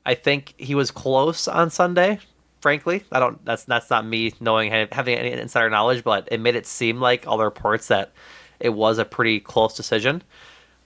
I 0.06 0.16
think 0.16 0.56
he 0.58 0.76
was 0.76 0.92
close 0.92 1.48
on 1.48 1.70
Sunday. 1.70 2.20
Frankly, 2.62 3.04
I 3.12 3.20
don't. 3.20 3.44
That's 3.46 3.64
that's 3.64 3.90
not 3.90 4.06
me 4.06 4.34
knowing 4.40 4.72
having 4.92 5.16
any 5.16 5.32
insider 5.32 5.70
knowledge, 5.70 6.04
but 6.04 6.28
it 6.32 6.42
made 6.42 6.56
it 6.56 6.66
seem 6.66 7.00
like 7.00 7.26
all 7.26 7.38
the 7.38 7.46
reports 7.46 7.88
that 7.88 8.12
it 8.60 8.70
was 8.70 8.98
a 8.98 9.06
pretty 9.06 9.40
close 9.40 9.76
decision. 9.76 10.24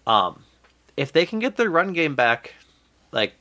Um, 0.05 0.43
if 0.97 1.11
they 1.11 1.25
can 1.25 1.39
get 1.39 1.55
their 1.55 1.69
run 1.69 1.93
game 1.93 2.15
back, 2.15 2.53
like 3.11 3.33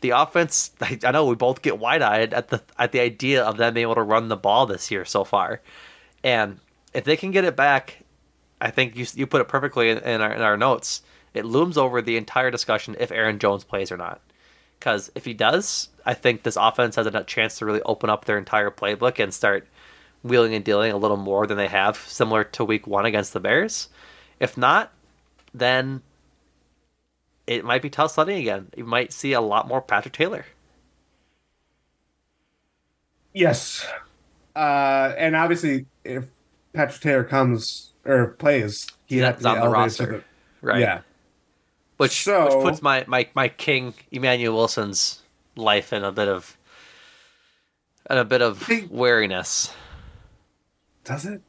the 0.00 0.10
offense, 0.10 0.72
I, 0.80 0.98
I 1.04 1.12
know 1.12 1.26
we 1.26 1.36
both 1.36 1.62
get 1.62 1.78
wide 1.78 2.02
eyed 2.02 2.34
at 2.34 2.48
the 2.48 2.62
at 2.78 2.92
the 2.92 3.00
idea 3.00 3.42
of 3.44 3.56
them 3.56 3.74
being 3.74 3.84
able 3.84 3.94
to 3.94 4.02
run 4.02 4.28
the 4.28 4.36
ball 4.36 4.66
this 4.66 4.90
year 4.90 5.04
so 5.04 5.24
far, 5.24 5.62
and 6.22 6.58
if 6.92 7.04
they 7.04 7.16
can 7.16 7.30
get 7.30 7.44
it 7.44 7.56
back, 7.56 8.02
I 8.60 8.70
think 8.70 8.96
you 8.96 9.06
you 9.14 9.26
put 9.26 9.40
it 9.40 9.48
perfectly 9.48 9.90
in, 9.90 9.98
in 9.98 10.20
our 10.20 10.32
in 10.32 10.42
our 10.42 10.56
notes. 10.56 11.02
It 11.34 11.44
looms 11.44 11.76
over 11.76 12.00
the 12.00 12.16
entire 12.16 12.50
discussion 12.50 12.96
if 12.98 13.10
Aaron 13.10 13.38
Jones 13.38 13.64
plays 13.64 13.90
or 13.92 13.96
not, 13.96 14.20
because 14.78 15.10
if 15.14 15.24
he 15.24 15.34
does, 15.34 15.88
I 16.06 16.14
think 16.14 16.42
this 16.42 16.56
offense 16.56 16.96
has 16.96 17.06
a 17.06 17.24
chance 17.24 17.58
to 17.58 17.66
really 17.66 17.82
open 17.82 18.08
up 18.08 18.24
their 18.24 18.38
entire 18.38 18.70
playbook 18.70 19.18
and 19.18 19.34
start 19.34 19.66
wheeling 20.22 20.54
and 20.54 20.64
dealing 20.64 20.92
a 20.92 20.96
little 20.96 21.16
more 21.16 21.46
than 21.46 21.56
they 21.56 21.68
have, 21.68 21.96
similar 21.96 22.44
to 22.44 22.64
Week 22.64 22.86
One 22.86 23.04
against 23.04 23.32
the 23.32 23.40
Bears. 23.40 23.88
If 24.40 24.56
not, 24.56 24.92
then 25.52 26.02
it 27.46 27.64
might 27.64 27.82
be 27.82 27.90
tough 27.90 28.12
sledding 28.12 28.38
again. 28.38 28.68
You 28.76 28.84
might 28.84 29.12
see 29.12 29.32
a 29.32 29.40
lot 29.40 29.68
more 29.68 29.82
Patrick 29.82 30.14
Taylor. 30.14 30.46
Yes. 33.32 33.86
Uh, 34.54 35.12
and 35.18 35.34
obviously, 35.34 35.86
if 36.04 36.24
Patrick 36.72 37.00
Taylor 37.00 37.24
comes 37.24 37.92
or 38.04 38.28
plays, 38.28 38.86
to 38.86 38.94
He's 39.06 39.20
be 39.20 39.46
on 39.46 39.60
the 39.60 39.68
roster. 39.68 40.24
Right. 40.62 40.80
Yeah. 40.80 41.00
Which, 41.96 42.24
So- 42.24 42.44
which 42.44 42.64
puts 42.64 42.82
my, 42.82 43.04
my, 43.06 43.28
my 43.34 43.48
king 43.48 43.94
Emmanuel 44.10 44.54
Wilson's 44.56 45.22
life 45.56 45.92
in 45.92 46.02
a 46.04 46.10
bit 46.12 46.28
of 46.28 46.56
in 48.10 48.18
a 48.18 48.24
bit 48.24 48.42
of 48.42 48.68
wariness. 48.90 49.72
Does 51.04 51.24
it? 51.24 51.40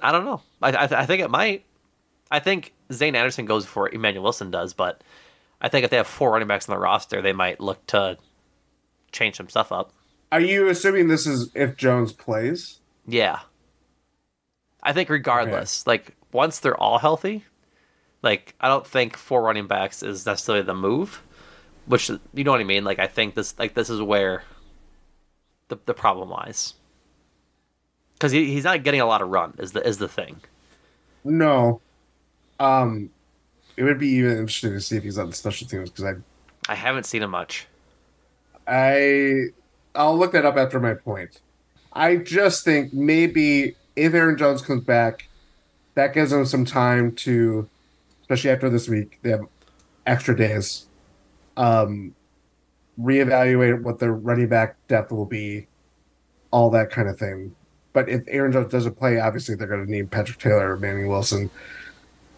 I 0.00 0.12
don't 0.12 0.24
know. 0.24 0.40
I, 0.62 0.70
I, 0.70 0.82
I 0.84 1.06
think 1.06 1.22
it 1.22 1.30
might. 1.30 1.64
I 2.30 2.38
think 2.38 2.72
Zayne 2.92 3.16
Anderson 3.16 3.46
goes 3.46 3.64
before 3.64 3.88
Emmanuel 3.88 4.22
Wilson 4.24 4.50
does, 4.50 4.72
but 4.74 5.02
I 5.60 5.68
think 5.68 5.84
if 5.84 5.90
they 5.90 5.96
have 5.96 6.06
four 6.06 6.30
running 6.32 6.46
backs 6.48 6.68
on 6.68 6.74
the 6.74 6.80
roster, 6.80 7.22
they 7.22 7.32
might 7.32 7.60
look 7.60 7.84
to 7.88 8.18
change 9.12 9.36
some 9.36 9.48
stuff 9.48 9.72
up. 9.72 9.92
Are 10.30 10.40
you 10.40 10.68
assuming 10.68 11.08
this 11.08 11.26
is 11.26 11.50
if 11.54 11.76
Jones 11.76 12.12
plays? 12.12 12.78
Yeah. 13.06 13.40
I 14.82 14.92
think 14.92 15.08
regardless, 15.08 15.86
like 15.86 16.14
once 16.32 16.60
they're 16.60 16.76
all 16.76 16.98
healthy, 16.98 17.44
like 18.26 18.54
I 18.60 18.68
don't 18.68 18.86
think 18.86 19.16
four 19.16 19.42
running 19.42 19.66
backs 19.66 20.02
is 20.02 20.26
necessarily 20.26 20.64
the 20.64 20.74
move. 20.74 21.22
Which 21.86 22.10
you 22.10 22.44
know 22.44 22.50
what 22.50 22.60
I 22.60 22.64
mean? 22.64 22.84
Like 22.84 22.98
I 22.98 23.06
think 23.06 23.34
this 23.34 23.58
like 23.58 23.74
this 23.74 23.88
is 23.88 24.02
where 24.02 24.42
the 25.68 25.78
the 25.86 25.94
problem 25.94 26.28
lies. 26.28 26.74
Because 28.14 28.32
he, 28.32 28.52
he's 28.52 28.64
not 28.64 28.82
getting 28.82 29.00
a 29.00 29.06
lot 29.06 29.22
of 29.22 29.28
run 29.28 29.54
is 29.58 29.72
the 29.72 29.86
is 29.86 29.98
the 29.98 30.08
thing. 30.08 30.40
No. 31.24 31.80
Um, 32.58 33.10
it 33.76 33.84
would 33.84 33.98
be 33.98 34.08
even 34.08 34.32
interesting 34.32 34.72
to 34.72 34.80
see 34.80 34.96
if 34.96 35.02
he's 35.02 35.18
on 35.18 35.28
the 35.28 35.34
special 35.34 35.66
teams 35.66 35.90
because 35.90 36.04
I, 36.04 36.72
I 36.72 36.74
haven't 36.74 37.04
seen 37.04 37.22
him 37.22 37.30
much. 37.30 37.66
I, 38.66 39.46
I'll 39.94 40.16
look 40.16 40.32
that 40.32 40.44
up 40.44 40.56
after 40.56 40.80
my 40.80 40.94
point. 40.94 41.40
I 41.92 42.16
just 42.16 42.64
think 42.64 42.92
maybe 42.92 43.76
if 43.94 44.14
Aaron 44.14 44.36
Jones 44.36 44.62
comes 44.62 44.84
back, 44.84 45.28
that 45.94 46.14
gives 46.14 46.32
him 46.32 46.44
some 46.44 46.64
time 46.64 47.12
to, 47.16 47.68
especially 48.26 48.50
after 48.50 48.68
this 48.68 48.88
week, 48.88 49.20
they 49.22 49.30
have 49.30 49.46
extra 50.04 50.36
days. 50.36 50.86
Um, 51.56 52.12
reevaluate 53.00 53.82
what 53.82 54.00
their 54.00 54.14
running 54.14 54.48
back 54.48 54.76
depth 54.88 55.12
will 55.12 55.26
be, 55.26 55.68
all 56.50 56.68
that 56.70 56.90
kind 56.90 57.08
of 57.08 57.16
thing. 57.16 57.54
But 57.92 58.08
if 58.08 58.24
Aaron 58.26 58.50
Jones 58.50 58.72
doesn't 58.72 58.98
play, 58.98 59.20
obviously 59.20 59.54
they're 59.54 59.68
going 59.68 59.86
to 59.86 59.90
need 59.90 60.10
Patrick 60.10 60.38
Taylor 60.38 60.72
or 60.72 60.76
Manny 60.76 61.04
Wilson, 61.04 61.48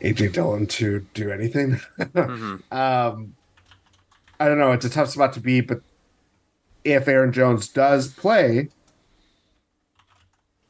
AJ 0.02 0.34
Dillon 0.34 0.66
to 0.66 1.06
do 1.14 1.30
anything. 1.30 1.80
um, 2.70 3.34
I 4.38 4.46
don't 4.46 4.58
know. 4.58 4.72
It's 4.72 4.84
a 4.84 4.90
tough 4.90 5.08
spot 5.08 5.32
to 5.32 5.40
be, 5.40 5.62
but 5.62 5.80
if 6.84 7.08
Aaron 7.08 7.32
Jones 7.32 7.66
does 7.66 8.12
play, 8.12 8.68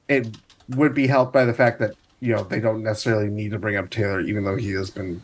it 0.07 0.29
would 0.69 0.95
be 0.95 1.09
helped 1.09 1.33
by 1.33 1.45
the 1.45 1.55
fact 1.55 1.81
that 1.81 1.95
you 2.21 2.35
know 2.35 2.43
they 2.43 2.61
don't 2.61 2.83
necessarily 2.83 3.29
need 3.29 3.51
to 3.53 3.59
bring 3.59 3.77
up 3.77 3.91
Taylor, 3.91 4.21
even 4.21 4.45
though 4.45 4.57
he 4.57 4.73
has 4.73 4.91
been 4.91 5.23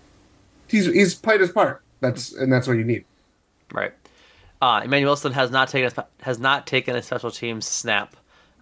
he's 0.68 0.86
he's 0.86 1.14
played 1.14 1.40
his 1.40 1.51
part. 1.51 1.82
That's 2.01 2.32
and 2.32 2.53
that's 2.53 2.66
what 2.66 2.76
you 2.76 2.84
need. 2.84 3.05
Right. 3.72 3.92
Uh, 4.62 4.82
Emmanuel 4.84 5.11
Wilson 5.11 5.32
has 5.32 5.51
not 5.51 5.68
taken 5.68 5.92
a, 5.97 6.07
has 6.24 6.38
not 6.38 6.66
taken 6.66 6.97
a 6.97 7.03
special 7.03 7.30
teams 7.30 7.66
snap. 7.66 8.16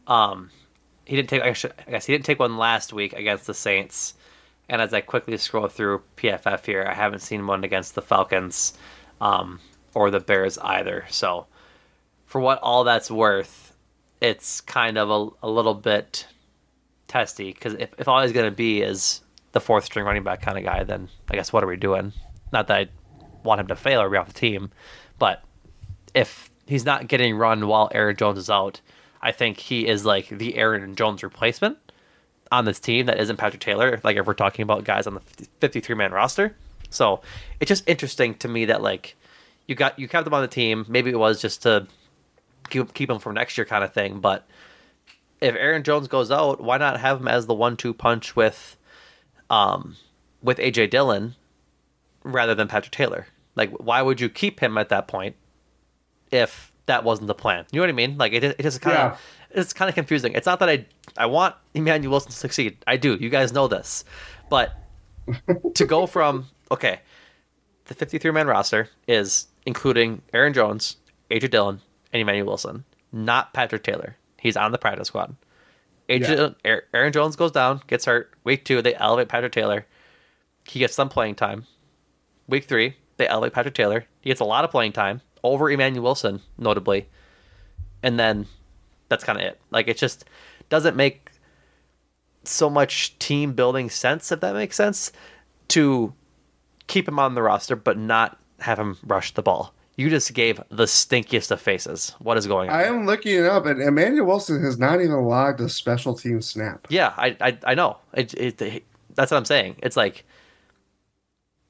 Um, 0.06 0.50
he 1.04 1.16
didn't 1.16 1.28
take. 1.28 1.42
I 1.42 1.90
guess 1.90 2.06
he 2.06 2.12
didn't 2.12 2.24
take 2.24 2.38
one 2.38 2.56
last 2.56 2.92
week 2.92 3.12
against 3.12 3.46
the 3.46 3.54
Saints. 3.54 4.14
And 4.68 4.80
as 4.80 4.94
I 4.94 5.00
quickly 5.00 5.36
scroll 5.36 5.68
through 5.68 6.02
PFF 6.16 6.64
here, 6.64 6.86
I 6.88 6.94
haven't 6.94 7.20
seen 7.20 7.46
one 7.46 7.64
against 7.64 7.94
the 7.94 8.02
Falcons 8.02 8.74
um, 9.20 9.60
or 9.94 10.10
the 10.10 10.20
Bears 10.20 10.56
either. 10.58 11.04
So, 11.10 11.46
for 12.24 12.40
what 12.40 12.58
all 12.60 12.84
that's 12.84 13.10
worth, 13.10 13.74
it's 14.20 14.60
kind 14.60 14.96
of 14.96 15.10
a, 15.10 15.46
a 15.46 15.50
little 15.50 15.74
bit 15.74 16.26
testy 17.12 17.52
because 17.52 17.74
if, 17.74 17.90
if 17.98 18.08
all 18.08 18.22
he's 18.22 18.32
going 18.32 18.50
to 18.50 18.56
be 18.56 18.80
is 18.80 19.20
the 19.52 19.60
fourth 19.60 19.84
string 19.84 20.04
running 20.04 20.22
back 20.22 20.40
kind 20.40 20.56
of 20.56 20.64
guy, 20.64 20.82
then 20.82 21.08
I 21.30 21.34
guess 21.34 21.52
what 21.52 21.62
are 21.62 21.66
we 21.66 21.76
doing? 21.76 22.12
Not 22.52 22.68
that 22.68 22.76
I 22.76 22.88
want 23.44 23.60
him 23.60 23.66
to 23.68 23.76
fail 23.76 24.00
or 24.00 24.08
be 24.08 24.16
off 24.16 24.28
the 24.28 24.32
team, 24.32 24.70
but 25.18 25.44
if 26.14 26.50
he's 26.66 26.84
not 26.84 27.08
getting 27.08 27.36
run 27.36 27.68
while 27.68 27.90
Aaron 27.92 28.16
Jones 28.16 28.38
is 28.38 28.48
out, 28.48 28.80
I 29.20 29.30
think 29.30 29.58
he 29.58 29.86
is 29.86 30.04
like 30.04 30.28
the 30.28 30.56
Aaron 30.56 30.94
Jones 30.94 31.22
replacement 31.22 31.76
on 32.50 32.64
this 32.64 32.80
team 32.80 33.06
that 33.06 33.20
isn't 33.20 33.36
Patrick 33.36 33.60
Taylor. 33.60 34.00
Like 34.02 34.16
if 34.16 34.26
we're 34.26 34.34
talking 34.34 34.62
about 34.62 34.84
guys 34.84 35.06
on 35.06 35.14
the 35.14 35.20
53 35.60 35.94
man 35.94 36.12
roster, 36.12 36.56
so 36.90 37.20
it's 37.60 37.68
just 37.68 37.88
interesting 37.88 38.34
to 38.36 38.48
me 38.48 38.64
that 38.66 38.82
like 38.82 39.16
you 39.66 39.74
got 39.74 39.98
you 39.98 40.08
kept 40.08 40.24
them 40.24 40.34
on 40.34 40.42
the 40.42 40.48
team. 40.48 40.86
Maybe 40.88 41.10
it 41.10 41.18
was 41.18 41.40
just 41.40 41.62
to 41.62 41.86
keep 42.70 42.94
keep 42.94 43.10
him 43.10 43.18
for 43.18 43.32
next 43.32 43.58
year 43.58 43.66
kind 43.66 43.84
of 43.84 43.92
thing, 43.92 44.20
but 44.20 44.46
if 45.42 45.56
Aaron 45.56 45.82
Jones 45.82 46.08
goes 46.08 46.30
out, 46.30 46.62
why 46.62 46.78
not 46.78 47.00
have 47.00 47.20
him 47.20 47.28
as 47.28 47.46
the 47.46 47.54
one-two 47.54 47.92
punch 47.92 48.36
with, 48.36 48.76
um, 49.50 49.96
with 50.42 50.58
AJ 50.58 50.90
Dillon, 50.90 51.34
rather 52.22 52.54
than 52.54 52.68
Patrick 52.68 52.92
Taylor? 52.92 53.26
Like, 53.56 53.70
why 53.72 54.00
would 54.00 54.20
you 54.20 54.28
keep 54.28 54.60
him 54.60 54.78
at 54.78 54.88
that 54.90 55.08
point 55.08 55.36
if 56.30 56.72
that 56.86 57.04
wasn't 57.04 57.26
the 57.26 57.34
plan? 57.34 57.66
You 57.72 57.78
know 57.78 57.82
what 57.82 57.90
I 57.90 57.92
mean? 57.92 58.16
Like, 58.16 58.32
it 58.32 58.44
it 58.44 58.64
is 58.64 58.78
kind 58.78 58.96
of 58.96 59.20
it's 59.50 59.72
kind 59.72 59.88
of 59.88 59.94
confusing. 59.94 60.32
It's 60.32 60.46
not 60.46 60.58
that 60.60 60.68
I 60.68 60.86
I 61.16 61.26
want 61.26 61.54
Emmanuel 61.74 62.12
Wilson 62.12 62.30
to 62.30 62.36
succeed. 62.36 62.78
I 62.86 62.96
do. 62.96 63.16
You 63.16 63.28
guys 63.28 63.52
know 63.52 63.68
this, 63.68 64.04
but 64.48 64.72
to 65.74 65.84
go 65.84 66.06
from 66.06 66.46
okay, 66.70 67.00
the 67.86 67.94
53 67.94 68.30
man 68.30 68.46
roster 68.46 68.88
is 69.06 69.48
including 69.66 70.22
Aaron 70.32 70.54
Jones, 70.54 70.96
AJ 71.30 71.50
Dillon, 71.50 71.80
and 72.12 72.22
Emmanuel 72.22 72.46
Wilson, 72.46 72.84
not 73.12 73.52
Patrick 73.52 73.82
Taylor. 73.82 74.16
He's 74.42 74.56
on 74.56 74.72
the 74.72 74.78
practice 74.78 75.06
squad. 75.08 75.36
AJ, 76.08 76.54
Aaron- 76.64 76.82
Aaron 76.92 77.12
Jones 77.12 77.36
goes 77.36 77.52
down, 77.52 77.80
gets 77.86 78.04
hurt. 78.06 78.34
Week 78.42 78.64
two, 78.64 78.82
they 78.82 78.92
elevate 78.96 79.28
Patrick 79.28 79.52
Taylor. 79.52 79.86
He 80.66 80.80
gets 80.80 80.94
some 80.96 81.08
playing 81.08 81.36
time. 81.36 81.64
Week 82.48 82.64
three, 82.64 82.96
they 83.18 83.28
elevate 83.28 83.52
Patrick 83.52 83.74
Taylor. 83.74 84.04
He 84.20 84.30
gets 84.30 84.40
a 84.40 84.44
lot 84.44 84.64
of 84.64 84.72
playing 84.72 84.92
time 84.92 85.20
over 85.44 85.70
Emmanuel 85.70 86.02
Wilson, 86.02 86.40
notably. 86.58 87.06
And 88.02 88.18
then 88.18 88.46
that's 89.08 89.22
kind 89.22 89.38
of 89.38 89.44
it. 89.44 89.60
Like 89.70 89.86
it 89.86 89.96
just 89.96 90.24
doesn't 90.68 90.96
make 90.96 91.30
so 92.42 92.68
much 92.68 93.16
team 93.20 93.52
building 93.52 93.88
sense, 93.88 94.32
if 94.32 94.40
that 94.40 94.54
makes 94.54 94.74
sense, 94.74 95.12
to 95.68 96.12
keep 96.88 97.06
him 97.06 97.20
on 97.20 97.36
the 97.36 97.42
roster 97.42 97.76
but 97.76 97.96
not 97.96 98.38
have 98.58 98.78
him 98.78 98.98
rush 99.04 99.32
the 99.34 99.42
ball. 99.42 99.72
You 100.02 100.10
just 100.10 100.34
gave 100.34 100.60
the 100.68 100.86
stinkiest 100.86 101.52
of 101.52 101.60
faces. 101.60 102.16
What 102.18 102.36
is 102.36 102.48
going 102.48 102.68
on? 102.68 102.74
I 102.74 102.86
am 102.86 103.06
looking 103.06 103.38
it 103.38 103.46
up, 103.46 103.66
and 103.66 103.80
Emmanuel 103.80 104.26
Wilson 104.26 104.60
has 104.60 104.76
not 104.76 105.00
even 105.00 105.22
logged 105.22 105.60
a 105.60 105.68
special 105.68 106.12
team 106.12 106.42
snap. 106.42 106.88
Yeah, 106.90 107.14
I 107.16 107.36
I, 107.40 107.58
I 107.64 107.74
know. 107.74 107.98
It, 108.12 108.34
it, 108.34 108.84
that's 109.14 109.30
what 109.30 109.36
I'm 109.36 109.44
saying. 109.44 109.76
It's 109.80 109.96
like 109.96 110.24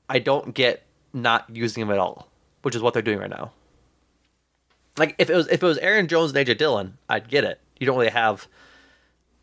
I 0.08 0.18
don't 0.18 0.54
get 0.54 0.82
not 1.12 1.44
using 1.54 1.82
him 1.82 1.90
at 1.90 1.98
all, 1.98 2.26
which 2.62 2.74
is 2.74 2.80
what 2.80 2.94
they're 2.94 3.02
doing 3.02 3.18
right 3.18 3.28
now. 3.28 3.52
Like 4.96 5.14
if 5.18 5.28
it 5.28 5.36
was 5.36 5.46
if 5.48 5.62
it 5.62 5.66
was 5.66 5.76
Aaron 5.76 6.08
Jones 6.08 6.34
and 6.34 6.48
AJ 6.48 6.56
Dillon, 6.56 6.96
I'd 7.10 7.28
get 7.28 7.44
it. 7.44 7.60
You 7.78 7.86
don't 7.86 7.98
really 7.98 8.12
have 8.12 8.48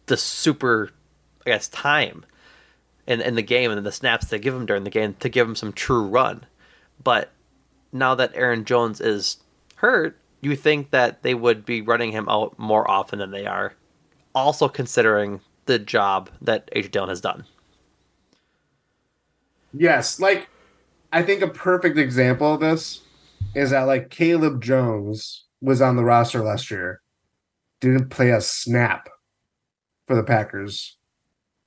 the 0.07 0.17
super, 0.17 0.89
I 1.45 1.51
guess, 1.51 1.67
time 1.67 2.25
in 3.05 3.21
in 3.21 3.35
the 3.35 3.43
game 3.43 3.69
and 3.69 3.85
the 3.85 3.91
snaps 3.91 4.29
they 4.29 4.39
give 4.39 4.55
him 4.55 4.65
during 4.65 4.83
the 4.83 4.89
game 4.89 5.13
to 5.19 5.29
give 5.29 5.47
him 5.47 5.55
some 5.55 5.73
true 5.73 6.01
run. 6.01 6.47
But 7.03 7.29
now 7.91 8.15
that 8.15 8.31
Aaron 8.35 8.65
Jones 8.65 9.01
is 9.01 9.37
hurt, 9.75 10.17
you 10.41 10.55
think 10.55 10.91
that 10.91 11.23
they 11.23 11.33
would 11.33 11.65
be 11.65 11.81
running 11.81 12.11
him 12.11 12.27
out 12.29 12.57
more 12.57 12.89
often 12.89 13.19
than 13.19 13.31
they 13.31 13.45
are. 13.45 13.73
Also 14.35 14.67
considering 14.69 15.41
the 15.65 15.79
job 15.79 16.29
that 16.41 16.69
AJ 16.75 16.91
Dillon 16.91 17.09
has 17.09 17.21
done. 17.21 17.45
Yes, 19.73 20.19
like 20.19 20.49
I 21.11 21.23
think 21.23 21.41
a 21.41 21.47
perfect 21.47 21.97
example 21.97 22.53
of 22.53 22.59
this 22.59 23.01
is 23.55 23.71
that 23.71 23.83
like 23.83 24.09
Caleb 24.09 24.61
Jones 24.61 25.45
was 25.61 25.81
on 25.81 25.95
the 25.95 26.03
roster 26.03 26.43
last 26.43 26.71
year, 26.71 27.01
didn't 27.81 28.09
play 28.09 28.31
a 28.31 28.41
snap 28.41 29.09
for 30.07 30.15
the 30.15 30.23
Packers, 30.23 30.97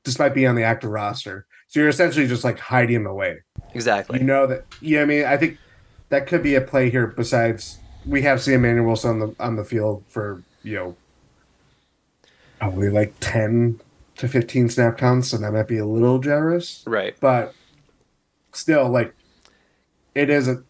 despite 0.04 0.34
being 0.34 0.48
on 0.48 0.56
the 0.56 0.64
active 0.64 0.90
roster. 0.90 1.46
So 1.68 1.80
you're 1.80 1.88
essentially 1.88 2.26
just 2.26 2.44
like 2.44 2.58
hiding 2.58 2.96
him 2.96 3.06
away. 3.06 3.38
Exactly. 3.74 4.18
You 4.18 4.24
know 4.24 4.46
that. 4.46 4.66
Yeah, 4.80 5.02
I 5.02 5.04
mean, 5.04 5.24
I 5.24 5.36
think 5.36 5.58
that 6.12 6.26
could 6.26 6.42
be 6.42 6.54
a 6.54 6.60
play 6.60 6.90
here. 6.90 7.06
Besides, 7.06 7.78
we 8.04 8.20
have 8.20 8.42
seen 8.42 8.54
Emmanuel 8.54 8.84
Wilson 8.86 9.10
on 9.10 9.18
the 9.18 9.34
on 9.40 9.56
the 9.56 9.64
field 9.64 10.04
for 10.08 10.42
you 10.62 10.74
know 10.74 10.96
probably 12.58 12.90
like 12.90 13.14
ten 13.20 13.80
to 14.16 14.28
fifteen 14.28 14.68
snap 14.68 14.98
counts, 14.98 15.32
and 15.32 15.42
that 15.42 15.52
might 15.52 15.66
be 15.68 15.78
a 15.78 15.86
little 15.86 16.18
generous, 16.18 16.84
Right. 16.86 17.16
but 17.18 17.54
still, 18.52 18.90
like 18.90 19.14
it 20.14 20.28
is 20.28 20.48
a. 20.48 20.62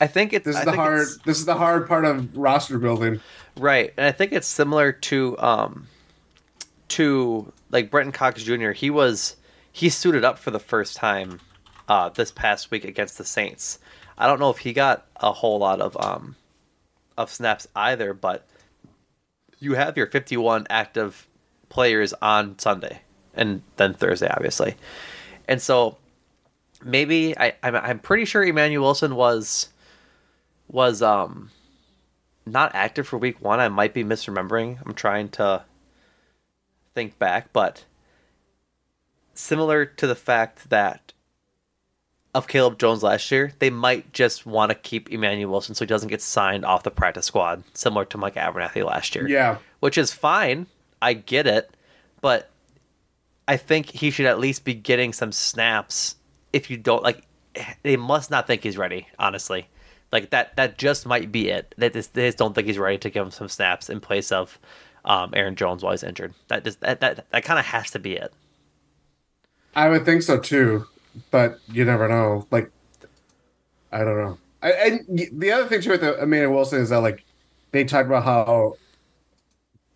I 0.00 0.06
think 0.06 0.32
it's 0.32 0.44
this 0.46 0.54
is 0.54 0.62
I 0.62 0.64
the 0.66 0.72
hard. 0.72 1.08
This 1.24 1.40
is 1.40 1.44
the 1.44 1.56
hard 1.56 1.88
part 1.88 2.04
of 2.04 2.36
roster 2.36 2.78
building. 2.78 3.20
Right, 3.58 3.92
and 3.96 4.06
I 4.06 4.12
think 4.12 4.30
it's 4.32 4.46
similar 4.46 4.92
to 4.92 5.36
um, 5.40 5.88
to 6.90 7.52
like 7.72 7.90
Brenton 7.90 8.12
Cox 8.12 8.44
Jr. 8.44 8.70
He 8.70 8.90
was 8.90 9.34
he 9.72 9.88
suited 9.88 10.24
up 10.24 10.38
for 10.38 10.52
the 10.52 10.60
first 10.60 10.94
time 10.96 11.40
uh, 11.88 12.10
this 12.10 12.30
past 12.30 12.70
week 12.70 12.84
against 12.84 13.18
the 13.18 13.24
Saints. 13.24 13.78
I 14.16 14.26
don't 14.26 14.40
know 14.40 14.50
if 14.50 14.58
he 14.58 14.72
got 14.72 15.06
a 15.16 15.32
whole 15.32 15.58
lot 15.58 15.80
of 15.80 15.96
um 15.98 16.36
of 17.16 17.30
snaps 17.30 17.66
either, 17.74 18.14
but 18.14 18.46
you 19.58 19.74
have 19.74 19.96
your 19.96 20.06
51 20.06 20.66
active 20.70 21.26
players 21.68 22.14
on 22.22 22.58
Sunday 22.58 23.00
and 23.34 23.62
then 23.76 23.94
Thursday, 23.94 24.28
obviously, 24.28 24.76
and 25.48 25.60
so 25.60 25.96
maybe 26.84 27.36
I 27.38 27.54
I'm, 27.62 27.76
I'm 27.76 27.98
pretty 27.98 28.24
sure 28.24 28.44
Emmanuel 28.44 28.84
Wilson 28.84 29.14
was 29.14 29.68
was 30.68 31.02
um 31.02 31.50
not 32.44 32.74
active 32.74 33.06
for 33.06 33.18
week 33.18 33.40
one. 33.42 33.60
I 33.60 33.68
might 33.68 33.94
be 33.94 34.04
misremembering. 34.04 34.78
I'm 34.84 34.94
trying 34.94 35.28
to 35.30 35.64
think 36.94 37.18
back, 37.18 37.52
but 37.52 37.84
similar 39.34 39.84
to 39.84 40.06
the 40.06 40.14
fact 40.14 40.70
that 40.70 41.12
of 42.34 42.46
Caleb 42.46 42.78
Jones 42.78 43.02
last 43.02 43.30
year, 43.30 43.52
they 43.58 43.70
might 43.70 44.12
just 44.12 44.46
want 44.46 44.70
to 44.70 44.74
keep 44.74 45.10
Emmanuel 45.10 45.50
Wilson 45.50 45.74
so 45.74 45.84
he 45.84 45.88
doesn't 45.88 46.08
get 46.08 46.22
signed 46.22 46.64
off 46.64 46.82
the 46.82 46.90
practice 46.90 47.26
squad, 47.26 47.62
similar 47.74 48.04
to 48.06 48.18
Mike 48.18 48.34
Abernathy 48.34 48.84
last 48.84 49.14
year. 49.14 49.26
Yeah. 49.28 49.58
Which 49.80 49.98
is 49.98 50.12
fine. 50.12 50.66
I 51.00 51.14
get 51.14 51.46
it. 51.46 51.70
But 52.20 52.50
I 53.46 53.56
think 53.56 53.90
he 53.90 54.10
should 54.10 54.26
at 54.26 54.38
least 54.38 54.64
be 54.64 54.74
getting 54.74 55.12
some 55.12 55.32
snaps 55.32 56.16
if 56.52 56.70
you 56.70 56.76
don't 56.76 57.02
like 57.02 57.24
they 57.82 57.96
must 57.96 58.30
not 58.30 58.46
think 58.46 58.62
he's 58.62 58.78
ready, 58.78 59.08
honestly. 59.18 59.68
Like 60.12 60.30
that 60.30 60.56
that 60.56 60.78
just 60.78 61.06
might 61.06 61.32
be 61.32 61.48
it. 61.48 61.74
They 61.76 61.90
just, 61.90 62.14
they 62.14 62.28
just 62.28 62.38
don't 62.38 62.54
think 62.54 62.66
he's 62.66 62.78
ready 62.78 62.98
to 62.98 63.10
give 63.10 63.24
him 63.24 63.30
some 63.30 63.48
snaps 63.48 63.90
in 63.90 64.00
place 64.00 64.32
of 64.32 64.58
um, 65.04 65.32
Aaron 65.34 65.56
Jones 65.56 65.82
while 65.82 65.92
he's 65.92 66.02
injured. 66.02 66.34
That 66.48 66.64
just 66.64 66.80
that 66.80 67.00
that, 67.00 67.26
that 67.30 67.44
kind 67.44 67.58
of 67.58 67.66
has 67.66 67.90
to 67.92 67.98
be 67.98 68.14
it. 68.14 68.32
I 69.74 69.88
would 69.88 70.04
think 70.04 70.22
so 70.22 70.38
too, 70.38 70.86
but 71.30 71.58
you 71.70 71.84
never 71.84 72.08
know. 72.08 72.46
Like, 72.50 72.70
I 73.92 73.98
don't 73.98 74.18
know. 74.18 74.38
I, 74.62 74.72
and 74.72 75.30
the 75.32 75.52
other 75.52 75.66
thing 75.66 75.80
too 75.80 75.90
with 75.90 76.02
Amanda 76.02 76.50
Wilson 76.50 76.80
is 76.80 76.88
that 76.90 76.98
like 76.98 77.24
they 77.70 77.84
talked 77.84 78.06
about 78.08 78.24
how 78.24 78.76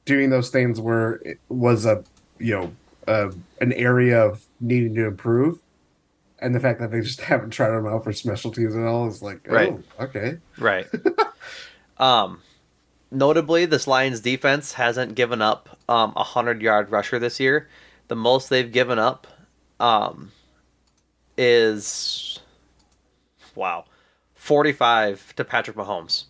doing 0.05 0.31
those 0.31 0.51
things 0.51 0.81
were 0.81 1.23
was 1.49 1.85
a 1.87 2.05
you 2.39 2.55
know 2.55 2.73
uh, 3.09 3.31
an 3.61 3.73
area 3.73 4.21
of 4.25 4.45
needing 4.61 4.95
to 4.95 5.07
improve, 5.07 5.59
and 6.39 6.55
the 6.55 6.61
fact 6.61 6.81
that 6.81 6.91
they 6.91 7.01
just 7.01 7.21
haven't 7.33 7.51
tried 7.51 7.71
them 7.71 7.87
out 7.87 8.05
for 8.05 8.13
specialties 8.13 8.77
at 8.77 8.85
all 8.85 9.09
is 9.09 9.23
like, 9.23 9.41
oh, 9.49 9.55
Right. 9.55 9.79
okay, 10.01 10.39
Right. 10.59 10.87
um, 11.99 12.41
notably, 13.11 13.65
this 13.65 13.87
Lions 13.87 14.21
defense 14.21 14.73
hasn't 14.73 15.15
given 15.17 15.43
up 15.43 15.81
um, 15.89 16.13
a 16.17 16.25
hundred 16.25 16.63
yard 16.63 16.91
rusher 16.91 17.19
this 17.19 17.41
year. 17.41 17.69
The 18.09 18.17
most 18.17 18.49
they've 18.49 18.71
given 18.71 18.99
up 18.99 19.27
um, 19.81 20.31
is 21.37 22.41
wow, 23.55 23.85
forty 24.35 24.73
five 24.73 25.35
to 25.37 25.45
Patrick 25.45 25.77
Mahomes. 25.77 26.25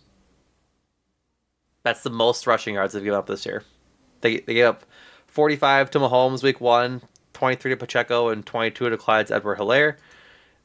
That's 1.83 2.03
the 2.03 2.09
most 2.09 2.47
rushing 2.47 2.75
yards 2.75 2.93
they've 2.93 3.03
given 3.03 3.19
up 3.19 3.27
this 3.27 3.45
year. 3.45 3.63
They 4.21 4.39
they 4.39 4.55
gave 4.55 4.65
up 4.65 4.85
forty 5.27 5.55
five 5.55 5.91
to 5.91 5.99
Mahomes 5.99 6.43
week 6.43 6.61
one, 6.61 7.01
23 7.33 7.71
to 7.71 7.77
Pacheco, 7.77 8.29
and 8.29 8.45
twenty 8.45 8.71
two 8.71 8.89
to 8.89 8.97
Clyde 8.97 9.31
Edwards-Helaire. 9.31 9.97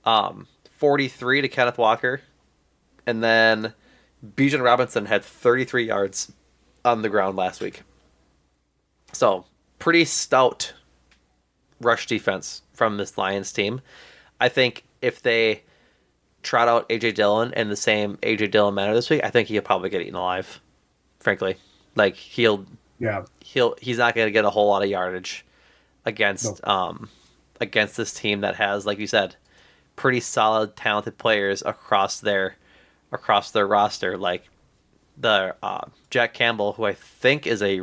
Um, 0.05 0.47
forty 0.71 1.09
three 1.09 1.41
to 1.41 1.49
Kenneth 1.49 1.79
Walker, 1.79 2.21
and 3.07 3.23
then 3.23 3.75
Bijan 4.25 4.63
Robinson 4.63 5.07
had 5.07 5.25
33 5.25 5.85
yards 5.87 6.33
on 6.85 7.03
the 7.03 7.09
ground 7.09 7.37
last 7.37 7.61
week. 7.61 7.83
So, 9.13 9.45
pretty 9.79 10.05
stout 10.05 10.75
rush 11.81 12.07
defense 12.07 12.63
from 12.73 12.97
this 12.97 13.17
Lions 13.17 13.53
team. 13.53 13.81
I 14.41 14.49
think 14.49 14.85
if 15.03 15.23
they 15.23 15.63
trot 16.43 16.69
out 16.69 16.89
AJ 16.89 17.15
Dillon 17.15 17.53
in 17.55 17.69
the 17.69 17.77
same 17.77 18.17
AJ 18.19 18.51
Dillon 18.51 18.75
manner 18.75 18.95
this 18.95 19.11
week, 19.11 19.23
I 19.25 19.31
think 19.31 19.49
he'll 19.49 19.63
probably 19.63 19.91
get 19.91 20.01
eaten 20.01 20.15
alive. 20.15 20.61
Frankly, 21.21 21.57
like 21.97 22.15
he'll 22.15 22.65
yeah, 22.99 23.25
he'll 23.41 23.75
he's 23.81 23.99
not 23.99 24.15
going 24.15 24.27
to 24.27 24.33
get 24.33 24.45
a 24.45 24.51
whole 24.51 24.69
lot 24.69 24.83
of 24.83 24.89
yardage 24.89 25.45
against 26.05 26.67
um 26.67 27.09
against 27.61 27.97
this 27.97 28.15
team 28.15 28.41
that 28.41 28.55
has 28.55 28.87
like 28.87 28.99
you 28.99 29.07
said 29.07 29.35
pretty 29.97 30.21
solid 30.21 30.77
talented 30.77 31.19
players 31.19 31.63
across 31.67 32.21
their 32.21 32.57
across 33.13 33.51
their 33.51 33.67
roster 33.67 34.17
like 34.17 34.49
the 35.21 35.55
uh, 35.63 35.85
Jack 36.11 36.33
Campbell 36.35 36.75
who 36.75 36.85
I 36.85 36.93
think 36.95 37.47
is 37.47 37.63
a 37.63 37.83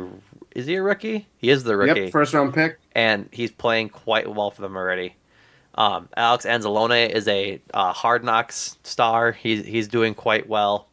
is 0.54 0.64
he 0.64 0.76
a 0.76 0.82
rookie? 0.82 1.26
He 1.36 1.50
is 1.50 1.64
the 1.64 1.76
rookie. 1.76 2.04
yep, 2.04 2.12
first 2.12 2.32
round 2.32 2.54
pick. 2.54 2.78
and 2.92 3.28
he's 3.30 3.50
playing 3.50 3.90
quite 3.90 4.26
well 4.34 4.50
for 4.50 4.62
them 4.62 4.74
already. 4.74 5.14
Um, 5.76 6.08
Alex 6.16 6.46
Anzalone 6.46 7.10
is 7.10 7.28
a 7.28 7.60
uh, 7.74 7.92
Hard 7.92 8.24
Knocks 8.24 8.78
star. 8.82 9.32
He's 9.32 9.64
he's 9.64 9.88
doing 9.88 10.14
quite 10.14 10.48
well. 10.48 10.88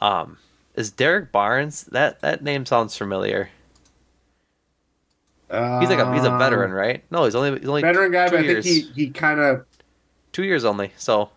Um, 0.00 0.38
is 0.74 0.90
Derrick 0.90 1.30
Barnes 1.30 1.84
that 1.92 2.20
that 2.20 2.42
name 2.42 2.64
sounds 2.66 2.96
familiar? 2.96 3.50
He's 5.50 5.88
like 5.88 5.98
a 5.98 6.12
he's 6.14 6.24
a 6.24 6.36
veteran, 6.36 6.72
right? 6.72 7.04
No, 7.10 7.24
he's 7.24 7.34
only 7.34 7.58
he's 7.58 7.68
only 7.68 7.82
veteran 7.82 8.10
guy, 8.10 8.28
but 8.28 8.40
I 8.40 8.60
think 8.60 8.64
he 8.64 8.80
he 8.94 9.10
kind 9.10 9.38
of 9.38 9.64
two 10.32 10.42
years 10.42 10.64
only. 10.64 10.92
So 10.96 11.30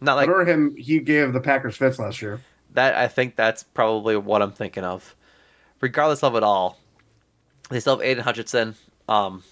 not 0.00 0.16
like 0.16 0.28
remember 0.28 0.50
him. 0.50 0.76
He 0.76 0.98
gave 0.98 1.32
the 1.32 1.40
Packers 1.40 1.76
fits 1.76 1.98
last 1.98 2.20
year. 2.20 2.40
that. 2.72 2.94
I 2.94 3.06
think 3.06 3.36
that's 3.36 3.62
probably 3.62 4.16
what 4.16 4.42
I'm 4.42 4.52
thinking 4.52 4.82
of. 4.82 5.14
Regardless 5.80 6.22
of 6.22 6.34
it 6.34 6.42
all, 6.42 6.78
they 7.68 7.80
still 7.80 7.96
have 7.96 8.04
Aidan 8.04 8.24
Hutchinson 8.24 8.74
um, 9.08 9.44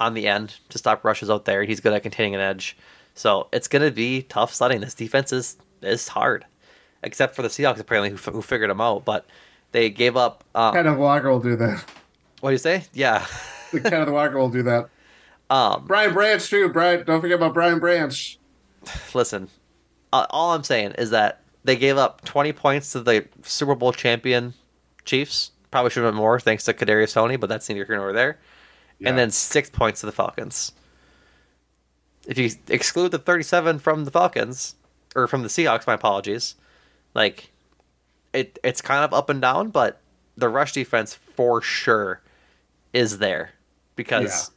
on 0.00 0.14
the 0.14 0.26
end 0.26 0.56
to 0.70 0.78
stop 0.78 1.04
rushes 1.04 1.30
out 1.30 1.44
there. 1.44 1.64
He's 1.64 1.80
good 1.80 1.92
at 1.92 2.02
containing 2.02 2.34
an 2.34 2.40
edge, 2.40 2.76
so 3.14 3.48
it's 3.52 3.68
gonna 3.68 3.90
be 3.90 4.22
tough 4.22 4.52
sledding. 4.54 4.80
This 4.80 4.94
defense 4.94 5.32
is 5.32 5.56
is 5.82 6.08
hard, 6.08 6.44
except 7.02 7.34
for 7.36 7.42
the 7.42 7.48
Seahawks 7.48 7.78
apparently 7.80 8.10
who, 8.10 8.16
who 8.30 8.42
figured 8.42 8.70
them 8.70 8.80
out. 8.80 9.04
But 9.04 9.26
they 9.72 9.90
gave 9.90 10.16
up. 10.16 10.44
Um, 10.54 10.74
Kenneth 10.74 10.98
Walker 10.98 11.30
will 11.30 11.40
do 11.40 11.56
that. 11.56 11.84
what 12.40 12.50
do 12.50 12.54
you 12.54 12.58
say? 12.58 12.84
Yeah. 12.92 13.26
The 13.72 13.80
Kenneth 13.80 14.10
Walker 14.10 14.38
will 14.38 14.48
do 14.48 14.62
that. 14.62 14.88
Um, 15.50 15.84
Brian 15.86 16.14
Branch 16.14 16.48
too. 16.48 16.68
Brian, 16.68 17.04
don't 17.04 17.20
forget 17.20 17.34
about 17.36 17.52
Brian 17.52 17.80
Branch. 17.80 18.38
listen, 19.12 19.48
uh, 20.12 20.26
all 20.30 20.52
I'm 20.52 20.62
saying 20.62 20.92
is 20.92 21.10
that 21.10 21.40
they 21.64 21.74
gave 21.74 21.98
up 21.98 22.24
20 22.24 22.52
points 22.52 22.92
to 22.92 23.00
the 23.00 23.26
Super 23.42 23.74
Bowl 23.74 23.92
champion 23.92 24.54
Chiefs. 25.04 25.50
Probably 25.72 25.90
should 25.90 26.04
have 26.04 26.12
been 26.12 26.16
more 26.18 26.38
thanks 26.38 26.64
to 26.64 26.72
Kadarius 26.72 27.12
Toney, 27.12 27.36
but 27.36 27.48
that's 27.48 27.68
neither 27.68 27.84
here 27.84 27.96
nor 27.96 28.12
there. 28.12 28.38
And 29.04 29.18
then 29.18 29.30
six 29.30 29.68
points 29.68 30.00
to 30.00 30.06
the 30.06 30.12
Falcons. 30.12 30.72
If 32.26 32.38
you 32.38 32.50
exclude 32.68 33.12
the 33.12 33.18
37 33.18 33.78
from 33.78 34.04
the 34.04 34.10
Falcons 34.10 34.74
or 35.14 35.26
from 35.26 35.42
the 35.42 35.48
Seahawks, 35.48 35.86
my 35.86 35.94
apologies. 35.94 36.54
Like 37.14 37.50
it, 38.32 38.58
it's 38.64 38.80
kind 38.80 39.04
of 39.04 39.12
up 39.12 39.30
and 39.30 39.40
down, 39.40 39.70
but 39.70 40.00
the 40.36 40.48
rush 40.48 40.72
defense 40.72 41.14
for 41.14 41.62
sure 41.62 42.20
is 42.92 43.18
there 43.18 43.50
because 43.96 44.50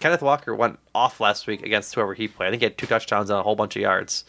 Kenneth 0.00 0.22
Walker 0.22 0.54
went 0.54 0.78
off 0.94 1.20
last 1.20 1.46
week 1.46 1.62
against 1.62 1.94
whoever 1.94 2.14
he 2.14 2.26
played. 2.26 2.48
I 2.48 2.50
think 2.50 2.62
he 2.62 2.66
had 2.66 2.78
two 2.78 2.86
touchdowns 2.86 3.30
and 3.30 3.38
a 3.38 3.42
whole 3.42 3.54
bunch 3.54 3.76
of 3.76 3.82
yards. 3.82 4.24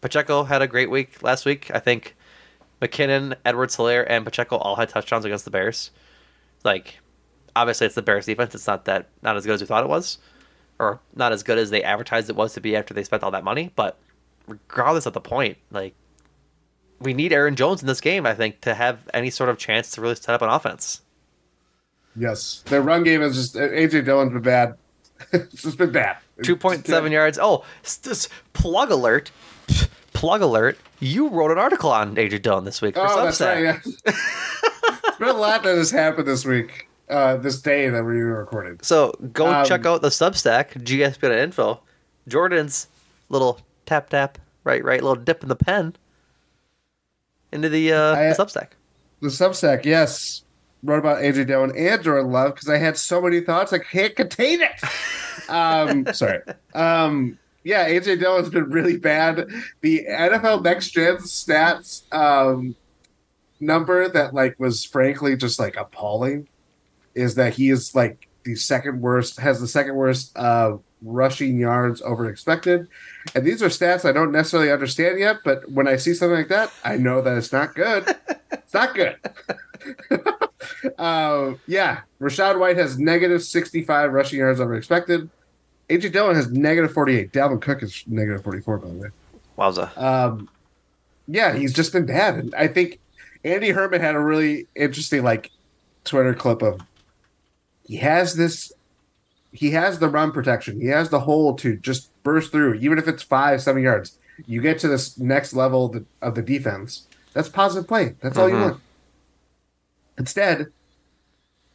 Pacheco 0.00 0.44
had 0.44 0.62
a 0.62 0.66
great 0.66 0.90
week 0.90 1.22
last 1.22 1.44
week. 1.44 1.70
I 1.74 1.78
think 1.78 2.14
McKinnon, 2.80 3.34
Edwards-Helaire, 3.44 4.06
and 4.08 4.24
Pacheco 4.24 4.56
all 4.56 4.76
had 4.76 4.88
touchdowns 4.88 5.24
against 5.24 5.44
the 5.44 5.50
Bears. 5.50 5.90
Like, 6.62 6.98
obviously, 7.56 7.86
it's 7.86 7.94
the 7.94 8.02
Bears 8.02 8.26
defense. 8.26 8.54
It's 8.54 8.66
not 8.66 8.84
that 8.86 9.08
not 9.22 9.36
as 9.36 9.44
good 9.46 9.54
as 9.54 9.60
we 9.60 9.66
thought 9.66 9.84
it 9.84 9.88
was, 9.88 10.18
or 10.78 11.00
not 11.14 11.32
as 11.32 11.42
good 11.42 11.58
as 11.58 11.70
they 11.70 11.82
advertised 11.82 12.28
it 12.30 12.36
was 12.36 12.54
to 12.54 12.60
be 12.60 12.76
after 12.76 12.94
they 12.94 13.04
spent 13.04 13.22
all 13.22 13.30
that 13.32 13.44
money. 13.44 13.70
But 13.76 13.98
regardless 14.46 15.06
of 15.06 15.12
the 15.12 15.20
point, 15.20 15.58
like, 15.70 15.94
we 17.00 17.12
need 17.14 17.32
Aaron 17.32 17.56
Jones 17.56 17.80
in 17.82 17.86
this 17.86 18.00
game. 18.00 18.26
I 18.26 18.34
think 18.34 18.60
to 18.62 18.74
have 18.74 18.98
any 19.12 19.30
sort 19.30 19.50
of 19.50 19.58
chance 19.58 19.90
to 19.92 20.00
really 20.00 20.14
set 20.14 20.34
up 20.34 20.42
an 20.42 20.48
offense. 20.50 21.00
Yes, 22.16 22.62
their 22.66 22.80
run 22.82 23.02
game 23.02 23.22
is 23.22 23.34
just 23.34 23.54
AJ 23.56 24.04
Dillon's 24.04 24.32
been 24.34 24.42
bad. 24.42 24.76
it's 25.32 25.62
just 25.62 25.78
been 25.78 25.90
bad. 25.92 26.18
Two 26.42 26.56
point 26.56 26.86
seven 26.86 27.12
yards. 27.12 27.38
Oh, 27.40 27.64
this 28.02 28.28
plug 28.52 28.90
alert! 28.90 29.30
Plug 30.12 30.42
alert! 30.42 30.78
You 31.00 31.28
wrote 31.28 31.50
an 31.50 31.58
article 31.58 31.90
on 31.90 32.14
AJ 32.16 32.42
Dillon 32.42 32.64
this 32.64 32.80
week 32.80 32.94
for 32.94 33.00
Oh, 33.08 33.24
that's 33.24 33.40
Substack. 33.40 33.64
right. 33.64 33.80
Yeah. 34.06 34.12
There's 35.02 35.18
been 35.18 35.28
a 35.28 35.32
lot 35.38 35.62
that 35.64 35.76
has 35.76 35.90
happened 35.90 36.26
this 36.28 36.44
week. 36.44 36.88
Uh, 37.08 37.36
this 37.36 37.60
day 37.60 37.88
that 37.90 38.02
we 38.02 38.16
were 38.22 38.38
recording. 38.38 38.78
So 38.82 39.12
go 39.34 39.46
Um, 39.52 39.66
check 39.66 39.84
out 39.84 40.00
the 40.00 40.08
Substack 40.08 40.82
GSP 40.82 41.30
info. 41.42 41.80
Jordan's 42.28 42.88
little 43.28 43.60
tap 43.84 44.08
tap 44.08 44.38
right 44.64 44.82
right 44.82 45.02
little 45.02 45.22
dip 45.22 45.42
in 45.42 45.48
the 45.50 45.56
pen 45.56 45.94
into 47.52 47.68
the 47.68 47.92
uh 47.92 48.14
I- 48.14 48.28
the 48.28 48.34
Substack. 48.34 48.68
The 49.20 49.28
Substack, 49.28 49.84
yes, 49.84 50.42
wrote 50.82 50.98
about 50.98 51.18
AJ 51.22 51.46
Dillon 51.46 51.72
and 51.76 52.02
Jordan 52.02 52.30
Love 52.30 52.54
because 52.54 52.68
I 52.68 52.78
had 52.78 52.96
so 52.96 53.20
many 53.20 53.40
thoughts 53.40 53.72
I 53.72 53.78
can't 53.78 54.14
contain 54.16 54.60
it. 54.60 55.50
Um, 55.50 56.06
sorry. 56.14 56.40
Um, 56.74 57.38
yeah, 57.64 57.88
AJ 57.88 58.18
Dillon's 58.20 58.50
been 58.50 58.70
really 58.70 58.96
bad. 58.98 59.48
The 59.80 60.04
NFL 60.10 60.62
Next 60.62 60.90
Gen 60.90 61.16
stats 61.18 62.02
um, 62.14 62.74
number 63.60 64.08
that 64.08 64.34
like 64.34 64.58
was 64.58 64.84
frankly 64.84 65.36
just 65.36 65.58
like 65.58 65.76
appalling 65.76 66.48
is 67.14 67.34
that 67.36 67.54
he 67.54 67.70
is 67.70 67.94
like 67.94 68.28
the 68.44 68.54
second 68.54 69.00
worst, 69.00 69.38
has 69.40 69.60
the 69.60 69.68
second 69.68 69.94
worst 69.94 70.36
uh, 70.36 70.76
rushing 71.02 71.58
yards 71.58 72.02
over 72.02 72.28
expected. 72.28 72.88
And 73.34 73.46
these 73.46 73.62
are 73.62 73.68
stats 73.68 74.08
I 74.08 74.12
don't 74.12 74.32
necessarily 74.32 74.70
understand 74.70 75.18
yet, 75.18 75.38
but 75.44 75.70
when 75.70 75.86
I 75.86 75.96
see 75.96 76.14
something 76.14 76.36
like 76.36 76.48
that, 76.48 76.72
I 76.84 76.96
know 76.96 77.20
that 77.22 77.36
it's 77.36 77.52
not 77.52 77.74
good. 77.74 78.04
it's 78.52 78.74
not 78.74 78.94
good. 78.94 79.16
uh, 80.98 81.54
yeah, 81.66 82.00
Rachaad 82.20 82.58
White 82.58 82.76
has 82.76 82.98
negative 82.98 83.42
65 83.42 84.12
rushing 84.12 84.38
yards 84.38 84.60
over 84.60 84.74
expected. 84.74 85.28
AJ 85.88 86.12
Dillon 86.12 86.34
has 86.34 86.50
negative 86.50 86.92
48. 86.92 87.32
Dalvin 87.32 87.60
Cook 87.60 87.82
is 87.82 88.04
negative 88.06 88.42
44, 88.42 88.78
by 88.78 88.88
the 88.88 88.94
way. 88.94 89.08
Wowza. 89.58 89.96
Um, 89.98 90.48
yeah, 91.28 91.54
he's 91.54 91.72
just 91.72 91.92
been 91.92 92.06
bad. 92.06 92.36
And 92.36 92.54
I 92.54 92.68
think 92.68 93.00
Andy 93.44 93.70
Herman 93.70 94.00
had 94.00 94.14
a 94.14 94.20
really 94.20 94.66
interesting 94.74 95.22
like 95.22 95.50
Twitter 96.04 96.34
clip 96.34 96.62
of 96.62 96.80
he 97.84 97.96
has 97.96 98.34
this 98.34 98.72
he 99.52 99.70
has 99.70 100.00
the 100.00 100.08
run 100.08 100.32
protection. 100.32 100.80
He 100.80 100.88
has 100.88 101.10
the 101.10 101.20
hole 101.20 101.54
to 101.56 101.76
just 101.76 102.10
burst 102.24 102.50
through, 102.50 102.74
even 102.74 102.98
if 102.98 103.06
it's 103.06 103.22
five, 103.22 103.62
seven 103.62 103.82
yards. 103.82 104.18
You 104.46 104.60
get 104.60 104.80
to 104.80 104.88
this 104.88 105.16
next 105.16 105.54
level 105.54 105.86
of 105.86 105.92
the, 105.92 106.04
of 106.20 106.34
the 106.34 106.42
defense. 106.42 107.06
That's 107.34 107.48
positive 107.48 107.86
play. 107.86 108.16
That's 108.20 108.36
all 108.36 108.48
you 108.48 108.56
mm-hmm. 108.56 108.70
want. 108.70 108.80
Instead, 110.18 110.66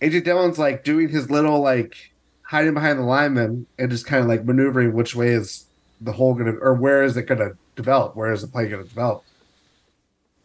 AJ 0.02 0.26
Dillon's 0.26 0.60
like 0.60 0.84
doing 0.84 1.08
his 1.08 1.32
little 1.32 1.62
like 1.62 2.12
hiding 2.42 2.74
behind 2.74 3.00
the 3.00 3.04
lineman 3.04 3.66
and 3.78 3.90
just 3.90 4.06
kind 4.06 4.22
of 4.22 4.28
like 4.28 4.44
maneuvering 4.44 4.94
which 4.94 5.16
way 5.16 5.30
is 5.30 5.66
the 6.02 6.12
hole 6.12 6.34
gonna 6.34 6.56
or 6.56 6.74
where 6.74 7.04
is 7.04 7.16
it 7.16 7.24
gonna 7.24 7.52
develop? 7.78 8.16
Where 8.16 8.34
is 8.34 8.42
the 8.42 8.48
play 8.48 8.68
gonna 8.68 8.84
develop? 8.84 9.24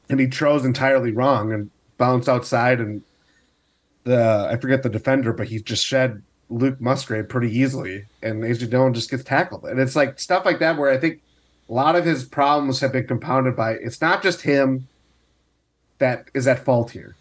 And 0.08 0.20
he 0.20 0.28
chose 0.28 0.64
entirely 0.64 1.10
wrong 1.10 1.52
and 1.52 1.70
bounced 1.98 2.28
outside 2.28 2.80
and 2.80 3.02
the 4.04 4.48
I 4.50 4.56
forget 4.56 4.82
the 4.82 4.88
defender, 4.88 5.32
but 5.32 5.48
he 5.48 5.60
just 5.60 5.84
shed 5.84 6.22
Luke 6.50 6.80
Musgrave 6.80 7.28
pretty 7.28 7.56
easily, 7.56 8.04
and 8.22 8.42
AJ 8.42 8.70
Dillon 8.70 8.94
just 8.94 9.10
gets 9.10 9.24
tackled. 9.24 9.64
And 9.64 9.80
it's 9.80 9.96
like 9.96 10.20
stuff 10.20 10.44
like 10.44 10.60
that 10.60 10.78
where 10.78 10.90
I 10.90 10.98
think 10.98 11.20
a 11.68 11.72
lot 11.72 11.96
of 11.96 12.04
his 12.04 12.24
problems 12.24 12.80
have 12.80 12.92
been 12.92 13.06
compounded 13.06 13.56
by 13.56 13.72
it's 13.72 14.00
not 14.00 14.22
just 14.22 14.42
him 14.42 14.86
that 15.98 16.28
is 16.34 16.46
at 16.46 16.64
fault 16.64 16.90
here. 16.90 17.16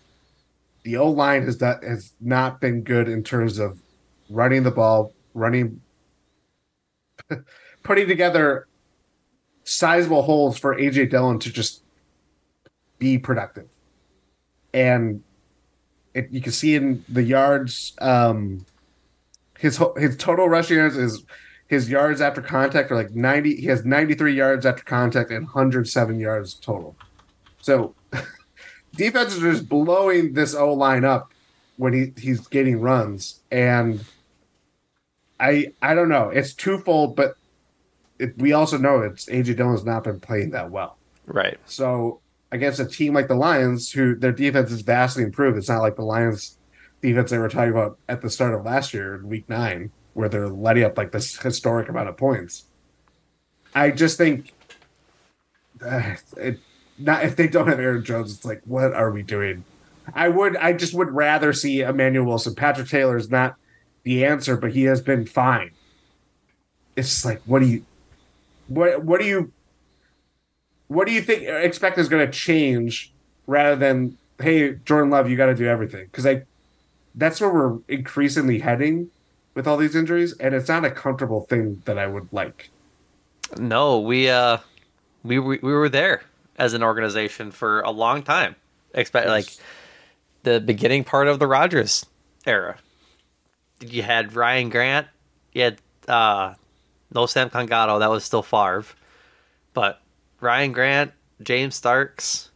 The 0.83 0.97
O 0.97 1.09
line 1.09 1.43
has 1.43 1.57
that 1.59 1.83
has 1.83 2.11
not 2.19 2.59
been 2.59 2.83
good 2.83 3.07
in 3.07 3.23
terms 3.23 3.57
of 3.57 3.79
running 4.29 4.63
the 4.63 4.71
ball, 4.71 5.13
running, 5.33 5.81
putting 7.83 8.07
together 8.07 8.67
sizable 9.63 10.23
holes 10.23 10.57
for 10.57 10.75
AJ 10.75 11.09
Dillon 11.09 11.39
to 11.39 11.51
just 11.51 11.83
be 12.99 13.17
productive. 13.17 13.67
And 14.73 15.23
it, 16.13 16.29
you 16.31 16.41
can 16.41 16.51
see 16.51 16.75
in 16.75 17.03
the 17.09 17.23
yards, 17.23 17.93
um, 17.99 18.65
his 19.57 19.81
his 19.97 20.17
total 20.17 20.49
rushing 20.49 20.77
yards 20.77 20.97
is 20.97 21.23
his 21.67 21.89
yards 21.89 22.21
after 22.21 22.41
contact 22.41 22.91
are 22.91 22.95
like 22.95 23.11
90 23.11 23.55
he 23.55 23.65
has 23.67 23.85
93 23.85 24.33
yards 24.33 24.65
after 24.65 24.83
contact 24.83 25.31
and 25.31 25.45
107 25.45 26.19
yards 26.19 26.55
total. 26.55 26.95
So 27.61 27.95
defenses 28.95 29.43
are 29.43 29.51
just 29.51 29.69
blowing 29.69 30.33
this 30.33 30.53
o 30.53 30.73
line 30.73 31.05
up 31.05 31.33
when 31.77 31.93
he, 31.93 32.13
he's 32.17 32.45
getting 32.47 32.79
runs. 32.81 33.39
And 33.51 34.03
i 35.39 35.73
i 35.81 35.95
don't 35.95 36.09
know. 36.09 36.29
It's 36.29 36.53
twofold 36.53 37.15
but 37.15 37.37
it, 38.19 38.37
we 38.37 38.53
also 38.53 38.77
know 38.77 38.99
it's 38.99 39.25
aj 39.27 39.55
dillon's 39.55 39.85
not 39.85 40.03
been 40.03 40.19
playing 40.19 40.51
that 40.51 40.69
well. 40.69 40.97
Right. 41.25 41.57
so 41.65 42.19
against 42.53 42.79
a 42.79 42.85
team 42.85 43.13
like 43.13 43.27
the 43.27 43.35
lions 43.35 43.91
who 43.91 44.15
their 44.15 44.31
defense 44.31 44.71
is 44.71 44.81
vastly 44.81 45.23
improved 45.23 45.57
it's 45.57 45.67
not 45.67 45.81
like 45.81 45.97
the 45.97 46.03
lions 46.03 46.57
defense 47.03 47.29
they 47.29 47.37
were 47.37 47.49
talking 47.49 47.71
about 47.71 47.99
at 48.09 48.21
the 48.21 48.29
start 48.29 48.55
of 48.55 48.65
last 48.65 48.93
year 48.93 49.15
in 49.15 49.27
week 49.27 49.47
nine, 49.47 49.91
where 50.13 50.29
they're 50.29 50.47
letting 50.47 50.83
up 50.83 50.97
like 50.97 51.11
this 51.11 51.37
historic 51.37 51.89
amount 51.89 52.09
of 52.09 52.17
points. 52.17 52.65
I 53.75 53.91
just 53.91 54.17
think 54.17 54.53
uh, 55.85 56.15
it, 56.37 56.59
not 56.97 57.25
if 57.25 57.35
they 57.35 57.47
don't 57.47 57.67
have 57.67 57.79
Aaron 57.79 58.03
Jones, 58.03 58.33
it's 58.33 58.45
like 58.45 58.61
what 58.65 58.93
are 58.93 59.11
we 59.11 59.21
doing? 59.21 59.65
I 60.15 60.29
would 60.29 60.55
I 60.55 60.73
just 60.73 60.93
would 60.93 61.11
rather 61.11 61.53
see 61.53 61.81
Emmanuel 61.81 62.25
Wilson. 62.25 62.55
Patrick 62.55 62.87
Taylor 62.87 63.17
is 63.17 63.29
not 63.29 63.55
the 64.03 64.25
answer, 64.25 64.57
but 64.57 64.71
he 64.71 64.83
has 64.83 65.01
been 65.01 65.25
fine. 65.25 65.71
It's 66.95 67.25
like 67.25 67.41
what 67.45 67.59
do 67.59 67.67
you 67.67 67.85
what 68.67 69.03
what 69.03 69.19
do 69.19 69.27
you 69.27 69.51
what 70.87 71.07
do 71.07 71.13
you 71.13 71.21
think 71.21 71.43
expect 71.43 71.97
is 71.97 72.07
going 72.07 72.25
to 72.25 72.31
change 72.31 73.11
rather 73.47 73.75
than 73.75 74.17
hey 74.39 74.75
Jordan 74.85 75.09
Love 75.09 75.29
you 75.29 75.37
got 75.37 75.47
to 75.47 75.55
do 75.55 75.67
everything 75.67 76.05
because 76.05 76.25
I 76.25 76.43
that's 77.15 77.39
where 77.39 77.53
we're 77.53 77.77
increasingly 77.87 78.59
heading 78.59 79.09
with 79.53 79.67
all 79.67 79.77
these 79.77 79.95
injuries, 79.95 80.33
and 80.39 80.55
it's 80.55 80.67
not 80.67 80.83
a 80.83 80.91
comfortable 80.91 81.41
thing 81.41 81.81
that 81.85 81.97
I 81.97 82.07
would 82.07 82.27
like. 82.31 82.69
No, 83.57 83.99
we 83.99 84.29
uh 84.29 84.57
we 85.23 85.39
we, 85.39 85.59
we 85.61 85.73
were 85.73 85.89
there 85.89 86.23
as 86.57 86.73
an 86.73 86.83
organization 86.83 87.51
for 87.51 87.81
a 87.81 87.91
long 87.91 88.23
time. 88.23 88.55
Expect 88.93 89.27
like 89.27 89.47
the 90.43 90.59
beginning 90.59 91.03
part 91.03 91.27
of 91.27 91.39
the 91.39 91.47
Rodgers 91.47 92.05
era. 92.45 92.77
You 93.81 94.03
had 94.03 94.35
Ryan 94.35 94.69
Grant, 94.69 95.07
you 95.53 95.63
had 95.63 95.77
uh 96.07 96.55
no 97.13 97.25
Samkon 97.25 97.69
Gado, 97.69 97.99
that 97.99 98.09
was 98.09 98.23
still 98.23 98.43
Favre. 98.43 98.85
But 99.73 100.01
Ryan 100.43 100.71
Grant, 100.73 101.11
James 101.41 101.75
Starks, 101.75 102.51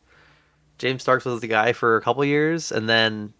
James 0.78 1.02
Starks 1.02 1.26
was 1.26 1.42
the 1.42 1.48
guy 1.48 1.74
for 1.74 1.98
a 1.98 2.02
couple 2.02 2.24
years, 2.26 2.72
and 2.72 2.88
then 2.88 3.34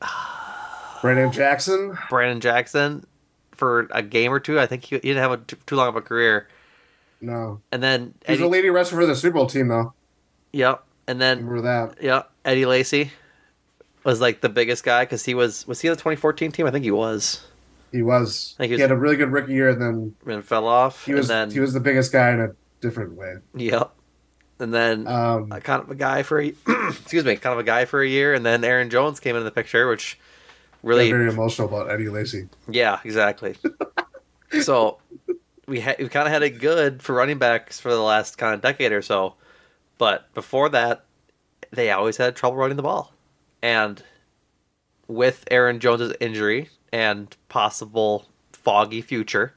Brandon 1.02 1.30
Jackson, 1.32 1.96
Brandon 2.10 2.40
Jackson 2.40 3.04
for 3.52 3.88
a 3.90 4.02
game 4.02 4.32
or 4.32 4.40
two. 4.40 4.58
I 4.60 4.66
think 4.66 4.84
he, 4.84 4.96
he 4.96 5.00
didn't 5.00 5.22
have 5.22 5.32
a, 5.32 5.36
too, 5.38 5.56
too 5.66 5.76
long 5.76 5.88
of 5.88 5.96
a 5.96 6.00
career. 6.02 6.48
no, 7.20 7.60
And 7.72 7.82
then 7.82 8.14
he's 8.26 8.40
a 8.40 8.42
Eddie, 8.44 8.50
leading 8.50 8.72
rusher 8.72 8.96
for 8.96 9.06
the 9.06 9.16
Super 9.16 9.34
Bowl 9.34 9.46
team 9.46 9.68
though. 9.68 9.92
yep. 10.52 10.84
And 11.06 11.20
then 11.20 11.38
Remember 11.46 11.62
that? 11.62 12.02
yeah, 12.02 12.24
Eddie 12.44 12.66
Lacy 12.66 13.12
was 14.04 14.20
like 14.20 14.40
the 14.42 14.48
biggest 14.50 14.84
guy 14.84 15.04
because 15.04 15.24
he 15.24 15.34
was 15.34 15.66
was 15.66 15.80
he 15.80 15.88
on 15.88 15.92
the 15.92 15.96
2014 15.96 16.52
team? 16.52 16.66
I 16.66 16.70
think 16.70 16.84
he 16.84 16.90
was. 16.90 17.46
He 17.92 18.02
was. 18.02 18.54
Like 18.58 18.66
he, 18.66 18.70
he 18.70 18.74
was- 18.74 18.82
had 18.82 18.90
a 18.90 18.96
really 18.96 19.16
good 19.16 19.32
rookie 19.32 19.54
year, 19.54 19.70
and 19.70 19.80
then 19.80 20.14
And 20.26 20.44
fell 20.44 20.66
off. 20.66 21.06
he 21.06 21.14
was 21.14 21.30
and 21.30 21.50
then 21.50 21.54
he 21.54 21.60
was 21.60 21.72
the 21.72 21.80
biggest 21.80 22.12
guy 22.12 22.32
in 22.32 22.40
a 22.40 22.50
different 22.80 23.12
way. 23.14 23.36
yep. 23.54 23.92
And 24.60 24.74
then 24.74 25.06
Um, 25.06 25.52
uh, 25.52 25.60
kind 25.60 25.82
of 25.82 25.90
a 25.90 25.94
guy 25.94 26.22
for 26.24 26.40
a, 26.40 26.52
excuse 26.88 27.24
me, 27.24 27.36
kind 27.36 27.52
of 27.52 27.60
a 27.60 27.64
guy 27.64 27.84
for 27.84 28.02
a 28.02 28.08
year, 28.08 28.34
and 28.34 28.44
then 28.44 28.64
Aaron 28.64 28.90
Jones 28.90 29.20
came 29.20 29.36
into 29.36 29.44
the 29.44 29.52
picture, 29.52 29.88
which 29.88 30.18
really 30.82 31.10
very 31.10 31.28
emotional 31.30 31.68
about 31.68 31.90
Eddie 31.90 32.08
Lacy. 32.08 32.48
Yeah, 32.68 32.98
exactly. 33.04 33.56
so 34.62 34.98
we 35.66 35.80
ha- 35.80 35.94
we 35.98 36.08
kind 36.08 36.26
of 36.26 36.32
had 36.32 36.42
it 36.42 36.58
good 36.58 37.02
for 37.02 37.14
running 37.14 37.38
backs 37.38 37.78
for 37.78 37.90
the 37.92 38.00
last 38.02 38.36
kind 38.38 38.52
of 38.54 38.60
decade 38.60 38.90
or 38.92 39.02
so, 39.02 39.34
but 39.96 40.32
before 40.34 40.68
that, 40.70 41.04
they 41.70 41.90
always 41.92 42.16
had 42.16 42.34
trouble 42.34 42.56
running 42.56 42.76
the 42.76 42.82
ball, 42.82 43.12
and 43.62 44.02
with 45.06 45.44
Aaron 45.50 45.78
Jones's 45.78 46.14
injury 46.20 46.68
and 46.92 47.34
possible 47.48 48.26
foggy 48.52 49.02
future, 49.02 49.54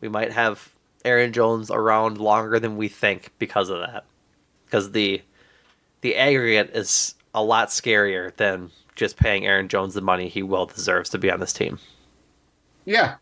we 0.00 0.08
might 0.08 0.32
have 0.32 0.71
Aaron 1.04 1.32
Jones 1.32 1.70
around 1.70 2.18
longer 2.18 2.58
than 2.58 2.76
we 2.76 2.88
think 2.88 3.32
because 3.38 3.68
of 3.68 3.80
that, 3.80 4.04
because 4.64 4.92
the 4.92 5.22
the 6.00 6.16
aggregate 6.16 6.70
is 6.74 7.14
a 7.34 7.42
lot 7.42 7.68
scarier 7.68 8.34
than 8.36 8.70
just 8.94 9.16
paying 9.16 9.46
Aaron 9.46 9.68
Jones 9.68 9.94
the 9.94 10.00
money 10.00 10.28
he 10.28 10.42
well 10.42 10.66
deserves 10.66 11.10
to 11.10 11.18
be 11.18 11.30
on 11.30 11.40
this 11.40 11.52
team. 11.52 11.78
Yeah, 12.84 13.16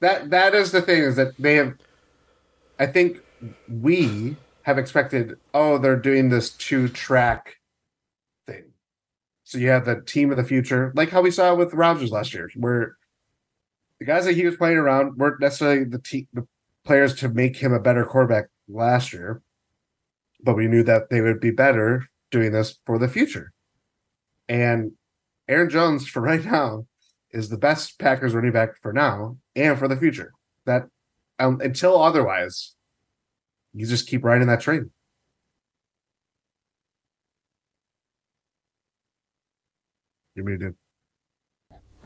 that 0.00 0.30
that 0.30 0.54
is 0.54 0.72
the 0.72 0.82
thing 0.82 1.02
is 1.02 1.16
that 1.16 1.36
they 1.38 1.56
have. 1.56 1.74
I 2.78 2.86
think 2.86 3.20
we 3.68 4.36
have 4.62 4.78
expected. 4.78 5.38
Oh, 5.52 5.78
they're 5.78 5.96
doing 5.96 6.28
this 6.28 6.50
two 6.50 6.88
track 6.88 7.56
thing. 8.46 8.64
So 9.44 9.58
you 9.58 9.68
have 9.68 9.84
the 9.84 10.00
team 10.00 10.30
of 10.30 10.36
the 10.36 10.44
future, 10.44 10.92
like 10.94 11.10
how 11.10 11.22
we 11.22 11.30
saw 11.30 11.54
with 11.54 11.74
Rodgers 11.74 12.10
last 12.10 12.34
year, 12.34 12.50
where 12.56 12.96
the 13.98 14.06
guys 14.06 14.24
that 14.24 14.34
he 14.34 14.44
was 14.44 14.56
playing 14.56 14.78
around 14.78 15.16
weren't 15.16 15.40
necessarily 15.40 15.84
the 15.84 15.98
te- 15.98 16.28
the 16.32 16.46
players 16.84 17.14
to 17.16 17.28
make 17.28 17.56
him 17.56 17.72
a 17.72 17.80
better 17.80 18.04
quarterback 18.04 18.46
last 18.68 19.12
year, 19.12 19.42
but 20.42 20.56
we 20.56 20.68
knew 20.68 20.82
that 20.82 21.10
they 21.10 21.20
would 21.20 21.40
be 21.40 21.50
better 21.50 22.06
doing 22.30 22.52
this 22.52 22.78
for 22.86 22.98
the 22.98 23.08
future. 23.08 23.52
And 24.48 24.92
Aaron 25.48 25.70
Jones, 25.70 26.06
for 26.06 26.20
right 26.20 26.44
now, 26.44 26.86
is 27.30 27.48
the 27.48 27.58
best 27.58 27.98
Packers 27.98 28.34
running 28.34 28.52
back 28.52 28.80
for 28.80 28.92
now 28.92 29.36
and 29.56 29.78
for 29.78 29.88
the 29.88 29.96
future. 29.96 30.32
That 30.66 30.84
um, 31.38 31.60
until 31.60 32.00
otherwise, 32.00 32.74
you 33.72 33.86
just 33.86 34.06
keep 34.06 34.24
riding 34.24 34.46
that 34.48 34.60
train. 34.60 34.90
You 40.34 40.44
muted. 40.44 40.74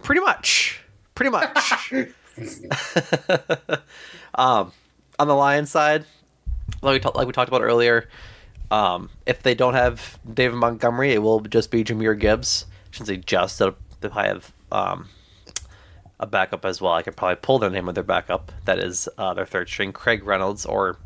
Pretty 0.03 0.21
much. 0.21 0.81
Pretty 1.15 1.31
much. 1.31 1.93
um, 4.35 4.73
on 5.19 5.29
the 5.29 5.35
Lions 5.35 5.71
side, 5.71 6.05
like 6.83 6.93
we, 6.95 7.01
ta- 7.01 7.13
like 7.15 7.27
we 7.27 7.33
talked 7.33 7.49
about 7.49 7.63
earlier, 7.63 8.09
um, 8.71 9.11
if 9.27 9.43
they 9.43 9.55
don't 9.55 9.75
have 9.75 10.19
David 10.33 10.57
Montgomery, 10.57 11.13
it 11.13 11.23
will 11.23 11.41
just 11.41 11.71
be 11.71 11.85
Jahmyr 11.85 12.19
Gibbs. 12.19 12.67
I 12.71 12.89
shouldn't 12.91 13.09
say 13.09 13.17
just. 13.17 13.59
They'll, 13.59 13.77
they'll 14.01 14.11
have 14.13 14.53
um, 14.71 15.09
a 16.21 16.27
backup 16.27 16.65
as 16.65 16.81
well. 16.81 16.93
I 16.93 17.03
could 17.03 17.17
probably 17.17 17.37
pull 17.37 17.59
their 17.59 17.71
name 17.71 17.89
of 17.89 17.95
their 17.95 18.05
backup. 18.05 18.53
That 18.65 18.79
is 18.79 19.09
uh, 19.19 19.35
their 19.35 19.47
third 19.47 19.69
string, 19.69 19.93
Craig 19.93 20.25
Reynolds 20.25 20.67
or 20.67 20.99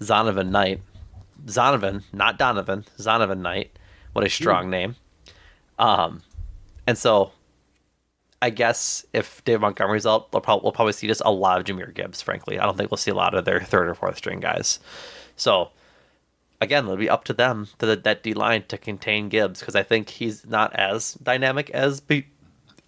Zonovan 0.00 0.50
Knight. 0.50 0.80
Zonovan, 1.46 2.02
not 2.12 2.38
Donovan. 2.38 2.84
Zonovan 2.98 3.40
Knight. 3.40 3.78
What 4.12 4.24
a 4.24 4.30
strong 4.30 4.68
name. 4.70 4.96
Um, 5.78 6.22
and 6.86 6.98
so 6.98 7.32
I 8.42 8.50
guess 8.50 9.06
if 9.12 9.42
Dave 9.44 9.60
Montgomery's 9.60 10.04
out, 10.04 10.30
we'll 10.32 10.42
probably, 10.42 10.64
we'll 10.64 10.72
probably 10.72 10.92
see 10.92 11.06
just 11.06 11.22
a 11.24 11.30
lot 11.30 11.58
of 11.60 11.64
Jahmyr 11.64 11.94
Gibbs. 11.94 12.20
Frankly, 12.20 12.58
I 12.58 12.64
don't 12.66 12.76
think 12.76 12.90
we'll 12.90 12.98
see 12.98 13.12
a 13.12 13.14
lot 13.14 13.34
of 13.34 13.44
their 13.44 13.60
third 13.60 13.88
or 13.88 13.94
fourth 13.94 14.18
string 14.18 14.40
guys. 14.40 14.80
So 15.36 15.70
again, 16.60 16.84
it'll 16.84 16.96
be 16.96 17.08
up 17.08 17.24
to 17.24 17.32
them 17.32 17.68
to 17.78 17.86
the, 17.86 17.96
that 17.96 18.22
D 18.24 18.34
line 18.34 18.64
to 18.68 18.76
contain 18.76 19.28
Gibbs 19.28 19.60
because 19.60 19.76
I 19.76 19.82
think 19.84 20.08
he's 20.10 20.44
not 20.44 20.74
as 20.74 21.14
dynamic 21.14 21.70
as 21.70 22.00
B, 22.00 22.26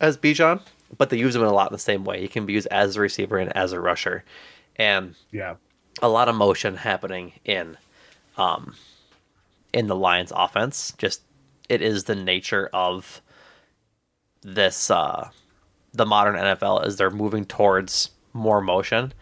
as 0.00 0.18
Bijan, 0.18 0.61
but 0.98 1.11
they 1.11 1.18
use 1.18 1.34
him 1.36 1.42
in 1.42 1.48
a 1.48 1.52
lot 1.55 1.70
in 1.70 1.74
the 1.74 1.78
same 1.78 2.05
way. 2.05 2.20
He 2.20 2.28
can 2.28 2.46
be 2.46 2.52
used 2.52 2.68
as 2.72 2.96
a 2.96 3.00
receiver 3.00 3.38
and 3.38 3.57
as 3.57 3.72
a 3.72 3.80
rusher, 3.80 4.24
and 4.76 5.14
Yeah. 5.30 5.55
a 6.02 6.09
lot 6.09 6.28
of 6.28 6.34
motion 6.34 6.76
happening 6.76 7.32
in 7.44 7.76
um 8.36 8.74
in 9.72 9.86
the 9.86 9.94
Lions 9.96 10.32
offense. 10.34 10.92
Just 10.98 11.22
it 11.68 11.80
is 11.80 12.05
the 12.05 12.16
nature 12.16 12.68
of 12.72 13.22
this 14.42 14.90
uh 14.90 15.30
the 15.95 16.05
modern 16.05 16.36
NFL 16.36 16.86
is 16.86 16.97
they're 16.97 17.11
moving 17.11 17.45
towards 17.45 18.11
more 18.32 18.61
motion. 18.61 19.12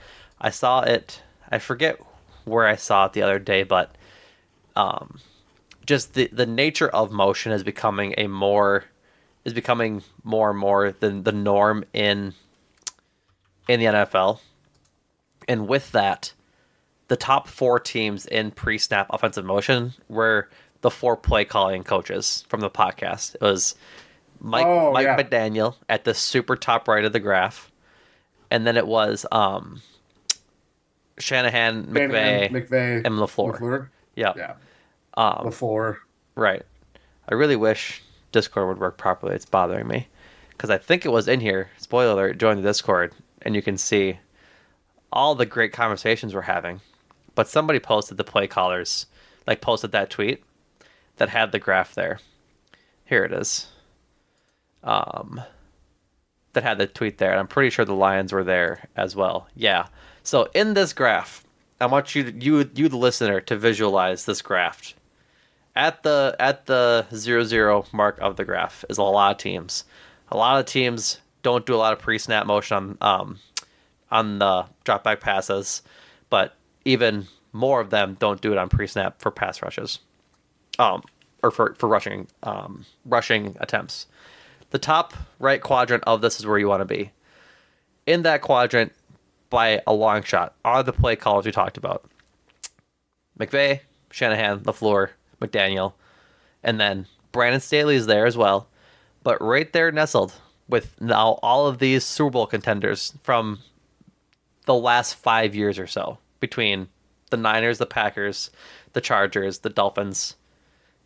I 0.41 0.51
saw 0.51 0.81
it 0.81 1.23
I 1.51 1.59
forget 1.59 2.01
where 2.45 2.67
I 2.67 2.77
saw 2.77 3.07
it 3.07 3.13
the 3.13 3.23
other 3.23 3.39
day, 3.39 3.63
but 3.63 3.95
um 4.75 5.21
just 5.87 6.15
the 6.15 6.29
the 6.33 6.47
nature 6.47 6.89
of 6.89 7.13
motion 7.13 7.53
is 7.53 7.63
becoming 7.63 8.15
a 8.17 8.27
more 8.27 8.85
is 9.45 9.53
becoming 9.53 10.03
more 10.25 10.51
and 10.51 10.59
more 10.59 10.93
than 10.93 11.23
the 11.25 11.33
norm 11.33 11.85
in 11.93 12.35
in 13.69 13.81
the 13.81 13.87
NFL. 13.87 14.41
And 15.49 15.69
with 15.69 15.93
that, 15.93 16.33
the 17.09 17.17
top 17.17 17.49
four 17.49 17.81
teams 17.81 18.27
in 18.27 18.51
pre-snap 18.53 19.09
offensive 19.11 19.45
motion 19.45 19.93
were 20.09 20.49
the 20.81 20.91
four 20.91 21.17
play 21.17 21.45
calling 21.45 21.85
coaches 21.85 22.45
from 22.49 22.61
the 22.61 22.71
podcast. 22.71 23.35
It 23.35 23.41
was 23.41 23.75
Mike 24.45 24.67
Oh, 24.67 24.93
Mike 24.93 25.05
yeah. 25.05 25.17
McDaniel 25.17 25.77
at 25.89 26.05
the 26.05 26.15
super 26.15 26.57
top 26.57 26.89
right 26.89 27.05
of 27.05 27.13
the 27.13 27.21
graph, 27.21 27.71
and 28.51 28.67
then 28.67 28.77
it 28.77 28.87
was 28.87 29.25
um, 29.31 29.81
Shanahan, 31.19 31.87
McVay, 31.87 32.51
McVay, 32.51 32.97
and 33.05 33.15
Lafleur. 33.17 33.59
LaFleur. 33.59 33.89
Yeah, 34.17 34.33
Yeah. 34.37 34.55
um, 35.15 35.47
LaFleur. 35.47 35.99
right. 36.35 36.63
I 37.29 37.35
really 37.35 37.57
wish 37.57 38.03
Discord 38.33 38.67
would 38.69 38.81
work 38.81 38.99
properly. 38.99 39.35
It's 39.37 39.45
bothering 39.47 39.87
me 39.87 40.09
because 40.51 40.71
I 40.71 40.79
think 40.79 41.05
it 41.07 41.11
was 41.11 41.29
in 41.29 41.41
here. 41.41 41.71
Spoiler 41.79 42.13
alert: 42.13 42.39
join 42.39 42.57
the 42.57 42.63
Discord, 42.63 43.15
and 43.43 43.55
you 43.55 43.63
can 43.63 43.79
see 43.79 44.19
all 45.13 45.35
the 45.35 45.47
great 45.47 45.73
conversations 45.73 46.35
we're 46.35 46.41
having. 46.43 46.81
But 47.35 47.49
somebody 47.49 47.79
posted 47.79 48.17
the 48.19 48.25
play 48.25 48.47
callers, 48.49 49.07
like 49.47 49.61
posted 49.61 49.93
that 49.93 50.11
tweet 50.11 50.43
that 51.17 51.29
had 51.29 51.53
the 51.53 51.59
graph 51.59 51.95
there. 51.95 52.19
Here 53.05 53.25
it 53.25 53.33
is. 53.33 53.69
Um, 54.85 55.41
that 56.53 56.63
had 56.63 56.79
the 56.79 56.87
tweet 56.87 57.19
there, 57.19 57.31
and 57.31 57.41
I'm 57.41 57.49
pretty 57.49 57.71
sure 57.71 57.85
the 57.85 57.95
Lions 57.95 58.33
were 58.33 58.45
there 58.45 58.89
as 58.97 59.17
well. 59.17 59.49
Yeah. 59.55 59.87
So 60.23 60.49
in 60.55 60.75
this 60.75 60.93
graph, 60.93 61.45
I 61.81 61.87
want 61.87 62.15
you, 62.15 62.33
you, 62.39 62.71
you, 62.75 62.89
the 62.89 62.97
listener, 62.97 63.41
to 63.41 63.57
visualize 63.57 64.25
this 64.25 64.43
graph. 64.43 64.95
At 65.75 66.03
the 66.03 66.37
at 66.39 66.67
the 66.67 67.07
zero 67.15 67.45
zero 67.45 67.87
mark 67.93 68.19
of 68.21 68.37
the 68.37 68.45
graph 68.45 68.85
is 68.91 68.99
a 68.99 69.03
lot 69.03 69.33
of 69.33 69.39
teams. 69.39 69.85
A 70.31 70.37
lot 70.37 70.61
of 70.61 70.67
teams 70.67 71.21
don't 71.43 71.65
do 71.65 71.75
a 71.75 71.77
lot 71.77 71.95
of 71.95 71.99
pre-snap 71.99 72.47
motion 72.47 72.99
on 73.01 73.21
um, 73.21 73.39
on 74.11 74.39
the 74.39 74.67
drop 74.85 75.03
back 75.05 75.21
passes, 75.21 75.81
but 76.29 76.55
even 76.85 77.27
more 77.53 77.81
of 77.81 77.89
them 77.89 78.19
don't 78.21 78.43
do 78.43 78.53
it 78.53 78.59
on 78.59 78.69
pre-snap 78.69 79.21
for 79.21 79.31
pass 79.31 79.63
rushes, 79.63 79.99
um, 80.79 81.03
or 81.43 81.51
for 81.51 81.75
for 81.79 81.89
rushing 81.89 82.29
um, 82.43 82.85
rushing 83.07 83.57
attempts. 83.61 84.07
The 84.73 84.79
top 84.79 85.13
right 85.39 85.61
quadrant 85.61 86.03
of 86.07 86.23
this 86.23 86.41
is 86.41 86.47
where 86.47 86.59
you 86.59 86.67
want 86.67 86.81
to 86.81 86.87
be. 86.87 87.13
In 88.07 88.23
that 88.23 88.41
quadrant, 88.41 88.93
by 89.51 89.83
a 89.87 89.93
long 89.93 90.23
shot, 90.23 90.55
are 90.65 90.83
the 90.83 90.95
play 90.95 91.15
callers 91.15 91.45
we 91.45 91.53
talked 91.53 91.77
about. 91.77 92.11
McVay, 93.39 93.81
Shanahan, 94.11 94.61
LaFleur, 94.61 95.11
McDaniel, 95.43 95.93
and 96.63 96.81
then 96.81 97.07
Brandon 97.33 97.61
Staley 97.61 97.97
is 97.97 98.07
there 98.07 98.25
as 98.25 98.35
well. 98.35 98.67
But 99.23 99.43
right 99.43 99.71
there 99.75 99.93
nestled 99.93 100.33
with 100.69 100.99
now 101.03 101.39
all 101.43 101.67
of 101.67 101.79
these 101.79 102.03
Super 102.03 102.31
Bowl 102.31 102.47
contenders 102.47 103.13
from 103.23 103.59
the 104.65 104.75
last 104.75 105.17
five 105.17 105.55
years 105.55 105.79
or 105.79 105.87
so 105.87 106.17
between 106.41 106.89
the 107.31 107.37
Niners, 107.37 107.77
the 107.77 107.85
Packers, 107.85 108.51
the 108.95 109.03
Chargers, 109.03 109.59
the 109.59 109.71
Dolphins, 109.71 110.37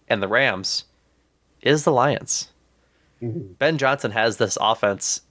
and 0.07 0.23
the 0.23 0.29
Rams 0.29 0.85
is 1.63 1.83
the 1.83 1.93
Lions. 1.93 2.53
Mm-hmm. 3.23 3.53
Ben 3.59 3.79
Johnson 3.79 4.11
has 4.11 4.37
this 4.37 4.59
offense 4.61 5.23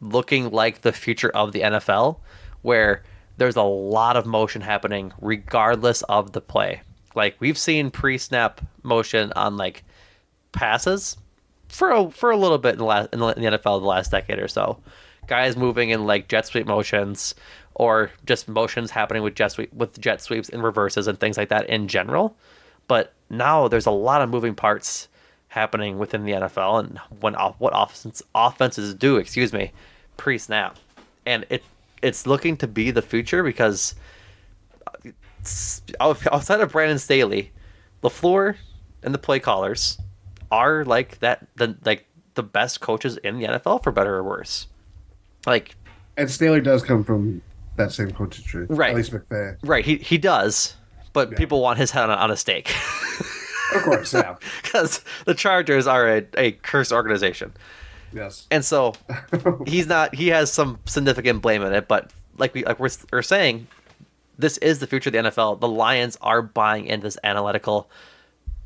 looking 0.00 0.50
like 0.50 0.82
the 0.82 0.92
future 0.92 1.30
of 1.30 1.52
the 1.52 1.60
NFL, 1.60 2.20
where 2.62 3.02
there's 3.36 3.56
a 3.56 3.62
lot 3.62 4.16
of 4.16 4.26
motion 4.26 4.60
happening 4.60 5.12
regardless 5.20 6.02
of 6.02 6.32
the 6.32 6.40
play. 6.40 6.82
Like 7.14 7.36
we've 7.40 7.58
seen 7.58 7.90
pre-snap 7.90 8.60
motion 8.82 9.32
on 9.34 9.56
like 9.56 9.84
passes 10.52 11.16
for 11.68 11.90
a, 11.90 12.10
for 12.10 12.30
a 12.30 12.36
little 12.36 12.58
bit 12.58 12.72
in 12.72 12.78
the 12.78 12.84
last 12.84 13.08
in 13.12 13.20
the 13.20 13.34
NFL 13.34 13.80
the 13.80 13.86
last 13.86 14.10
decade 14.10 14.38
or 14.38 14.48
so. 14.48 14.78
Guys 15.26 15.56
moving 15.56 15.90
in 15.90 16.06
like 16.06 16.28
jet 16.28 16.46
sweep 16.46 16.66
motions 16.66 17.34
or 17.74 18.10
just 18.24 18.48
motions 18.48 18.90
happening 18.90 19.22
with 19.22 19.34
jet 19.34 19.52
sweep 19.52 19.72
with 19.72 19.98
jet 20.00 20.20
sweeps 20.20 20.48
and 20.48 20.62
reverses 20.62 21.06
and 21.06 21.18
things 21.18 21.36
like 21.36 21.48
that 21.48 21.68
in 21.68 21.88
general. 21.88 22.36
But 22.88 23.14
now 23.30 23.68
there's 23.68 23.86
a 23.86 23.90
lot 23.90 24.22
of 24.22 24.30
moving 24.30 24.54
parts 24.54 25.08
happening 25.48 25.98
within 25.98 26.24
the 26.24 26.32
NFL 26.32 26.80
and 26.80 26.98
when 27.20 27.34
off, 27.34 27.56
what 27.58 27.72
offense, 27.74 28.22
offenses 28.34 28.94
do, 28.94 29.16
excuse 29.16 29.52
me, 29.52 29.72
pre-snap. 30.16 30.76
And 31.26 31.44
it 31.50 31.62
it's 32.00 32.26
looking 32.26 32.56
to 32.58 32.68
be 32.68 32.90
the 32.90 33.02
future 33.02 33.42
because 33.42 33.94
uh, 34.86 35.10
it's- 35.40 35.82
outside 36.00 36.60
of 36.60 36.70
Brandon 36.72 36.98
Staley, 36.98 37.50
LaFleur 38.02 38.56
and 39.02 39.12
the 39.14 39.18
play 39.18 39.40
callers 39.40 39.98
are 40.50 40.84
like 40.84 41.18
that 41.20 41.46
the 41.56 41.76
like 41.84 42.04
the 42.34 42.42
best 42.42 42.80
coaches 42.80 43.16
in 43.18 43.38
the 43.38 43.46
NFL 43.46 43.82
for 43.82 43.90
better 43.90 44.14
or 44.14 44.22
worse. 44.22 44.66
Like 45.46 45.74
And 46.16 46.30
Staley 46.30 46.60
does 46.60 46.82
come 46.82 47.02
from 47.04 47.42
that 47.76 47.92
same 47.92 48.10
coaching 48.12 48.44
tree. 48.44 48.66
Right. 48.68 48.90
At 48.90 48.96
least 48.96 49.12
McVay. 49.12 49.56
right, 49.62 49.84
he 49.84 49.96
he 49.96 50.18
does, 50.18 50.76
but 51.12 51.36
people 51.36 51.60
want 51.60 51.78
his 51.78 51.90
head 51.90 52.04
on 52.04 52.10
on 52.10 52.30
a 52.30 52.36
stake. 52.36 52.72
Of 53.74 53.82
course, 53.82 54.14
yeah. 54.14 54.36
because 54.62 55.04
the 55.24 55.34
Chargers 55.34 55.86
are 55.86 56.08
a, 56.08 56.26
a 56.36 56.52
cursed 56.52 56.92
organization. 56.92 57.52
Yes. 58.12 58.46
And 58.50 58.64
so 58.64 58.94
he's 59.66 59.86
not 59.86 60.14
he 60.14 60.28
has 60.28 60.52
some 60.52 60.78
significant 60.86 61.42
blame 61.42 61.62
in 61.62 61.72
it, 61.72 61.88
but 61.88 62.12
like 62.38 62.54
we 62.54 62.64
like 62.64 62.78
we're, 62.78 62.90
we're 63.12 63.22
saying, 63.22 63.66
this 64.38 64.56
is 64.58 64.78
the 64.78 64.86
future 64.86 65.10
of 65.10 65.12
the 65.12 65.30
NFL. 65.30 65.60
The 65.60 65.68
Lions 65.68 66.16
are 66.22 66.42
buying 66.42 66.86
into 66.86 67.04
this 67.04 67.18
analytical 67.24 67.90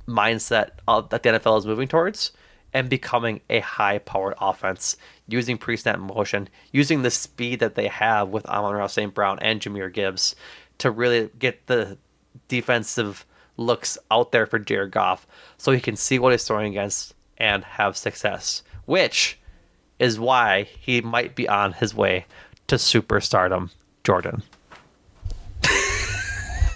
mindset 0.07 0.70
of, 0.86 1.09
that 1.11 1.22
the 1.22 1.30
NFL 1.30 1.59
is 1.59 1.66
moving 1.66 1.88
towards 1.88 2.32
and 2.72 2.88
becoming 2.88 3.40
a 3.50 3.61
high 3.61 3.98
powered 3.98 4.34
offense 4.40 4.96
using 5.28 5.59
pre 5.59 5.76
snap 5.76 5.98
motion, 5.98 6.48
using 6.72 7.03
the 7.03 7.11
speed 7.11 7.61
that 7.61 7.74
they 7.74 7.88
have 7.88 8.28
with 8.28 8.46
Amon 8.46 8.74
Ross 8.74 8.94
St. 8.94 9.12
Brown 9.12 9.38
and 9.40 9.61
Jahmyr 9.61 9.92
Gibbs 9.92 10.34
to 10.78 10.90
really 10.90 11.30
get 11.38 11.66
the 11.66 11.98
defensive 12.48 13.26
looks 13.57 13.98
out 14.11 14.32
there 14.32 14.46
for 14.46 14.59
Jared 14.59 14.90
Goff 14.90 15.26
so 15.59 15.72
he 15.72 15.80
can 15.80 15.96
see 15.96 16.18
what 16.18 16.32
he's 16.32 16.44
throwing 16.44 16.70
against 16.70 17.14
and 17.38 17.64
have 17.64 17.96
success, 17.96 18.62
which 18.86 19.38
is 19.98 20.18
why 20.18 20.64
he 20.80 21.00
might 21.00 21.34
be 21.34 21.48
on 21.48 21.72
his 21.72 21.94
way 21.94 22.26
to 22.66 22.76
superstardom, 22.76 23.70
Jordan. 24.05 24.42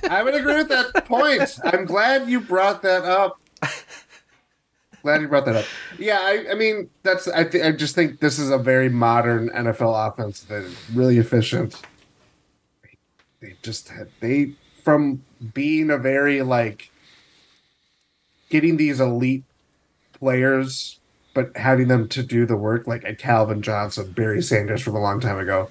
I 0.08 0.22
would 0.22 0.34
agree 0.34 0.56
with 0.56 0.68
that 0.68 1.04
point. 1.06 1.58
I'm 1.64 1.84
glad 1.84 2.28
you 2.28 2.40
brought 2.40 2.82
that 2.82 3.04
up. 3.04 3.40
Glad 5.02 5.20
you 5.20 5.28
brought 5.28 5.44
that 5.44 5.54
up. 5.54 5.64
Yeah, 6.00 6.18
I, 6.20 6.46
I 6.50 6.54
mean 6.54 6.90
that's 7.04 7.28
I 7.28 7.44
th- 7.44 7.62
I 7.62 7.70
just 7.70 7.94
think 7.94 8.18
this 8.18 8.40
is 8.40 8.50
a 8.50 8.58
very 8.58 8.88
modern 8.88 9.50
NFL 9.50 10.08
offense 10.08 10.40
that 10.42 10.64
is 10.64 10.76
really 10.90 11.18
efficient. 11.18 11.80
They 13.40 13.54
just 13.62 13.88
had 13.88 14.08
they 14.18 14.54
from 14.82 15.22
being 15.54 15.90
a 15.90 15.98
very 15.98 16.42
like 16.42 16.90
getting 18.48 18.76
these 18.76 19.00
elite 19.00 19.44
players 20.12 20.98
but 21.36 21.54
having 21.54 21.88
them 21.88 22.08
to 22.08 22.22
do 22.22 22.46
the 22.46 22.56
work 22.56 22.86
like 22.86 23.04
a 23.04 23.14
Calvin 23.14 23.60
Johnson, 23.60 24.10
Barry 24.12 24.40
Sanders 24.40 24.80
from 24.80 24.94
a 24.96 25.00
long 25.00 25.20
time 25.20 25.38
ago. 25.38 25.68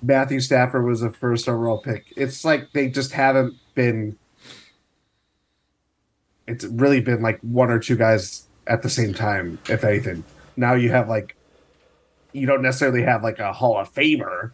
Matthew 0.00 0.40
Stafford 0.40 0.86
was 0.86 1.02
a 1.02 1.10
first 1.10 1.46
overall 1.46 1.76
pick. 1.76 2.06
It's 2.16 2.42
like 2.42 2.72
they 2.72 2.88
just 2.88 3.12
haven't 3.12 3.56
been. 3.74 4.16
It's 6.46 6.64
really 6.64 7.02
been 7.02 7.20
like 7.20 7.38
one 7.40 7.70
or 7.70 7.78
two 7.78 7.96
guys 7.96 8.46
at 8.66 8.80
the 8.80 8.88
same 8.88 9.12
time, 9.12 9.58
if 9.68 9.84
anything. 9.84 10.24
now 10.56 10.72
you 10.72 10.90
have 10.90 11.10
like 11.10 11.36
you 12.32 12.46
don't 12.46 12.62
necessarily 12.62 13.02
have 13.02 13.22
like 13.22 13.40
a 13.40 13.52
Hall 13.52 13.76
of 13.76 13.92
Famer, 13.92 14.52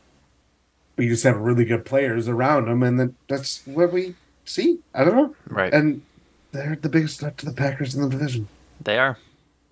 you 1.02 1.10
just 1.10 1.24
have 1.24 1.38
really 1.38 1.64
good 1.64 1.84
players 1.84 2.28
around 2.28 2.66
them, 2.66 2.82
and 2.82 2.98
then 3.00 3.16
that's 3.28 3.66
what 3.66 3.92
we 3.92 4.14
see. 4.44 4.78
I 4.94 5.04
don't 5.04 5.16
know, 5.16 5.34
Right. 5.48 5.72
And 5.72 6.02
they're 6.52 6.76
the 6.80 6.88
biggest 6.88 7.20
threat 7.20 7.38
to 7.38 7.46
the 7.46 7.52
Packers 7.52 7.94
in 7.94 8.02
the 8.02 8.08
division. 8.08 8.48
They 8.80 8.98
are. 8.98 9.18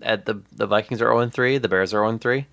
At 0.03 0.25
the 0.27 0.43
the 0.53 0.67
Vikings 0.67 1.03
are 1.03 1.13
0 1.13 1.29
3, 1.31 1.59
the 1.59 1.69
Bears 1.69 1.93
are 1.95 2.07
0 2.07 2.19
3. 2.19 2.47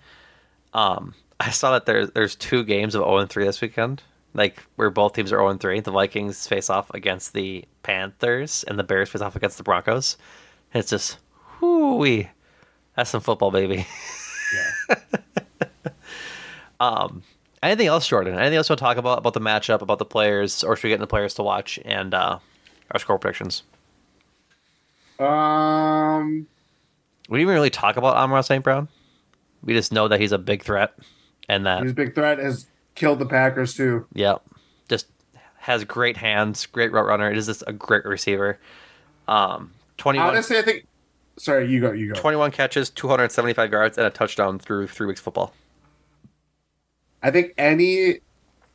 Um 0.74 1.14
I 1.40 1.50
saw 1.50 1.72
that 1.72 1.86
there's 1.86 2.10
there's 2.12 2.34
two 2.36 2.64
games 2.64 2.94
of 2.94 3.02
0 3.04 3.26
3 3.26 3.44
this 3.44 3.60
weekend. 3.60 4.02
Like 4.34 4.62
where 4.76 4.90
both 4.90 5.14
teams 5.14 5.32
are 5.32 5.38
0 5.38 5.54
3. 5.56 5.80
The 5.80 5.90
Vikings 5.90 6.46
face 6.46 6.68
off 6.70 6.90
against 6.94 7.32
the 7.32 7.64
Panthers 7.82 8.64
and 8.68 8.78
the 8.78 8.84
Bears 8.84 9.08
face 9.10 9.22
off 9.22 9.36
against 9.36 9.56
the 9.56 9.64
Broncos. 9.64 10.16
And 10.74 10.80
it's 10.80 10.90
just 10.90 11.18
whoo 11.60 12.24
That's 12.96 13.10
some 13.10 13.20
football, 13.22 13.50
baby. 13.50 13.86
Yeah. 14.52 14.96
um 16.80 17.22
anything 17.62 17.86
else, 17.86 18.06
Jordan? 18.06 18.34
Anything 18.38 18.56
else 18.56 18.68
you 18.68 18.72
want 18.72 18.78
to 18.78 18.84
talk 18.84 18.96
about 18.96 19.18
about 19.18 19.34
the 19.34 19.40
matchup, 19.40 19.80
about 19.82 19.98
the 19.98 20.04
players, 20.04 20.62
or 20.64 20.76
should 20.76 20.84
we 20.84 20.90
get 20.90 21.00
the 21.00 21.06
players 21.06 21.34
to 21.34 21.42
watch 21.42 21.78
and 21.84 22.14
uh 22.14 22.38
our 22.90 22.98
score 23.00 23.18
predictions? 23.18 23.62
Um, 25.18 26.46
We 27.28 27.38
didn't 27.38 27.42
even 27.42 27.54
really 27.54 27.70
talk 27.70 27.96
about 27.96 28.16
Amon-Ra 28.16 28.40
St. 28.42 28.62
Brown. 28.62 28.88
We 29.64 29.74
just 29.74 29.92
know 29.92 30.08
that 30.08 30.20
he's 30.20 30.32
a 30.32 30.38
big 30.38 30.62
threat 30.62 30.94
and 31.48 31.66
that 31.66 31.82
his 31.82 31.92
big 31.92 32.14
threat 32.14 32.38
has 32.38 32.66
killed 32.94 33.18
the 33.18 33.26
Packers 33.26 33.74
too. 33.74 34.06
Yeah, 34.12 34.36
just 34.88 35.06
has 35.58 35.84
great 35.84 36.16
hands, 36.16 36.66
great 36.66 36.92
route 36.92 37.06
runner. 37.06 37.30
It 37.30 37.36
is 37.36 37.46
just 37.46 37.64
a 37.66 37.72
great 37.72 38.04
receiver. 38.04 38.58
Um, 39.26 39.72
21, 39.98 40.28
Honestly, 40.28 40.58
I 40.58 40.62
think. 40.62 40.86
Sorry, 41.36 41.68
you 41.68 41.80
go. 41.80 41.92
You 41.92 42.14
go. 42.14 42.20
21 42.20 42.50
catches, 42.52 42.90
275 42.90 43.70
yards, 43.72 43.98
and 43.98 44.06
a 44.06 44.10
touchdown 44.10 44.58
through 44.58 44.86
three 44.88 45.06
weeks 45.06 45.20
football. 45.20 45.52
I 47.22 47.30
think 47.30 47.54
anything 47.58 48.20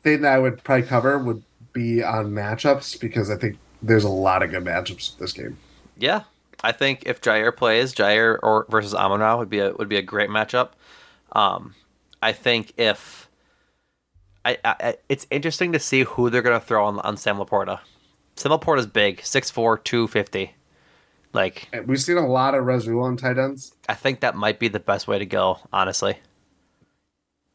that 0.04 0.24
I 0.24 0.38
would 0.38 0.62
probably 0.62 0.86
cover 0.86 1.18
would 1.18 1.42
be 1.72 2.02
on 2.02 2.30
matchups 2.30 3.00
because 3.00 3.30
I 3.30 3.36
think 3.36 3.58
there's 3.82 4.04
a 4.04 4.08
lot 4.08 4.42
of 4.42 4.50
good 4.50 4.64
matchups 4.64 5.14
in 5.14 5.20
this 5.24 5.32
game. 5.32 5.58
Yeah, 5.96 6.22
I 6.62 6.72
think 6.72 7.04
if 7.06 7.20
Jaire 7.20 7.54
plays, 7.54 7.94
Jaire 7.94 8.38
or 8.42 8.66
versus 8.68 8.94
Amon 8.94 9.38
would 9.38 9.50
be 9.50 9.58
a 9.58 9.72
would 9.74 9.88
be 9.88 9.96
a 9.96 10.02
great 10.02 10.30
matchup. 10.30 10.70
Um, 11.32 11.74
I 12.22 12.32
think 12.32 12.72
if 12.78 13.28
I, 14.44 14.58
I 14.64 14.96
it's 15.08 15.26
interesting 15.30 15.72
to 15.72 15.78
see 15.78 16.02
who 16.02 16.30
they're 16.30 16.42
gonna 16.42 16.60
throw 16.60 16.86
on 16.86 17.00
on 17.00 17.16
Sam 17.16 17.36
LaPorta. 17.36 17.80
Sam 18.36 18.50
LaPorta's 18.50 18.86
big, 18.86 19.20
6'4", 19.20 19.84
250. 19.84 20.54
Like 21.32 21.68
We've 21.86 22.00
seen 22.00 22.16
a 22.16 22.26
lot 22.26 22.54
of 22.54 22.64
Rasul 22.64 23.00
on 23.02 23.16
tight 23.16 23.38
ends. 23.38 23.74
I 23.88 23.94
think 23.94 24.20
that 24.20 24.34
might 24.34 24.58
be 24.58 24.68
the 24.68 24.80
best 24.80 25.06
way 25.06 25.18
to 25.18 25.26
go. 25.26 25.58
Honestly, 25.72 26.18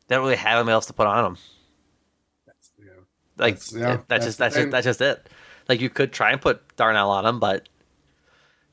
they 0.10 0.16
don't 0.16 0.24
really 0.26 0.36
have 0.36 0.58
anything 0.58 0.74
else 0.74 0.88
to 0.88 0.94
put 0.94 1.08
on 1.08 1.26
him. 1.26 1.38
Yeah. 2.78 2.86
Like 3.38 3.60
That's- 3.60 3.72
that's, 3.72 4.06
that's 4.08 4.26
just 4.26 4.38
that's 4.40 4.56
just 4.56 4.72
that's 4.72 4.86
just 4.86 5.02
it. 5.02 5.30
Like 5.70 5.80
you 5.80 5.90
could 5.90 6.12
try 6.12 6.32
and 6.32 6.42
put 6.42 6.76
Darnell 6.76 7.10
on 7.12 7.26
him, 7.26 7.40
but 7.40 7.70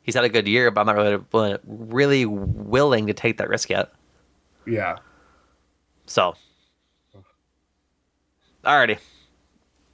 he's 0.03 0.15
had 0.15 0.25
a 0.25 0.29
good 0.29 0.49
year. 0.49 0.71
But 0.71 0.81
I'm 0.81 0.87
not 0.87 0.97
really 0.97 1.23
willing, 1.31 1.59
really 1.65 2.27
willing 2.27 3.07
to 3.07 3.13
take 3.15 3.37
that 3.39 3.49
risk 3.49 3.69
yet. 3.71 3.93
Yeah. 4.67 4.97
So, 6.07 6.35
alrighty, 8.65 8.99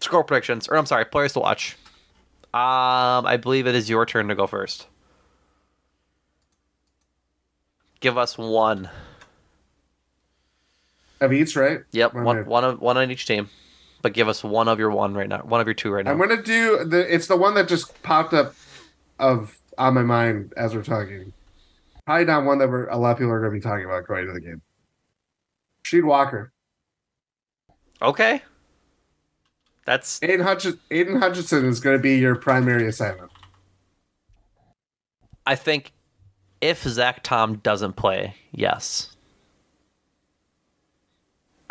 score 0.00 0.22
predictions, 0.24 0.68
or 0.68 0.76
I'm 0.76 0.86
sorry, 0.86 1.04
players 1.06 1.32
to 1.32 1.40
watch. 1.40 1.76
Um, 2.54 3.24
I 3.26 3.36
believe 3.40 3.66
it 3.66 3.74
is 3.74 3.88
your 3.90 4.04
turn 4.06 4.28
to 4.28 4.34
go 4.34 4.46
first. 4.46 4.86
Give 8.00 8.18
us 8.18 8.36
one. 8.36 8.90
Of 11.22 11.32
each, 11.32 11.56
right? 11.56 11.80
Yep, 11.92 12.14
Okay. 12.14 12.22
one 12.22 12.46
one 12.46 12.64
of 12.64 12.80
one 12.80 12.96
on 12.98 13.10
each 13.10 13.26
team, 13.26 13.48
but 14.02 14.12
give 14.12 14.28
us 14.28 14.42
one 14.42 14.66
of 14.68 14.78
your 14.78 14.90
one 14.90 15.14
right 15.14 15.28
now. 15.28 15.38
One 15.38 15.60
of 15.60 15.66
your 15.66 15.74
two 15.74 15.90
right 15.90 16.04
now. 16.04 16.10
I'm 16.10 16.18
gonna 16.18 16.42
do 16.42 16.84
the. 16.84 17.12
It's 17.14 17.28
the 17.28 17.36
one 17.36 17.54
that 17.54 17.68
just 17.68 18.02
popped 18.02 18.34
up 18.34 18.54
of 19.18 19.56
on 19.78 19.94
my 19.94 20.02
mind 20.02 20.52
as 20.56 20.74
we're 20.74 20.82
talking. 20.82 21.32
Probably 22.04 22.24
not 22.24 22.44
one 22.44 22.58
that 22.58 22.68
we're, 22.68 22.88
a 22.88 22.96
lot 22.96 23.12
of 23.12 23.18
people 23.18 23.30
are 23.32 23.38
gonna 23.40 23.52
be 23.52 23.60
talking 23.60 23.84
about 23.84 24.06
going 24.06 24.26
to 24.26 24.32
the 24.32 24.40
game. 24.40 24.60
Sheed 25.86 26.04
Walker, 26.04 26.52
Okay. 28.02 28.42
That's 29.84 30.20
Aidan, 30.22 30.40
Hutch- 30.40 30.66
Aidan 30.90 31.20
Hutchinson 31.20 31.64
is 31.66 31.78
going 31.80 31.96
to 31.96 32.02
be 32.02 32.16
your 32.16 32.34
primary 32.36 32.86
assignment. 32.88 33.30
I 35.46 35.54
think 35.56 35.92
if 36.60 36.82
Zach 36.84 37.22
Tom 37.24 37.56
doesn't 37.56 37.94
play, 37.94 38.36
yes. 38.52 39.11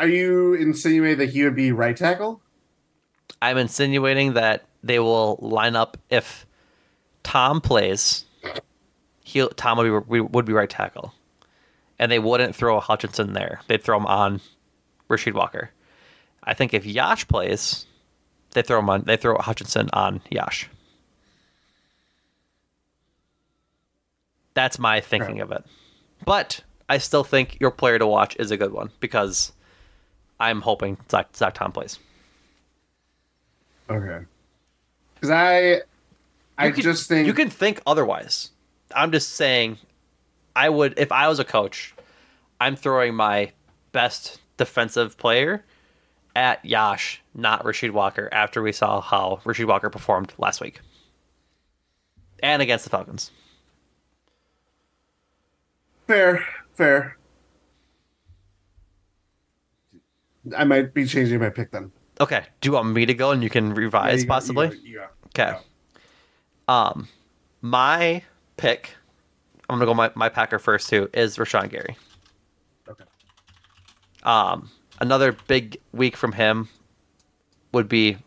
Are 0.02 0.08
you 0.08 0.56
insinuating 0.56 1.20
that 1.20 1.30
he 1.30 1.44
would 1.44 1.56
be 1.56 1.72
right 1.72 1.96
tackle? 1.96 2.42
I'm 3.40 3.60
insinuating 3.60 4.34
that 4.34 4.66
they 4.84 4.98
will 4.98 5.38
line 5.40 5.76
up 5.76 5.96
if 6.10 6.48
Tom 7.22 7.62
plays. 7.62 8.26
He 9.24 9.48
Tom 9.56 9.78
would 9.78 10.10
be 10.10 10.20
would 10.20 10.46
be 10.46 10.54
right 10.54 10.70
tackle, 10.70 11.14
and 12.00 12.12
they 12.12 12.18
wouldn't 12.18 12.56
throw 12.56 12.78
a 12.78 12.80
Hutchinson 12.80 13.34
there. 13.34 13.62
They'd 13.68 13.84
throw 13.84 13.96
him 13.96 14.08
on 14.08 14.42
Rasheed 15.08 15.36
Walker. 15.36 15.70
I 16.44 16.56
think 16.56 16.74
if 16.74 16.84
Yosh 16.84 17.28
plays, 17.28 17.86
they 18.54 18.64
throw 18.64 18.80
him 18.80 18.90
on. 18.90 19.04
They 19.04 19.18
throw 19.18 19.38
Hutchinson 19.38 19.92
on 19.94 20.20
Yosh. 20.32 20.68
That's 24.56 24.80
my 24.80 25.00
thinking 25.00 25.42
of 25.42 25.52
it. 25.52 25.64
But 26.26 26.62
I 26.90 26.98
still 26.98 27.24
think 27.24 27.60
your 27.60 27.70
player 27.70 28.00
to 28.00 28.08
watch 28.08 28.36
is 28.40 28.50
a 28.50 28.58
good 28.58 28.74
one 28.74 28.90
because 29.00 29.52
I'm 30.42 30.60
hoping 30.62 30.98
Zach, 31.10 31.28
Zach 31.36 31.54
Tom 31.54 31.72
plays. 31.72 32.00
Okay. 33.90 34.26
Because 35.14 35.30
I, 35.30 35.82
I 36.58 36.68
You 36.68 36.74
can- 36.74 36.82
just 36.84 37.08
think 37.08 37.28
you 37.28 37.34
can 37.34 37.50
think 37.50 37.82
otherwise. 37.86 38.50
I'm 38.96 39.12
just 39.12 39.34
saying, 39.34 39.78
I 40.56 40.68
would 40.70 40.96
if 40.98 41.12
I 41.12 41.28
was 41.28 41.40
a 41.40 41.44
coach, 41.46 41.94
I'm 42.60 42.76
throwing 42.76 43.14
my 43.16 43.52
best 43.92 44.42
defensive 44.58 45.18
player 45.18 45.64
at 46.36 46.64
Yosh, 46.66 47.22
not 47.36 47.64
Rasheed 47.64 47.92
Walker. 47.92 48.28
After 48.32 48.62
we 48.62 48.72
saw 48.72 49.00
how 49.00 49.42
Rasheed 49.46 49.66
Walker 49.68 49.90
performed 49.90 50.34
last 50.38 50.60
week 50.60 50.80
and 52.42 52.62
against 52.62 52.84
the 52.86 52.90
Falcons. 52.90 53.32
fair, 56.08 56.44
fair. 56.74 57.16
I 60.58 60.64
might 60.64 60.94
be 60.94 61.06
changing 61.06 61.40
my 61.40 61.50
pick 61.50 61.72
then. 61.72 61.92
Okay, 62.20 62.44
do 62.62 62.70
you 62.70 62.74
want 62.74 62.88
me 62.90 63.06
to 63.06 63.14
go 63.14 63.32
and 63.32 63.42
you 63.44 63.50
can 63.50 63.74
revise 63.74 64.14
Yeah, 64.14 64.20
you 64.22 64.26
go- 64.26 64.34
possibly? 64.34 64.66
you 64.68 64.72
go- 64.74 64.80
you 64.84 64.96
go. 64.98 65.08
Okay. 65.44 65.58
Um, 66.68 67.08
my 67.62 68.24
pick, 68.58 68.96
I'm 69.70 69.76
gonna 69.78 69.86
go 69.86 69.94
my, 69.94 70.12
my 70.16 70.30
Packer 70.30 70.60
first 70.60 70.90
too, 70.90 71.10
is 71.14 71.38
Rashan 71.38 71.70
Gary. 71.70 71.96
Okay. 72.90 73.04
Um, 74.24 74.70
another 75.00 75.36
big 75.48 75.78
week 75.94 76.16
from 76.16 76.32
him 76.34 76.70
would 77.72 77.88
be 77.90 78.18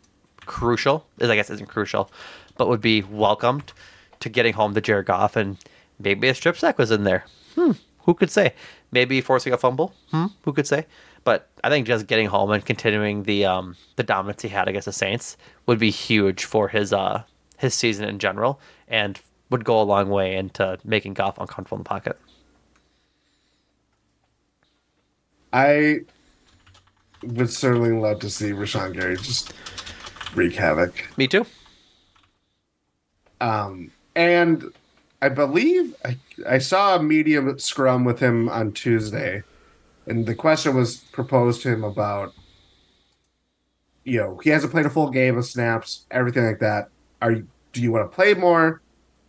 crucial. 0.47 1.07
Is 1.19 1.31
I 1.31 1.37
guess 1.37 1.51
isn't 1.51 1.67
crucial, 1.69 2.11
but 2.57 2.69
would 2.69 2.81
be 2.81 3.03
welcomed 3.03 3.73
to 4.21 4.29
getting 4.29 4.55
home 4.55 4.75
to 4.75 4.81
Jared 4.81 5.07
Goff 5.07 5.37
and 5.37 5.59
maybe 5.99 6.29
a 6.29 6.35
strip 6.35 6.57
sack 6.57 6.79
was 6.79 6.91
in 6.91 7.05
there. 7.05 7.25
Hmm, 7.55 7.73
who 8.01 8.15
could 8.15 8.31
say? 8.31 8.55
Maybe 8.91 9.21
forcing 9.21 9.53
a 9.53 9.59
fumble. 9.59 9.95
Hmm, 10.11 10.27
who 10.43 10.53
could 10.53 10.67
say? 10.67 10.87
But 11.25 11.49
I 11.63 11.71
think 11.71 11.87
just 11.87 12.07
getting 12.07 12.27
home 12.27 12.51
and 12.51 12.65
continuing 12.65 13.25
the 13.25 13.47
um 13.47 13.77
the 13.97 14.03
dominance 14.03 14.43
he 14.43 14.49
had 14.49 14.69
against 14.69 14.87
the 14.87 14.93
Saints 14.93 15.37
would 15.67 15.79
be 15.79 15.91
huge 15.91 16.45
for 16.45 16.69
his 16.69 16.93
uh 16.93 17.23
his 17.59 17.75
season 17.75 18.09
in 18.09 18.19
general 18.19 18.61
and 18.89 19.19
would 19.51 19.65
go 19.65 19.81
a 19.81 19.85
long 19.85 20.11
way 20.11 20.37
into 20.37 20.79
making 20.85 21.15
Goff 21.15 21.39
uncomfortable 21.39 21.77
in 21.79 21.85
the 21.85 21.89
pocket. 21.89 22.19
I 25.53 26.01
would 27.23 27.51
certainly 27.51 27.93
love 27.93 28.19
to 28.21 28.31
see 28.31 28.51
Rashan 28.51 28.95
Gary 28.95 29.17
just 29.17 29.55
wreak 30.35 30.55
havoc. 30.55 30.93
Me 31.17 31.29
too. 31.29 31.47
Um, 33.41 33.91
and 34.17 34.73
I 35.23 35.29
believe 35.29 35.95
I, 36.05 36.19
I 36.49 36.59
saw 36.59 36.97
a 36.97 37.03
medium 37.03 37.59
scrum 37.59 38.05
with 38.05 38.19
him 38.19 38.49
on 38.49 38.73
Tuesday, 38.73 39.43
and 40.07 40.27
the 40.27 40.35
question 40.35 40.75
was 40.77 40.99
proposed 41.13 41.63
to 41.63 41.71
him 41.71 41.85
about, 41.85 42.33
you 44.05 44.19
know, 44.19 44.39
he 44.43 44.51
hasn't 44.51 44.73
played 44.73 44.87
a 44.87 44.91
full 44.91 45.11
game 45.11 45.39
of 45.39 45.45
snaps, 45.47 46.07
everything 46.11 46.45
like 46.45 46.59
that. 46.61 46.89
Are 47.23 47.33
you? 47.33 47.49
Do 47.73 47.83
you 47.83 47.91
want 47.91 48.11
to 48.11 48.15
play 48.15 48.35
more? 48.35 48.83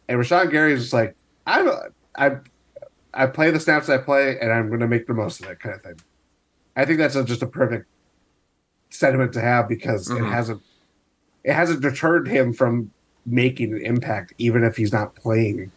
And 0.07 0.19
Rashan 0.19 0.51
Gary 0.51 0.73
is 0.73 0.81
just 0.81 0.93
like, 0.93 1.15
I, 1.47 1.67
I, 2.15 2.37
I 3.13 3.25
play 3.27 3.49
the 3.49 3.59
snaps 3.59 3.89
I 3.89 3.97
play, 3.97 4.37
and 4.39 4.51
I'm 4.51 4.67
going 4.67 4.81
to 4.81 4.87
make 4.87 5.07
the 5.07 5.13
most 5.15 5.39
of 5.39 5.47
that 5.47 5.59
kind 5.59 5.73
of 5.75 5.81
thing. 5.81 5.95
I 6.75 6.85
think 6.85 6.99
that's 6.99 7.15
a, 7.15 7.23
just 7.23 7.41
a 7.41 7.47
perfect 7.47 7.87
sentiment 8.91 9.33
to 9.33 9.41
have 9.41 9.67
because 9.67 10.09
Mhm. 10.09 10.19
it 10.21 10.29
hasn't, 10.29 10.61
it 11.43 11.53
hasn't 11.53 11.81
deterred 11.81 12.27
him 12.27 12.53
from 12.53 12.91
making 13.25 13.73
an 13.73 13.81
impact, 13.81 14.33
even 14.37 14.63
if 14.63 14.77
he's 14.77 14.93
not 14.93 15.15
playing, 15.15 15.71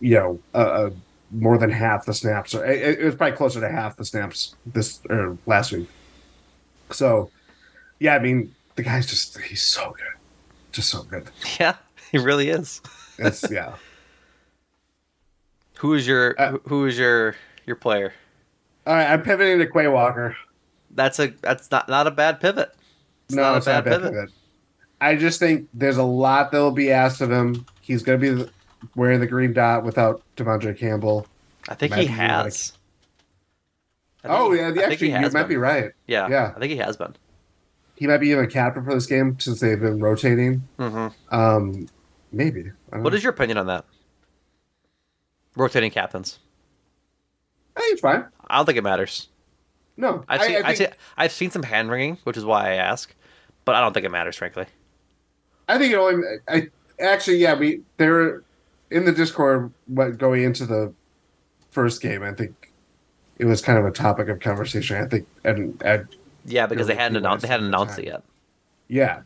you 0.00 0.14
know, 0.14 0.38
a, 0.52 0.86
a 0.86 0.92
more 1.30 1.58
than 1.58 1.70
half 1.70 2.06
the 2.06 2.14
snaps. 2.14 2.54
Or 2.54 2.64
it, 2.64 3.00
it 3.00 3.04
was 3.04 3.14
probably 3.14 3.36
closer 3.36 3.60
to 3.60 3.68
half 3.68 3.96
the 3.96 4.04
snaps 4.04 4.54
this 4.66 5.00
or 5.08 5.36
last 5.46 5.72
week. 5.72 5.88
So, 6.90 7.30
yeah, 7.98 8.14
I 8.14 8.18
mean, 8.18 8.54
the 8.76 8.82
guy's 8.82 9.06
just 9.06 9.38
he's 9.40 9.62
so 9.62 9.90
good, 9.90 10.72
just 10.72 10.90
so 10.90 11.02
good. 11.02 11.30
Yeah, 11.60 11.76
he 12.10 12.18
really 12.18 12.48
is. 12.48 12.80
It's 13.18 13.50
yeah. 13.50 13.74
Who 15.78 15.94
is 15.94 16.06
your 16.06 16.34
uh, 16.40 16.58
who 16.66 16.86
is 16.86 16.98
your 16.98 17.36
your 17.64 17.76
player? 17.76 18.12
All 18.84 18.94
right, 18.94 19.06
I'm 19.06 19.22
pivoting 19.22 19.60
to 19.60 19.66
Quay 19.70 19.86
Walker. 19.86 20.36
That's 20.90 21.20
a 21.20 21.28
that's 21.40 21.70
not 21.70 21.88
not 21.88 22.08
a 22.08 22.10
bad 22.10 22.40
pivot. 22.40 22.74
It's 23.26 23.36
no, 23.36 23.42
not 23.42 23.58
it's 23.58 23.66
a 23.68 23.70
bad, 23.70 23.74
not 23.74 23.86
a 23.86 23.90
bad 23.90 24.00
pivot. 24.00 24.12
pivot. 24.12 24.30
I 25.00 25.14
just 25.14 25.38
think 25.38 25.68
there's 25.72 25.96
a 25.96 26.02
lot 26.02 26.50
that 26.50 26.58
will 26.58 26.72
be 26.72 26.90
asked 26.90 27.20
of 27.20 27.30
him. 27.30 27.64
He's 27.80 28.02
going 28.02 28.20
to 28.20 28.42
be 28.44 28.50
wearing 28.94 29.20
the 29.20 29.26
green 29.26 29.52
dot 29.52 29.84
without 29.84 30.22
De'Vondre 30.36 30.76
Campbell. 30.76 31.26
I 31.68 31.74
think 31.74 31.94
he 31.94 32.06
has. 32.06 32.72
Like... 34.24 34.32
oh 34.32 34.52
yeah, 34.52 34.68
actually, 34.68 35.12
you 35.12 35.20
been. 35.20 35.32
might 35.32 35.48
be 35.48 35.56
right. 35.56 35.92
Yeah, 36.06 36.28
yeah, 36.28 36.52
I 36.56 36.58
think 36.58 36.72
he 36.72 36.78
has 36.78 36.96
been. 36.96 37.14
He 37.96 38.06
might 38.06 38.18
be 38.18 38.30
even 38.30 38.44
a 38.44 38.48
captain 38.48 38.84
for 38.84 38.94
this 38.94 39.06
game 39.06 39.38
since 39.40 39.60
they've 39.60 39.80
been 39.80 39.98
rotating. 39.98 40.62
Mm-hmm. 40.78 41.34
Um, 41.34 41.88
maybe. 42.30 42.70
What 42.90 43.02
know. 43.02 43.16
is 43.16 43.24
your 43.24 43.32
opinion 43.32 43.58
on 43.58 43.66
that? 43.66 43.84
Rotating 45.56 45.90
captains. 45.90 46.38
I 47.76 47.80
think 47.80 47.92
it's 47.94 48.00
fine. 48.00 48.24
I 48.48 48.56
don't 48.56 48.66
think 48.66 48.78
it 48.78 48.84
matters. 48.84 49.28
No, 49.96 50.24
I've 50.28 50.42
seen, 50.42 50.56
I, 50.56 50.68
I 50.68 50.74
think... 50.76 50.92
I've 51.16 51.32
seen 51.32 51.50
some 51.50 51.64
hand 51.64 51.90
wringing, 51.90 52.18
which 52.22 52.36
is 52.36 52.44
why 52.44 52.70
I 52.70 52.74
ask, 52.74 53.12
but 53.64 53.74
I 53.74 53.80
don't 53.80 53.92
think 53.92 54.06
it 54.06 54.10
matters, 54.12 54.36
frankly. 54.36 54.66
I 55.66 55.76
think 55.76 55.92
it 55.92 55.96
only. 55.96 56.24
I 56.48 56.68
actually, 57.00 57.38
yeah, 57.38 57.54
we 57.54 57.82
there 57.96 58.44
in 58.90 59.04
the 59.04 59.12
Discord 59.12 59.72
going 60.16 60.42
into 60.42 60.66
the 60.66 60.92
first 61.70 62.00
game. 62.00 62.22
I 62.22 62.32
think 62.32 62.72
it 63.38 63.44
was 63.44 63.60
kind 63.60 63.78
of 63.78 63.84
a 63.84 63.90
topic 63.90 64.28
of 64.28 64.40
conversation. 64.40 65.02
I 65.02 65.06
think, 65.06 65.26
and, 65.44 65.80
and 65.84 66.08
yeah, 66.44 66.66
because 66.66 66.86
they 66.86 66.94
hadn't 66.94 67.16
announced 67.16 67.42
they 67.42 67.48
hadn't 67.48 67.66
announced 67.66 67.98
it 67.98 68.06
yet. 68.06 68.22
Yeah, 68.88 69.22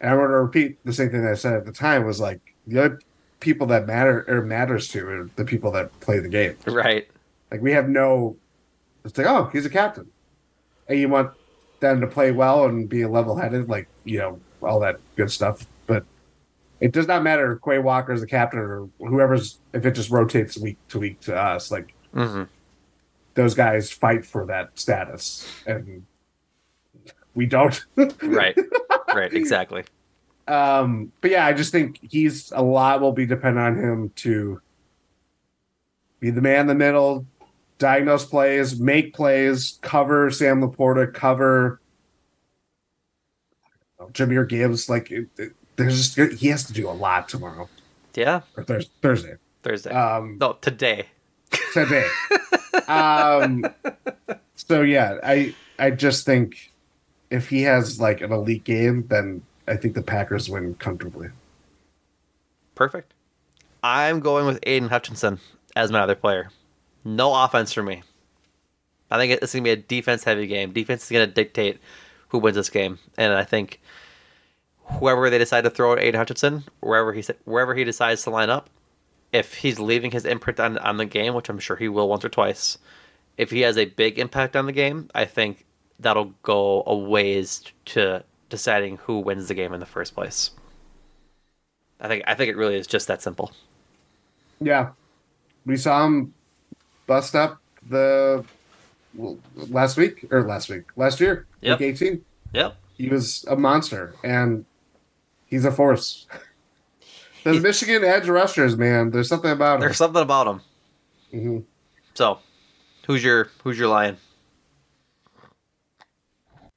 and 0.00 0.10
I 0.10 0.14
want 0.14 0.30
to 0.30 0.36
repeat 0.36 0.78
the 0.84 0.92
same 0.92 1.10
thing 1.10 1.22
that 1.22 1.32
I 1.32 1.36
said 1.36 1.54
at 1.54 1.66
the 1.66 1.72
time 1.72 2.04
was 2.04 2.20
like 2.20 2.40
the 2.66 2.84
other 2.84 3.00
people 3.40 3.66
that 3.68 3.86
matter 3.86 4.24
or 4.28 4.42
matters 4.42 4.88
to 4.88 5.06
are 5.06 5.30
the 5.36 5.44
people 5.44 5.70
that 5.72 5.98
play 6.00 6.18
the 6.18 6.28
game. 6.28 6.56
Right. 6.66 7.08
Like 7.50 7.62
we 7.62 7.72
have 7.72 7.88
no. 7.88 8.36
It's 9.04 9.16
like 9.16 9.26
oh 9.26 9.48
he's 9.52 9.64
a 9.64 9.70
captain, 9.70 10.08
and 10.88 10.98
you 10.98 11.08
want 11.08 11.32
them 11.80 12.00
to 12.00 12.06
play 12.06 12.32
well 12.32 12.64
and 12.64 12.88
be 12.88 13.04
level 13.06 13.36
headed, 13.36 13.68
like 13.68 13.88
you 14.04 14.18
know 14.18 14.40
all 14.62 14.80
that 14.80 15.00
good 15.16 15.30
stuff. 15.30 15.66
But 15.86 16.04
it 16.80 16.92
does 16.92 17.06
not 17.06 17.22
matter 17.22 17.52
if 17.52 17.62
Quay 17.62 17.78
Walker 17.78 18.12
is 18.12 18.20
the 18.20 18.26
captain 18.26 18.60
or 18.60 18.88
whoever's 18.98 19.58
if 19.72 19.84
it 19.84 19.92
just 19.92 20.10
rotates 20.10 20.56
week 20.56 20.78
to 20.88 20.98
week 20.98 21.20
to 21.20 21.36
us. 21.36 21.70
Like 21.70 21.94
mm-hmm. 22.14 22.44
those 23.34 23.54
guys 23.54 23.90
fight 23.90 24.24
for 24.24 24.46
that 24.46 24.78
status, 24.78 25.46
and 25.66 26.06
we 27.34 27.46
don't. 27.46 27.84
right. 28.22 28.56
Right. 29.14 29.32
Exactly. 29.32 29.84
Um, 30.46 31.12
but 31.20 31.30
yeah, 31.30 31.46
I 31.46 31.52
just 31.52 31.72
think 31.72 31.98
he's 32.02 32.52
a 32.52 32.62
lot 32.62 33.00
will 33.00 33.12
be 33.12 33.26
dependent 33.26 33.66
on 33.66 33.82
him 33.82 34.10
to 34.16 34.60
be 36.20 36.30
the 36.30 36.40
man 36.40 36.62
in 36.62 36.66
the 36.68 36.74
middle, 36.74 37.26
diagnose 37.78 38.24
plays, 38.24 38.80
make 38.80 39.14
plays, 39.14 39.78
cover 39.82 40.30
Sam 40.30 40.62
LaPorta, 40.62 41.12
cover 41.12 41.80
Jahmyr 44.12 44.48
Gibbs. 44.48 44.88
Like 44.88 45.10
it, 45.10 45.28
it, 45.36 45.52
there's 45.78 46.14
just 46.14 46.38
he 46.38 46.48
has 46.48 46.64
to 46.64 46.72
do 46.72 46.88
a 46.88 46.92
lot 46.92 47.28
tomorrow. 47.28 47.68
Yeah. 48.14 48.42
Or 48.56 48.64
Thursday. 48.64 48.90
Thursday. 49.00 49.34
Thursday. 49.62 49.90
Um, 49.90 50.38
no, 50.40 50.54
today. 50.60 51.06
Today. 51.72 52.06
um, 52.88 53.64
so 54.56 54.82
yeah, 54.82 55.18
I 55.22 55.54
I 55.78 55.90
just 55.90 56.26
think 56.26 56.72
if 57.30 57.48
he 57.48 57.62
has 57.62 58.00
like 58.00 58.20
an 58.20 58.32
elite 58.32 58.64
game, 58.64 59.06
then 59.08 59.42
I 59.66 59.76
think 59.76 59.94
the 59.94 60.02
Packers 60.02 60.50
win 60.50 60.74
comfortably. 60.74 61.28
Perfect. 62.74 63.14
I'm 63.82 64.20
going 64.20 64.46
with 64.46 64.58
Aidan 64.64 64.88
Hutchinson 64.88 65.38
as 65.76 65.92
my 65.92 66.00
other 66.00 66.14
player. 66.16 66.50
No 67.04 67.32
offense 67.44 67.72
for 67.72 67.82
me. 67.82 68.02
I 69.10 69.16
think 69.16 69.32
it's 69.32 69.52
going 69.52 69.64
to 69.64 69.68
be 69.68 69.72
a 69.72 69.76
defense 69.76 70.24
heavy 70.24 70.46
game. 70.46 70.72
Defense 70.72 71.04
is 71.04 71.10
going 71.10 71.26
to 71.26 71.32
dictate 71.32 71.78
who 72.28 72.38
wins 72.38 72.56
this 72.56 72.68
game. 72.68 72.98
And 73.16 73.32
I 73.32 73.44
think 73.44 73.80
whoever 74.92 75.30
they 75.30 75.38
decide 75.38 75.64
to 75.64 75.70
throw 75.70 75.92
at 75.92 75.98
Aidan 75.98 76.18
Hutchinson, 76.18 76.64
wherever 76.80 77.12
he 77.12 77.22
wherever 77.44 77.74
he 77.74 77.84
decides 77.84 78.22
to 78.22 78.30
line 78.30 78.50
up, 78.50 78.70
if 79.32 79.54
he's 79.54 79.78
leaving 79.78 80.10
his 80.10 80.24
imprint 80.24 80.60
on, 80.60 80.78
on 80.78 80.96
the 80.96 81.04
game, 81.04 81.34
which 81.34 81.48
I'm 81.48 81.58
sure 81.58 81.76
he 81.76 81.88
will 81.88 82.08
once 82.08 82.24
or 82.24 82.28
twice, 82.28 82.78
if 83.36 83.50
he 83.50 83.60
has 83.60 83.76
a 83.76 83.84
big 83.84 84.18
impact 84.18 84.56
on 84.56 84.66
the 84.66 84.72
game, 84.72 85.10
I 85.14 85.24
think 85.24 85.64
that'll 86.00 86.32
go 86.42 86.82
a 86.86 86.96
ways 86.96 87.62
to 87.86 88.24
deciding 88.48 88.96
who 88.98 89.20
wins 89.20 89.48
the 89.48 89.54
game 89.54 89.72
in 89.74 89.80
the 89.80 89.86
first 89.86 90.14
place. 90.14 90.50
I 92.00 92.08
think 92.08 92.24
I 92.26 92.34
think 92.34 92.50
it 92.50 92.56
really 92.56 92.76
is 92.76 92.86
just 92.86 93.08
that 93.08 93.22
simple. 93.22 93.52
Yeah, 94.60 94.90
we 95.66 95.76
saw 95.76 96.06
him 96.06 96.34
bust 97.06 97.34
up 97.34 97.60
the 97.88 98.44
well, 99.14 99.38
last 99.54 99.96
week 99.96 100.26
or 100.30 100.44
last 100.44 100.68
week, 100.68 100.84
last 100.96 101.20
year, 101.20 101.46
yep. 101.60 101.78
week 101.78 101.88
eighteen. 101.88 102.24
Yep, 102.52 102.76
he 102.96 103.08
was 103.08 103.44
a 103.48 103.56
monster, 103.56 104.14
and 104.22 104.64
he's 105.48 105.64
a 105.64 105.72
force. 105.72 106.26
The 107.44 107.60
Michigan 107.60 108.04
edge 108.04 108.28
rushers, 108.28 108.76
man, 108.76 109.10
there's 109.10 109.28
something 109.28 109.50
about 109.50 109.76
him. 109.76 109.80
There's 109.80 109.96
something 109.96 110.22
about 110.22 110.46
him. 110.46 110.60
Mm-hmm. 111.32 111.58
So, 112.14 112.38
who's 113.06 113.24
your 113.24 113.50
who's 113.64 113.78
your 113.78 113.88
lion? 113.88 114.16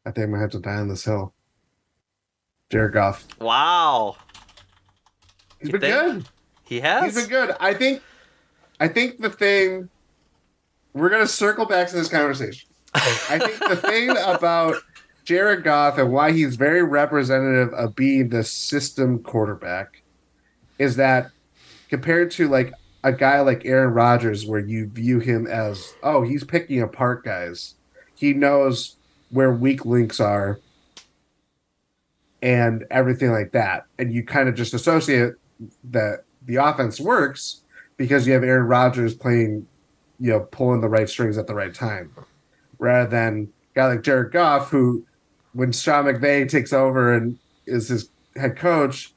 I 0.05 0.11
think 0.11 0.26
I'm 0.26 0.32
gonna 0.32 0.41
have 0.41 0.51
to 0.51 0.59
die 0.59 0.76
on 0.76 0.88
this 0.88 1.03
hill. 1.03 1.34
Jared 2.69 2.93
Goff. 2.93 3.28
Wow. 3.39 4.15
He's 5.59 5.69
you 5.69 5.80
been 5.80 5.91
good. 5.91 6.26
He 6.63 6.80
has. 6.80 7.03
He's 7.03 7.22
been 7.22 7.30
good. 7.30 7.55
I 7.59 7.74
think. 7.74 8.01
I 8.80 8.88
think 8.88 9.19
the 9.19 9.30
thing. 9.30 9.89
We're 10.93 11.09
gonna 11.09 11.28
circle 11.28 11.65
back 11.65 11.88
to 11.89 11.95
this 11.95 12.07
conversation. 12.07 12.69
I 12.93 13.39
think 13.39 13.59
the 13.59 13.76
thing 13.76 14.09
about 14.26 14.76
Jared 15.24 15.63
Goff 15.63 15.97
and 15.97 16.11
why 16.11 16.32
he's 16.32 16.55
very 16.55 16.84
representative 16.84 17.74
of 17.74 17.95
being 17.95 18.30
the 18.30 18.43
system 18.43 19.19
quarterback 19.19 20.01
is 20.80 20.95
that 20.95 21.30
compared 21.89 22.32
to 22.32 22.47
like 22.47 22.74
a 23.03 23.11
guy 23.11 23.41
like 23.41 23.66
Aaron 23.66 23.93
Rodgers, 23.93 24.45
where 24.45 24.59
you 24.59 24.87
view 24.87 25.20
him 25.20 25.47
as, 25.47 25.93
oh, 26.04 26.21
he's 26.21 26.43
picking 26.43 26.82
apart 26.82 27.24
guys. 27.24 27.75
He 28.16 28.33
knows 28.33 28.95
where 29.32 29.51
weak 29.51 29.86
links 29.86 30.20
are 30.20 30.59
and 32.41 32.86
everything 32.91 33.32
like 33.32 33.51
that. 33.51 33.86
And 33.97 34.13
you 34.13 34.24
kind 34.24 34.47
of 34.50 34.55
just 34.55 34.74
associate 34.74 35.33
that 35.86 36.24
the 36.45 36.55
offense 36.55 37.00
works 37.00 37.62
because 37.97 38.25
you 38.25 38.33
have 38.33 38.43
Aaron 38.43 38.67
Rodgers 38.67 39.13
playing, 39.13 39.67
you 40.20 40.32
know, 40.32 40.41
pulling 40.51 40.82
the 40.82 40.89
right 40.89 41.09
strings 41.09 41.37
at 41.37 41.47
the 41.47 41.55
right 41.55 41.74
time, 41.74 42.13
rather 42.79 43.09
than 43.09 43.51
guy 43.74 43.87
like 43.87 44.04
Jared 44.04 44.32
Goff, 44.32 44.70
who, 44.70 45.05
when 45.53 45.71
Sean 45.71 46.05
McVay 46.05 46.49
takes 46.49 46.73
over 46.73 47.13
and 47.13 47.37
is 47.65 47.89
his 47.89 48.09
head 48.36 48.57
coach, 48.57 49.13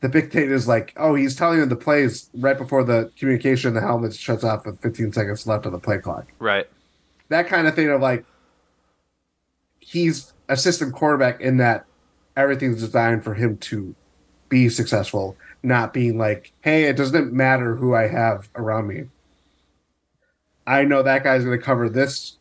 the 0.00 0.08
big 0.08 0.32
thing 0.32 0.50
is 0.50 0.66
like, 0.66 0.92
oh, 0.96 1.14
he's 1.14 1.36
telling 1.36 1.60
him 1.60 1.68
the 1.68 1.76
plays 1.76 2.28
right 2.34 2.58
before 2.58 2.84
the 2.84 3.10
communication 3.16 3.68
in 3.68 3.74
the 3.74 3.80
helmet 3.80 4.14
shuts 4.14 4.44
off 4.44 4.66
with 4.66 4.80
15 4.80 5.12
seconds 5.12 5.46
left 5.46 5.64
on 5.66 5.72
the 5.72 5.78
play 5.78 5.98
clock. 5.98 6.26
Right. 6.38 6.68
That 7.28 7.46
kind 7.46 7.66
of 7.66 7.74
thing 7.74 7.88
of 7.88 8.00
like, 8.00 8.24
he's 9.78 10.32
a 10.48 10.56
system 10.56 10.90
quarterback 10.90 11.40
in 11.40 11.58
that 11.58 11.86
everything's 12.36 12.80
designed 12.80 13.24
for 13.24 13.34
him 13.34 13.56
to 13.58 13.94
be 14.48 14.68
successful, 14.68 15.36
not 15.62 15.92
being 15.92 16.18
like, 16.18 16.52
hey, 16.62 16.84
it 16.84 16.96
doesn't 16.96 17.32
matter 17.32 17.76
who 17.76 17.94
I 17.94 18.08
have 18.08 18.48
around 18.56 18.88
me. 18.88 19.04
I 20.66 20.84
know 20.84 21.02
that 21.02 21.24
guy's 21.24 21.44
going 21.44 21.58
to 21.58 21.64
cover 21.64 21.88
this, 21.88 22.38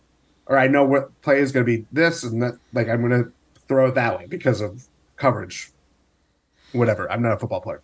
or 0.48 0.58
I 0.58 0.68
know 0.68 0.84
what 0.84 1.22
play 1.22 1.40
is 1.40 1.52
going 1.52 1.66
to 1.66 1.72
be 1.72 1.86
this, 1.92 2.24
and 2.24 2.42
that, 2.42 2.58
like, 2.74 2.90
I'm 2.90 3.08
going 3.08 3.24
to 3.24 3.32
throw 3.68 3.88
it 3.88 3.96
that 3.96 4.18
way 4.18 4.26
because 4.28 4.62
of 4.62 4.88
coverage. 5.16 5.72
Whatever. 6.74 7.12
I'm 7.12 7.22
not 7.22 7.34
a 7.34 7.38
football 7.38 7.62
player. 7.62 7.82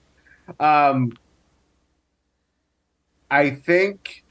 Um, 0.60 1.18
I 3.30 3.50
think 3.50 4.24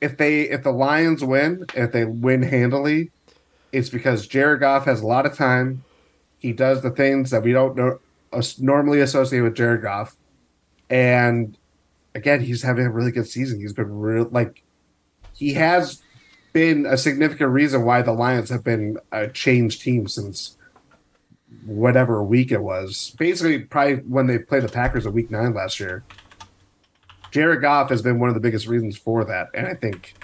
if 0.00 0.16
they 0.18 0.42
if 0.42 0.62
the 0.62 0.72
Lions 0.72 1.24
win, 1.24 1.64
if 1.74 1.92
they 1.92 2.04
win 2.04 2.42
handily, 2.42 3.10
it's 3.72 3.88
because 3.88 4.26
Jared 4.26 4.60
Goff 4.60 4.84
has 4.84 5.00
a 5.00 5.06
lot 5.06 5.26
of 5.26 5.34
time. 5.34 5.84
He 6.38 6.52
does 6.52 6.82
the 6.82 6.90
things 6.90 7.30
that 7.30 7.42
we 7.42 7.52
don't 7.52 7.76
know, 7.76 7.98
normally 8.58 9.00
associate 9.00 9.40
with 9.40 9.54
Jared 9.54 9.82
Goff. 9.82 10.16
And 10.90 11.56
again, 12.14 12.40
he's 12.40 12.62
having 12.62 12.86
a 12.86 12.90
really 12.90 13.10
good 13.10 13.26
season. 13.26 13.58
He's 13.58 13.72
been 13.72 13.98
real 13.98 14.28
like 14.30 14.62
he 15.34 15.54
has 15.54 16.02
been 16.56 16.86
a 16.86 16.96
significant 16.96 17.50
reason 17.50 17.84
why 17.84 18.00
the 18.00 18.12
Lions 18.12 18.48
have 18.48 18.64
been 18.64 18.96
a 19.12 19.28
changed 19.28 19.82
team 19.82 20.08
since 20.08 20.56
whatever 21.66 22.22
week 22.22 22.50
it 22.50 22.62
was. 22.62 23.14
Basically, 23.18 23.58
probably 23.58 23.96
when 23.96 24.26
they 24.26 24.38
played 24.38 24.62
the 24.62 24.68
Packers 24.68 25.04
a 25.04 25.10
week 25.10 25.30
nine 25.30 25.52
last 25.52 25.78
year. 25.78 26.02
Jared 27.30 27.60
Goff 27.60 27.90
has 27.90 28.00
been 28.00 28.18
one 28.18 28.30
of 28.30 28.34
the 28.34 28.40
biggest 28.40 28.66
reasons 28.68 28.96
for 28.96 29.22
that, 29.26 29.48
and 29.52 29.66
I 29.66 29.74
think 29.74 30.14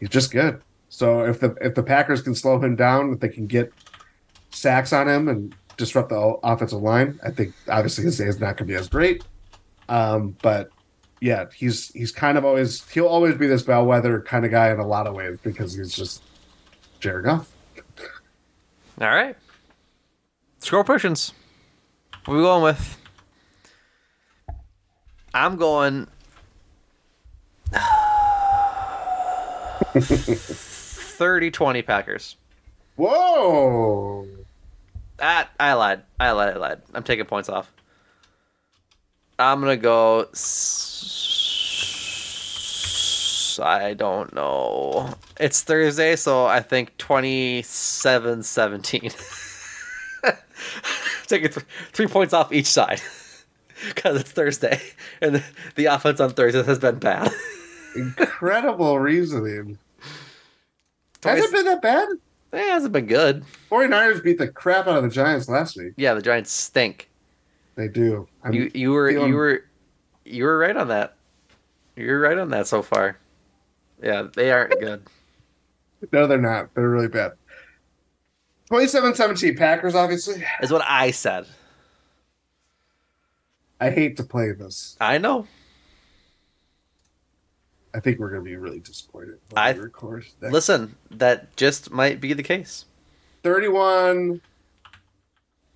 he's 0.00 0.08
just 0.08 0.32
good. 0.32 0.60
So 0.88 1.24
if 1.24 1.38
the 1.38 1.54
if 1.60 1.76
the 1.76 1.84
Packers 1.84 2.20
can 2.20 2.34
slow 2.34 2.58
him 2.58 2.74
down, 2.74 3.12
if 3.12 3.20
they 3.20 3.28
can 3.28 3.46
get 3.46 3.72
sacks 4.50 4.92
on 4.92 5.08
him 5.08 5.28
and 5.28 5.54
disrupt 5.76 6.08
the 6.08 6.18
offensive 6.42 6.82
line, 6.82 7.20
I 7.22 7.30
think 7.30 7.54
obviously 7.68 8.02
his 8.02 8.18
day 8.18 8.24
is 8.24 8.40
not 8.40 8.56
going 8.56 8.66
to 8.66 8.72
be 8.72 8.74
as 8.74 8.88
great. 8.88 9.22
Um, 9.88 10.36
but 10.42 10.70
yeah, 11.24 11.46
he's 11.56 11.88
he's 11.92 12.12
kind 12.12 12.36
of 12.36 12.44
always 12.44 12.86
he'll 12.90 13.06
always 13.06 13.34
be 13.34 13.46
this 13.46 13.62
bellwether 13.62 14.20
kind 14.20 14.44
of 14.44 14.50
guy 14.50 14.70
in 14.70 14.78
a 14.78 14.86
lot 14.86 15.06
of 15.06 15.14
ways 15.14 15.38
because 15.42 15.72
he's 15.72 15.96
just 15.96 16.22
Jared 17.00 17.24
Goff. 17.24 17.50
All 19.00 19.08
right. 19.08 19.34
Score 20.58 20.84
predictions. 20.84 21.32
What 22.26 22.34
are 22.34 22.36
we 22.36 22.42
going 22.42 22.62
with? 22.62 22.98
I'm 25.32 25.56
going 25.56 26.08
30-20 29.94 31.86
Packers. 31.86 32.36
Whoa. 32.96 34.28
That 35.16 35.48
I 35.58 35.72
lied. 35.72 36.02
I 36.20 36.32
lied. 36.32 36.52
I 36.52 36.58
lied. 36.58 36.82
I'm 36.92 37.02
taking 37.02 37.24
points 37.24 37.48
off. 37.48 37.72
I'm 39.38 39.60
gonna 39.60 39.76
go. 39.76 40.28
I 43.62 43.94
don't 43.94 44.32
know. 44.34 45.14
It's 45.38 45.62
Thursday, 45.62 46.16
so 46.16 46.46
I 46.46 46.60
think 46.60 46.96
27 46.98 48.42
17. 48.42 49.00
Taking 51.26 51.48
th- 51.50 51.66
three 51.92 52.06
points 52.06 52.34
off 52.34 52.52
each 52.52 52.66
side 52.66 53.00
because 53.88 54.20
it's 54.20 54.30
Thursday 54.30 54.80
and 55.20 55.36
the, 55.36 55.44
the 55.76 55.86
offense 55.86 56.20
on 56.20 56.30
Thursday 56.30 56.62
has 56.62 56.78
been 56.78 56.98
bad. 56.98 57.30
Incredible 57.96 58.98
reasoning. 58.98 59.78
Has 61.22 61.44
it 61.44 61.52
been 61.52 61.64
that 61.66 61.80
bad? 61.80 62.08
It 62.52 62.68
hasn't 62.68 62.92
been 62.92 63.06
good. 63.06 63.44
49ers 63.70 64.22
beat 64.22 64.38
the 64.38 64.48
crap 64.48 64.86
out 64.86 64.96
of 64.98 65.02
the 65.02 65.08
Giants 65.08 65.48
last 65.48 65.76
week. 65.76 65.94
Yeah, 65.96 66.14
the 66.14 66.22
Giants 66.22 66.52
stink. 66.52 67.08
They 67.74 67.88
do. 67.88 68.28
I'm 68.42 68.52
you 68.52 68.70
you 68.74 68.90
were 68.92 69.10
feeling- 69.10 69.28
you 69.28 69.34
were 69.36 69.64
you 70.24 70.44
were 70.44 70.58
right 70.58 70.76
on 70.76 70.88
that. 70.88 71.16
You're 71.96 72.20
right 72.20 72.38
on 72.38 72.50
that 72.50 72.66
so 72.66 72.82
far. 72.82 73.18
Yeah, 74.02 74.28
they 74.34 74.50
aren't 74.50 74.78
good. 74.80 75.02
No, 76.12 76.26
they're 76.26 76.36
not. 76.36 76.74
They're 76.74 76.90
really 76.90 77.08
bad. 77.08 77.32
27-17 78.70 79.56
Packers, 79.56 79.94
obviously. 79.94 80.44
Is 80.60 80.70
what 80.70 80.82
I 80.86 81.12
said. 81.12 81.46
I 83.80 83.88
hate 83.88 84.18
to 84.18 84.22
play 84.22 84.52
this. 84.52 84.98
I 85.00 85.16
know. 85.16 85.46
I 87.94 88.00
think 88.00 88.18
we're 88.18 88.28
going 88.28 88.44
to 88.44 88.50
be 88.50 88.56
really 88.56 88.80
disappointed. 88.80 89.38
I 89.56 89.72
we 89.72 89.78
record 89.80 90.26
listen. 90.42 90.94
That 91.10 91.56
just 91.56 91.90
might 91.90 92.20
be 92.20 92.34
the 92.34 92.42
case. 92.42 92.84
31. 93.44 94.42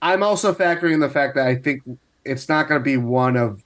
I'm 0.02 0.22
also 0.22 0.54
factoring 0.54 0.94
in 0.94 1.00
the 1.00 1.08
fact 1.10 1.34
that 1.36 1.46
I 1.46 1.56
think 1.56 1.82
it's 2.24 2.48
not 2.48 2.68
going 2.68 2.80
to 2.80 2.84
be 2.84 2.96
one 2.96 3.36
of. 3.36 3.62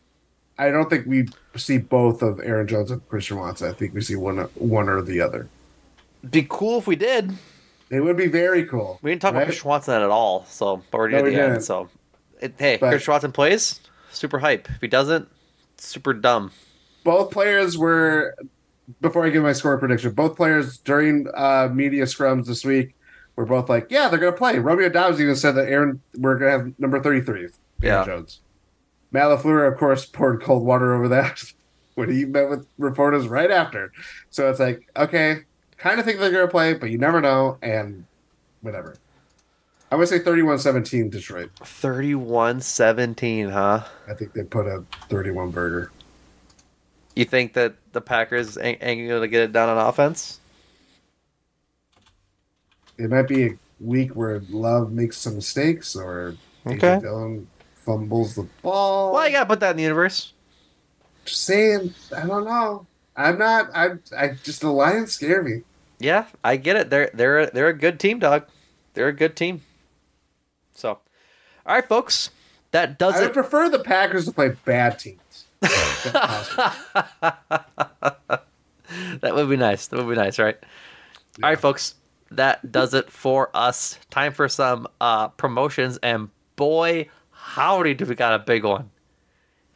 I 0.58 0.70
don't 0.70 0.88
think 0.88 1.06
we 1.06 1.28
see 1.56 1.78
both 1.78 2.22
of 2.22 2.40
Aaron 2.40 2.66
Jones 2.68 2.90
and 2.90 3.06
Christian 3.08 3.38
Watson. 3.38 3.68
I 3.68 3.72
think 3.72 3.94
we 3.94 4.00
see 4.00 4.16
one, 4.16 4.38
one 4.54 4.88
or 4.88 5.02
the 5.02 5.20
other. 5.20 5.48
Be 6.30 6.46
cool 6.48 6.78
if 6.78 6.86
we 6.86 6.94
did. 6.96 7.32
It 7.90 8.00
would 8.00 8.16
be 8.16 8.28
very 8.28 8.64
cool. 8.64 8.98
We 9.02 9.10
didn't 9.10 9.22
talk 9.22 9.32
right? 9.34 9.40
about 9.40 9.46
Christian 9.48 9.68
Watson 9.68 9.94
at 10.02 10.10
all. 10.10 10.44
So, 10.46 10.82
but 10.90 10.98
we're 10.98 11.08
near 11.08 11.22
No, 11.22 11.30
the 11.30 11.42
end. 11.42 11.64
So, 11.64 11.88
it, 12.40 12.54
hey, 12.58 12.76
But- 12.76 12.90
Christian 12.90 13.12
Watson 13.12 13.32
plays. 13.32 13.80
Super 14.12 14.38
hype. 14.38 14.68
If 14.70 14.80
he 14.80 14.88
doesn't, 14.88 15.26
super 15.78 16.12
dumb. 16.12 16.52
both 17.02 17.30
players 17.30 17.76
were 17.78 18.36
before 19.00 19.24
I 19.24 19.30
give 19.30 19.42
my 19.42 19.52
score 19.54 19.78
prediction. 19.78 20.12
Both 20.12 20.36
players 20.36 20.76
during 20.78 21.26
uh, 21.34 21.70
media 21.72 22.04
scrums 22.04 22.46
this 22.46 22.62
week 22.64 22.94
were 23.36 23.46
both 23.46 23.68
like, 23.68 23.86
"Yeah, 23.90 24.08
they're 24.08 24.18
going 24.18 24.32
to 24.32 24.38
play." 24.38 24.58
Romeo 24.58 24.88
Doubs 24.88 25.20
even 25.20 25.36
said 25.36 25.52
that 25.52 25.68
Aaron 25.68 26.00
we're 26.16 26.38
going 26.38 26.52
to 26.52 26.58
have 26.66 26.78
number 26.78 27.00
thirty-three, 27.00 27.40
Aaron 27.40 27.52
Yeah. 27.82 28.04
Jones. 28.04 28.40
Matt 29.10 29.24
LaFleur, 29.26 29.70
of 29.70 29.78
course, 29.78 30.06
poured 30.06 30.42
cold 30.42 30.64
water 30.64 30.94
over 30.94 31.08
that 31.08 31.42
when 31.96 32.10
he 32.10 32.24
met 32.24 32.48
with 32.48 32.66
reporters 32.78 33.28
right 33.28 33.50
after. 33.50 33.92
So 34.30 34.48
it's 34.50 34.58
like, 34.60 34.88
okay, 34.96 35.40
kind 35.76 35.98
of 36.00 36.06
think 36.06 36.18
they're 36.18 36.30
going 36.30 36.46
to 36.46 36.50
play, 36.50 36.72
but 36.74 36.90
you 36.90 36.96
never 36.98 37.20
know, 37.20 37.58
and 37.62 38.06
whatever. 38.62 38.96
I 39.90 39.96
would 39.96 40.08
say 40.08 40.18
31-17 40.20 41.10
Detroit. 41.10 41.50
31-17, 41.60 43.50
huh? 43.52 43.84
I 44.08 44.14
think 44.14 44.32
they 44.32 44.42
put 44.44 44.66
a 44.66 44.82
31 45.10 45.50
burger. 45.50 45.90
You 47.14 47.26
think 47.26 47.52
that 47.52 47.74
the 47.92 48.00
Packers 48.00 48.56
ain't, 48.56 48.82
ain't 48.82 49.06
going 49.06 49.20
to 49.20 49.28
get 49.28 49.42
it 49.42 49.52
done 49.52 49.68
on 49.68 49.76
offense? 49.76 50.40
It 52.98 53.10
might 53.10 53.28
be 53.28 53.46
a 53.46 53.58
week 53.80 54.14
where 54.14 54.42
Love 54.50 54.92
makes 54.92 55.16
some 55.18 55.36
mistakes 55.36 55.96
or 55.96 56.36
Okay. 56.66 57.00
Dillon 57.00 57.48
fumbles 57.74 58.36
the 58.36 58.46
ball. 58.62 59.12
Well, 59.12 59.26
you 59.26 59.32
got 59.32 59.40
to 59.40 59.46
put 59.46 59.60
that 59.60 59.72
in 59.72 59.76
the 59.78 59.82
universe. 59.82 60.32
Just 61.24 61.42
saying, 61.42 61.92
I 62.16 62.26
don't 62.26 62.44
know. 62.44 62.86
I'm 63.16 63.38
not. 63.38 63.70
I. 63.74 63.90
I 64.16 64.28
just 64.42 64.60
the 64.60 64.70
Lions 64.70 65.12
scare 65.12 65.42
me. 65.42 65.62
Yeah, 65.98 66.26
I 66.42 66.56
get 66.56 66.76
it. 66.76 66.90
They're 66.90 67.10
they're 67.12 67.46
they're 67.46 67.68
a 67.68 67.76
good 67.76 68.00
team, 68.00 68.18
dog. 68.18 68.44
They're 68.94 69.08
a 69.08 69.12
good 69.12 69.36
team. 69.36 69.62
So, 70.74 70.90
all 70.90 71.74
right, 71.74 71.86
folks, 71.86 72.30
that 72.70 72.98
does 72.98 73.20
it. 73.20 73.24
I 73.24 73.28
prefer 73.28 73.68
the 73.68 73.78
Packers 73.80 74.24
to 74.24 74.32
play 74.32 74.56
bad 74.64 74.98
teams. 74.98 75.44
That 79.20 79.34
would 79.34 79.48
be 79.48 79.56
nice. 79.56 79.86
That 79.86 79.98
would 80.04 80.08
be 80.08 80.20
nice, 80.20 80.38
right? 80.38 80.56
All 81.42 81.48
right, 81.50 81.58
folks, 81.58 81.94
that 82.36 82.70
does 82.72 82.94
it 82.94 83.10
for 83.10 83.50
us. 83.54 83.98
Time 84.10 84.32
for 84.32 84.48
some 84.48 84.86
uh, 85.00 85.28
promotions, 85.28 85.98
and 86.02 86.28
boy, 86.56 87.08
howdy, 87.30 87.94
do 87.94 88.04
we 88.06 88.14
got 88.14 88.34
a 88.34 88.38
big 88.38 88.64
one. 88.64 88.90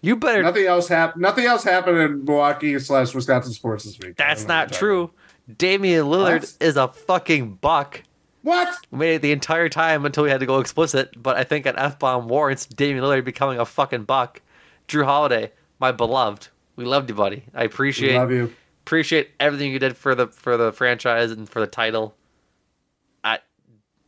You 0.02 0.16
better. 0.16 0.42
nothing 0.42 0.66
else 0.66 0.86
happened. 0.88 1.22
Nothing 1.22 1.46
else 1.46 1.64
happened 1.64 1.98
in 1.98 2.24
Milwaukee 2.24 2.78
slash 2.78 3.14
Wisconsin 3.14 3.52
sports 3.52 3.84
this 3.84 3.98
week. 3.98 4.16
That's 4.16 4.46
not 4.46 4.72
true. 4.72 5.10
Damian 5.58 6.06
Lillard 6.06 6.40
What? 6.40 6.56
is 6.60 6.76
a 6.76 6.88
fucking 6.88 7.54
buck. 7.54 8.02
What? 8.42 8.68
We 8.92 8.98
made 8.98 9.14
it 9.16 9.22
the 9.22 9.32
entire 9.32 9.68
time 9.68 10.04
until 10.06 10.22
we 10.22 10.30
had 10.30 10.40
to 10.40 10.46
go 10.46 10.60
explicit, 10.60 11.10
but 11.20 11.36
I 11.36 11.42
think 11.44 11.66
an 11.66 11.74
F 11.76 11.98
bomb 11.98 12.28
warrants 12.28 12.66
Damian 12.66 13.02
Lillard 13.04 13.24
becoming 13.24 13.58
a 13.58 13.64
fucking 13.64 14.04
buck. 14.04 14.40
Jrue 14.86 15.04
Holiday, 15.04 15.50
my 15.80 15.90
beloved. 15.90 16.48
We 16.76 16.84
loved 16.84 17.08
you, 17.08 17.16
buddy. 17.16 17.42
I 17.54 17.64
appreciate 17.64 18.12
We 18.12 18.18
love 18.18 18.30
you. 18.30 18.52
appreciate 18.84 19.30
everything 19.40 19.72
you 19.72 19.78
did 19.80 19.96
for 19.96 20.14
the 20.14 20.28
for 20.28 20.56
the 20.56 20.72
franchise 20.72 21.32
and 21.32 21.48
for 21.48 21.58
the 21.58 21.66
title. 21.66 22.14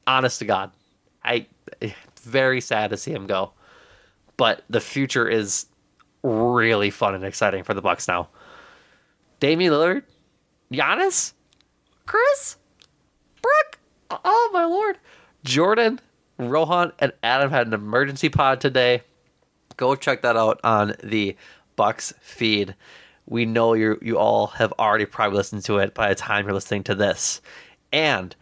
Honest 0.09 0.39
to 0.39 0.47
God, 0.47 0.73
I 1.23 1.47
very 2.23 2.61
sad 2.63 2.91
to 2.91 2.97
see 2.97 3.13
him 3.13 3.27
go. 3.27 3.53
But 4.39 4.63
the 4.71 4.81
future 4.81 5.29
is 5.29 5.67
really 6.23 6.91
fun 6.91 7.15
and 7.15 7.25
exciting 7.25 7.63
for 7.63 7.75
the 7.75 7.83
Bucks 7.83 8.09
now. 8.09 8.29
Damian 9.39 9.73
Lillard, 9.73 10.03
Giannis, 10.73 11.35
Khris, 12.07 12.57
Brook, 13.43 13.79
oh 14.25 14.51
my 14.53 14.65
lord, 14.65 14.99
Jordan, 15.45 16.01
Rohan, 16.39 16.93
and 16.99 17.13
Adam 17.23 17.51
had 17.51 17.67
an 17.67 17.75
emergency 17.75 18.31
pod 18.31 18.61
today. 18.61 19.03
Go 19.77 19.95
check 19.95 20.23
that 20.23 20.37
out 20.37 20.59
on 20.65 20.95
the 21.05 21.37
Bucks 21.77 22.15
feed. 22.21 22.75
We 23.27 23.45
know 23.45 23.75
you 23.75 23.99
you 24.01 24.19
all 24.19 24.47
have 24.49 24.73
already 24.79 25.05
probably 25.05 25.37
listened 25.37 25.65
to 25.65 25.79
it 25.79 25.95
by 25.95 26.09
the 26.09 26.15
time 26.15 26.47
you're 26.47 26.55
listening 26.55 26.85
to 26.85 26.95
this. 26.95 27.43
And 27.93 28.35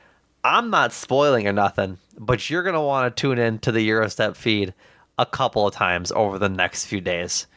I'm 0.46 0.70
not 0.70 0.92
spoiling 0.92 1.48
or 1.48 1.52
nothing, 1.52 1.98
but 2.16 2.48
you're 2.48 2.62
gonna 2.62 2.80
want 2.82 3.14
to 3.16 3.20
tune 3.20 3.36
in 3.36 3.58
to 3.60 3.72
the 3.72 3.84
Gyro 3.84 4.06
Step 4.06 4.36
feed 4.36 4.74
a 5.18 5.26
couple 5.26 5.66
of 5.66 5.74
times 5.74 6.12
over 6.12 6.38
the 6.38 6.48
next 6.48 6.84
few 6.84 7.00
days. 7.00 7.48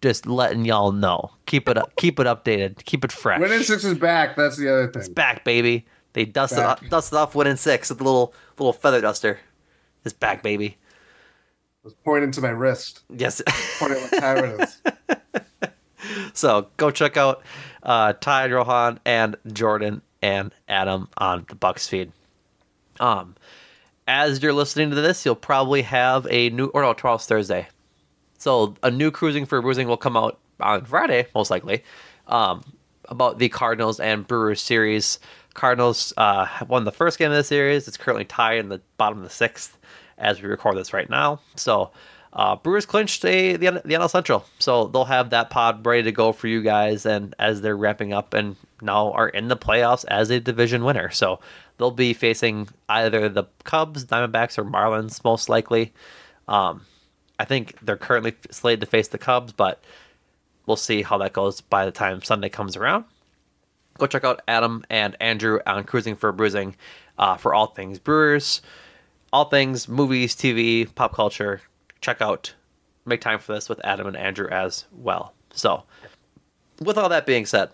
Just 0.00 0.26
letting 0.26 0.64
y'all 0.64 0.90
know. 0.90 1.30
Keep 1.46 1.68
it 1.68 1.78
up, 1.78 1.94
keep 1.96 2.18
it 2.18 2.26
updated, 2.26 2.84
keep 2.84 3.04
it 3.04 3.12
fresh. 3.12 3.40
Win 3.40 3.52
In 3.52 3.62
6 3.62 3.84
is 3.84 3.98
back. 3.98 4.34
That's 4.34 4.56
the 4.56 4.68
other 4.68 4.88
thing. 4.88 4.98
It's 4.98 5.08
back, 5.08 5.44
baby. 5.44 5.86
They 6.14 6.24
dusted 6.24 6.58
Back. 6.58 6.82
off, 6.82 6.90
dusted 6.90 7.16
off 7.16 7.36
Win 7.36 7.46
In 7.46 7.56
6 7.56 7.88
with 7.88 7.98
the 7.98 8.04
little 8.04 8.34
little 8.58 8.72
feather 8.72 9.00
duster. 9.00 9.38
It's 10.04 10.12
back, 10.12 10.42
baby. 10.42 10.76
I 11.84 11.84
was 11.84 11.94
pointing 12.04 12.32
to 12.32 12.40
my 12.40 12.50
wrist. 12.50 13.04
Yes. 13.10 13.40
Pointing 13.78 14.02
what 14.02 14.20
time 14.20 14.44
it 14.44 14.60
is. 14.60 14.82
So 16.34 16.68
go 16.76 16.90
check 16.90 17.16
out 17.16 17.42
uh, 17.82 18.14
Ti 18.14 18.50
Rohan 18.50 18.98
and 19.04 19.36
Jordan 19.52 20.02
and 20.22 20.54
Adam 20.68 21.08
on 21.18 21.44
the 21.48 21.54
Bucks 21.54 21.88
feed. 21.88 22.12
Um, 23.00 23.34
as 24.06 24.42
you're 24.42 24.52
listening 24.52 24.90
to 24.90 24.96
this, 24.96 25.24
you'll 25.24 25.34
probably 25.34 25.82
have 25.82 26.26
a 26.30 26.50
new 26.50 26.66
or 26.66 26.82
no, 26.82 26.94
tomorrow's 26.94 27.26
Thursday. 27.26 27.68
So 28.38 28.74
a 28.82 28.90
new 28.90 29.10
cruising 29.10 29.46
for 29.46 29.60
bruising 29.62 29.88
will 29.88 29.96
come 29.96 30.16
out 30.16 30.38
on 30.60 30.84
Friday, 30.84 31.26
most 31.34 31.50
likely, 31.50 31.84
um, 32.26 32.62
about 33.08 33.38
the 33.38 33.48
Cardinals 33.48 34.00
and 34.00 34.26
Brewers 34.26 34.60
series. 34.60 35.18
Cardinals 35.54 36.12
uh, 36.16 36.46
won 36.68 36.84
the 36.84 36.92
first 36.92 37.18
game 37.18 37.30
of 37.30 37.36
the 37.36 37.44
series. 37.44 37.86
It's 37.86 37.96
currently 37.96 38.24
tied 38.24 38.58
in 38.58 38.68
the 38.68 38.80
bottom 38.96 39.18
of 39.18 39.24
the 39.24 39.30
sixth 39.30 39.78
as 40.18 40.40
we 40.40 40.48
record 40.48 40.76
this 40.76 40.92
right 40.92 41.10
now. 41.10 41.40
So 41.56 41.90
uh, 42.32 42.56
Brewers 42.56 42.86
clinched 42.86 43.24
a, 43.24 43.56
the 43.56 43.70
the 43.84 43.94
NL 43.94 44.10
Central, 44.10 44.44
so 44.58 44.86
they'll 44.86 45.04
have 45.04 45.30
that 45.30 45.50
pod 45.50 45.84
ready 45.84 46.04
to 46.04 46.12
go 46.12 46.32
for 46.32 46.48
you 46.48 46.62
guys, 46.62 47.04
and 47.04 47.34
as 47.38 47.60
they're 47.60 47.76
wrapping 47.76 48.12
up 48.12 48.32
and 48.34 48.56
now 48.82 49.12
are 49.12 49.28
in 49.28 49.48
the 49.48 49.56
playoffs 49.56 50.04
as 50.08 50.30
a 50.30 50.40
division 50.40 50.84
winner, 50.84 51.10
so 51.10 51.40
they'll 51.78 51.90
be 51.90 52.12
facing 52.12 52.68
either 52.88 53.28
the 53.28 53.44
Cubs, 53.64 54.04
Diamondbacks, 54.04 54.58
or 54.58 54.64
Marlins 54.64 55.22
most 55.24 55.48
likely. 55.48 55.92
Um, 56.48 56.84
I 57.38 57.44
think 57.44 57.76
they're 57.82 57.96
currently 57.96 58.34
slated 58.50 58.80
to 58.80 58.86
face 58.86 59.08
the 59.08 59.18
Cubs, 59.18 59.52
but 59.52 59.82
we'll 60.66 60.76
see 60.76 61.02
how 61.02 61.18
that 61.18 61.32
goes 61.32 61.60
by 61.60 61.84
the 61.84 61.90
time 61.90 62.22
Sunday 62.22 62.48
comes 62.48 62.76
around. 62.76 63.04
Go 63.98 64.06
check 64.06 64.24
out 64.24 64.42
Adam 64.48 64.84
and 64.90 65.16
Andrew 65.20 65.58
on 65.66 65.84
Cruising 65.84 66.16
for 66.16 66.32
Bruising 66.32 66.76
uh, 67.18 67.36
for 67.36 67.54
all 67.54 67.66
things 67.66 67.98
Brewers, 67.98 68.62
all 69.32 69.46
things 69.46 69.88
movies, 69.88 70.34
TV, 70.34 70.92
pop 70.94 71.14
culture. 71.14 71.60
Check 72.00 72.20
out, 72.20 72.54
make 73.04 73.20
time 73.20 73.38
for 73.38 73.54
this 73.54 73.68
with 73.68 73.80
Adam 73.84 74.06
and 74.06 74.16
Andrew 74.16 74.48
as 74.48 74.86
well. 74.92 75.34
So, 75.52 75.84
with 76.80 76.96
all 76.96 77.08
that 77.10 77.26
being 77.26 77.46
said, 77.46 77.70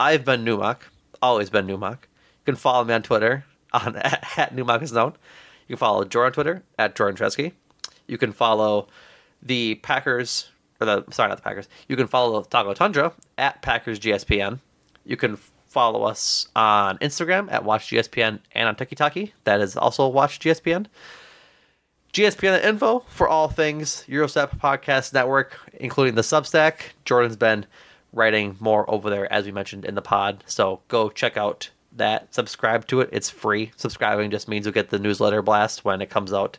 I've 0.00 0.24
been 0.24 0.44
Numac, 0.44 0.78
always 1.20 1.50
been 1.50 1.66
Numac. 1.66 1.98
You 2.02 2.44
can 2.44 2.56
follow 2.56 2.84
me 2.84 2.94
on 2.94 3.02
Twitter 3.02 3.44
on 3.72 3.96
at, 3.96 4.38
at 4.38 4.56
Numac 4.56 4.82
is 4.82 4.92
known. 4.92 5.14
You 5.66 5.74
can 5.74 5.78
follow 5.78 6.04
Jordan 6.04 6.28
on 6.28 6.32
Twitter 6.32 6.62
at 6.78 6.94
Jordan 6.94 7.16
Tresky. 7.16 7.52
You 8.06 8.16
can 8.16 8.32
follow 8.32 8.88
the 9.42 9.76
Packers, 9.76 10.50
or 10.80 10.86
the 10.86 11.04
sorry, 11.10 11.28
not 11.28 11.36
the 11.36 11.42
Packers. 11.42 11.68
You 11.88 11.96
can 11.96 12.06
follow 12.06 12.42
Taco 12.42 12.72
Tundra 12.74 13.12
at 13.36 13.60
Packers 13.62 14.00
GSPN. 14.00 14.60
You 15.04 15.16
can 15.16 15.38
follow 15.66 16.04
us 16.04 16.48
on 16.56 16.98
Instagram 16.98 17.52
at 17.52 17.64
Watch 17.64 17.88
GSPN 17.88 18.40
and 18.52 18.68
on 18.68 18.76
TikTok. 18.76 19.16
That 19.44 19.60
is 19.60 19.76
also 19.76 20.08
Watch 20.08 20.38
GSPN. 20.38 20.86
GSPN 22.12 22.64
info 22.64 23.00
for 23.08 23.28
all 23.28 23.48
things 23.48 24.04
Gyro 24.08 24.26
Step 24.26 24.58
Podcast 24.58 25.12
Network, 25.12 25.58
including 25.74 26.14
the 26.14 26.22
Substack. 26.22 26.80
Jordan's 27.04 27.36
been 27.36 27.66
writing 28.12 28.56
more 28.60 28.88
over 28.90 29.10
there, 29.10 29.30
as 29.32 29.44
we 29.44 29.52
mentioned 29.52 29.84
in 29.84 29.94
the 29.94 30.02
pod. 30.02 30.44
So 30.46 30.80
go 30.88 31.10
check 31.10 31.36
out 31.36 31.70
that. 31.96 32.32
Subscribe 32.34 32.86
to 32.88 33.00
it. 33.00 33.10
It's 33.12 33.30
free. 33.30 33.72
Subscribing 33.76 34.30
just 34.30 34.48
means 34.48 34.66
you'll 34.66 34.72
get 34.72 34.90
the 34.90 34.98
newsletter 34.98 35.42
blast 35.42 35.84
when 35.84 36.00
it 36.00 36.10
comes 36.10 36.32
out 36.32 36.58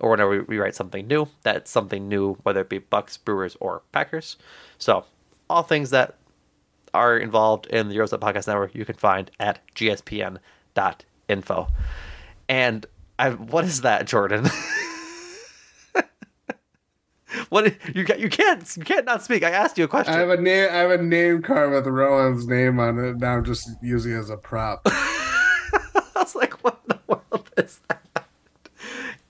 or 0.00 0.10
whenever 0.10 0.42
we 0.44 0.58
write 0.58 0.74
something 0.74 1.06
new. 1.06 1.28
That's 1.42 1.70
something 1.70 2.08
new, 2.08 2.34
whether 2.42 2.60
it 2.60 2.68
be 2.68 2.78
Bucks, 2.78 3.16
Brewers, 3.16 3.56
or 3.60 3.82
Packers. 3.92 4.36
So 4.78 5.04
all 5.50 5.62
things 5.62 5.90
that 5.90 6.16
are 6.94 7.18
involved 7.18 7.66
in 7.66 7.88
the 7.88 7.94
Gyro 7.94 8.06
Step 8.06 8.20
Podcast 8.20 8.46
Network, 8.46 8.74
you 8.74 8.84
can 8.84 8.96
find 8.96 9.30
at 9.38 9.60
gspn.info. 9.74 11.68
And 12.48 12.86
I, 13.18 13.30
what 13.30 13.64
is 13.64 13.82
that, 13.82 14.06
Jordan? 14.06 14.48
what 17.48 17.64
you 17.94 18.04
can't 18.04 18.20
you 18.20 18.28
can't 18.28 18.76
you 18.76 18.84
can't 18.84 19.04
not 19.04 19.22
speak. 19.22 19.42
I 19.42 19.50
asked 19.50 19.78
you 19.78 19.84
a 19.84 19.88
question. 19.88 20.14
I 20.14 20.18
have 20.18 20.30
a 20.30 20.40
name. 20.40 20.68
I 20.70 20.76
have 20.76 20.90
a 20.90 21.02
name 21.02 21.42
card 21.42 21.70
with 21.70 21.86
Rohan's 21.86 22.46
name 22.46 22.78
on 22.78 22.98
it. 22.98 23.18
Now 23.18 23.36
I'm 23.36 23.44
just 23.44 23.68
using 23.82 24.12
it 24.12 24.18
as 24.18 24.30
a 24.30 24.36
prop. 24.36 24.82
I 24.86 26.10
was 26.16 26.34
like, 26.34 26.64
what 26.64 26.80
in 26.84 26.96
the 26.96 26.98
world 27.06 27.50
is 27.56 27.80
that? 27.88 28.26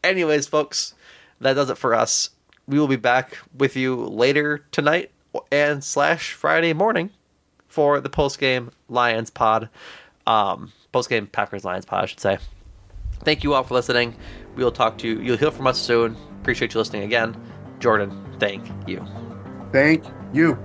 Anyways, 0.05 0.47
folks, 0.47 0.95
that 1.41 1.55
does 1.55 1.71
it 1.71 1.79
for 1.79 1.95
us. 1.95 2.31
We 2.67 2.79
will 2.79 2.89
be 2.89 2.97
back 2.97 3.39
with 3.57 3.77
you 3.77 3.97
later 3.97 4.65
tonight 4.71 5.11
and 5.51 5.83
slash 5.83 6.33
Friday 6.33 6.73
morning 6.73 7.11
for 7.69 8.01
the 8.01 8.11
post 8.11 8.39
game 8.39 8.71
Lions 8.89 9.31
pod. 9.31 9.69
Um, 10.27 10.73
post 10.93 11.09
game 11.09 11.27
Packers 11.27 11.65
Lions 11.65 11.85
pod, 11.85 12.05
I 12.05 12.07
should 12.07 12.21
say. 12.21 12.39
Thank 13.25 13.43
you 13.43 13.55
all 13.55 13.65
for 13.65 13.75
listening. 13.75 14.15
We 14.55 14.63
will 14.63 14.73
talk 14.73 14.99
to 14.99 15.09
you. 15.09 15.21
You'll 15.21 15.37
hear 15.37 15.51
from 15.51 15.67
us 15.67 15.79
soon. 15.79 16.17
Appreciate 16.41 16.75
you 16.75 16.79
listening 16.79 17.03
again. 17.03 17.37
Jordan, 17.81 18.11
thank 18.39 18.65
you. 18.87 19.05
Thank 19.73 20.05
you. 20.33 20.59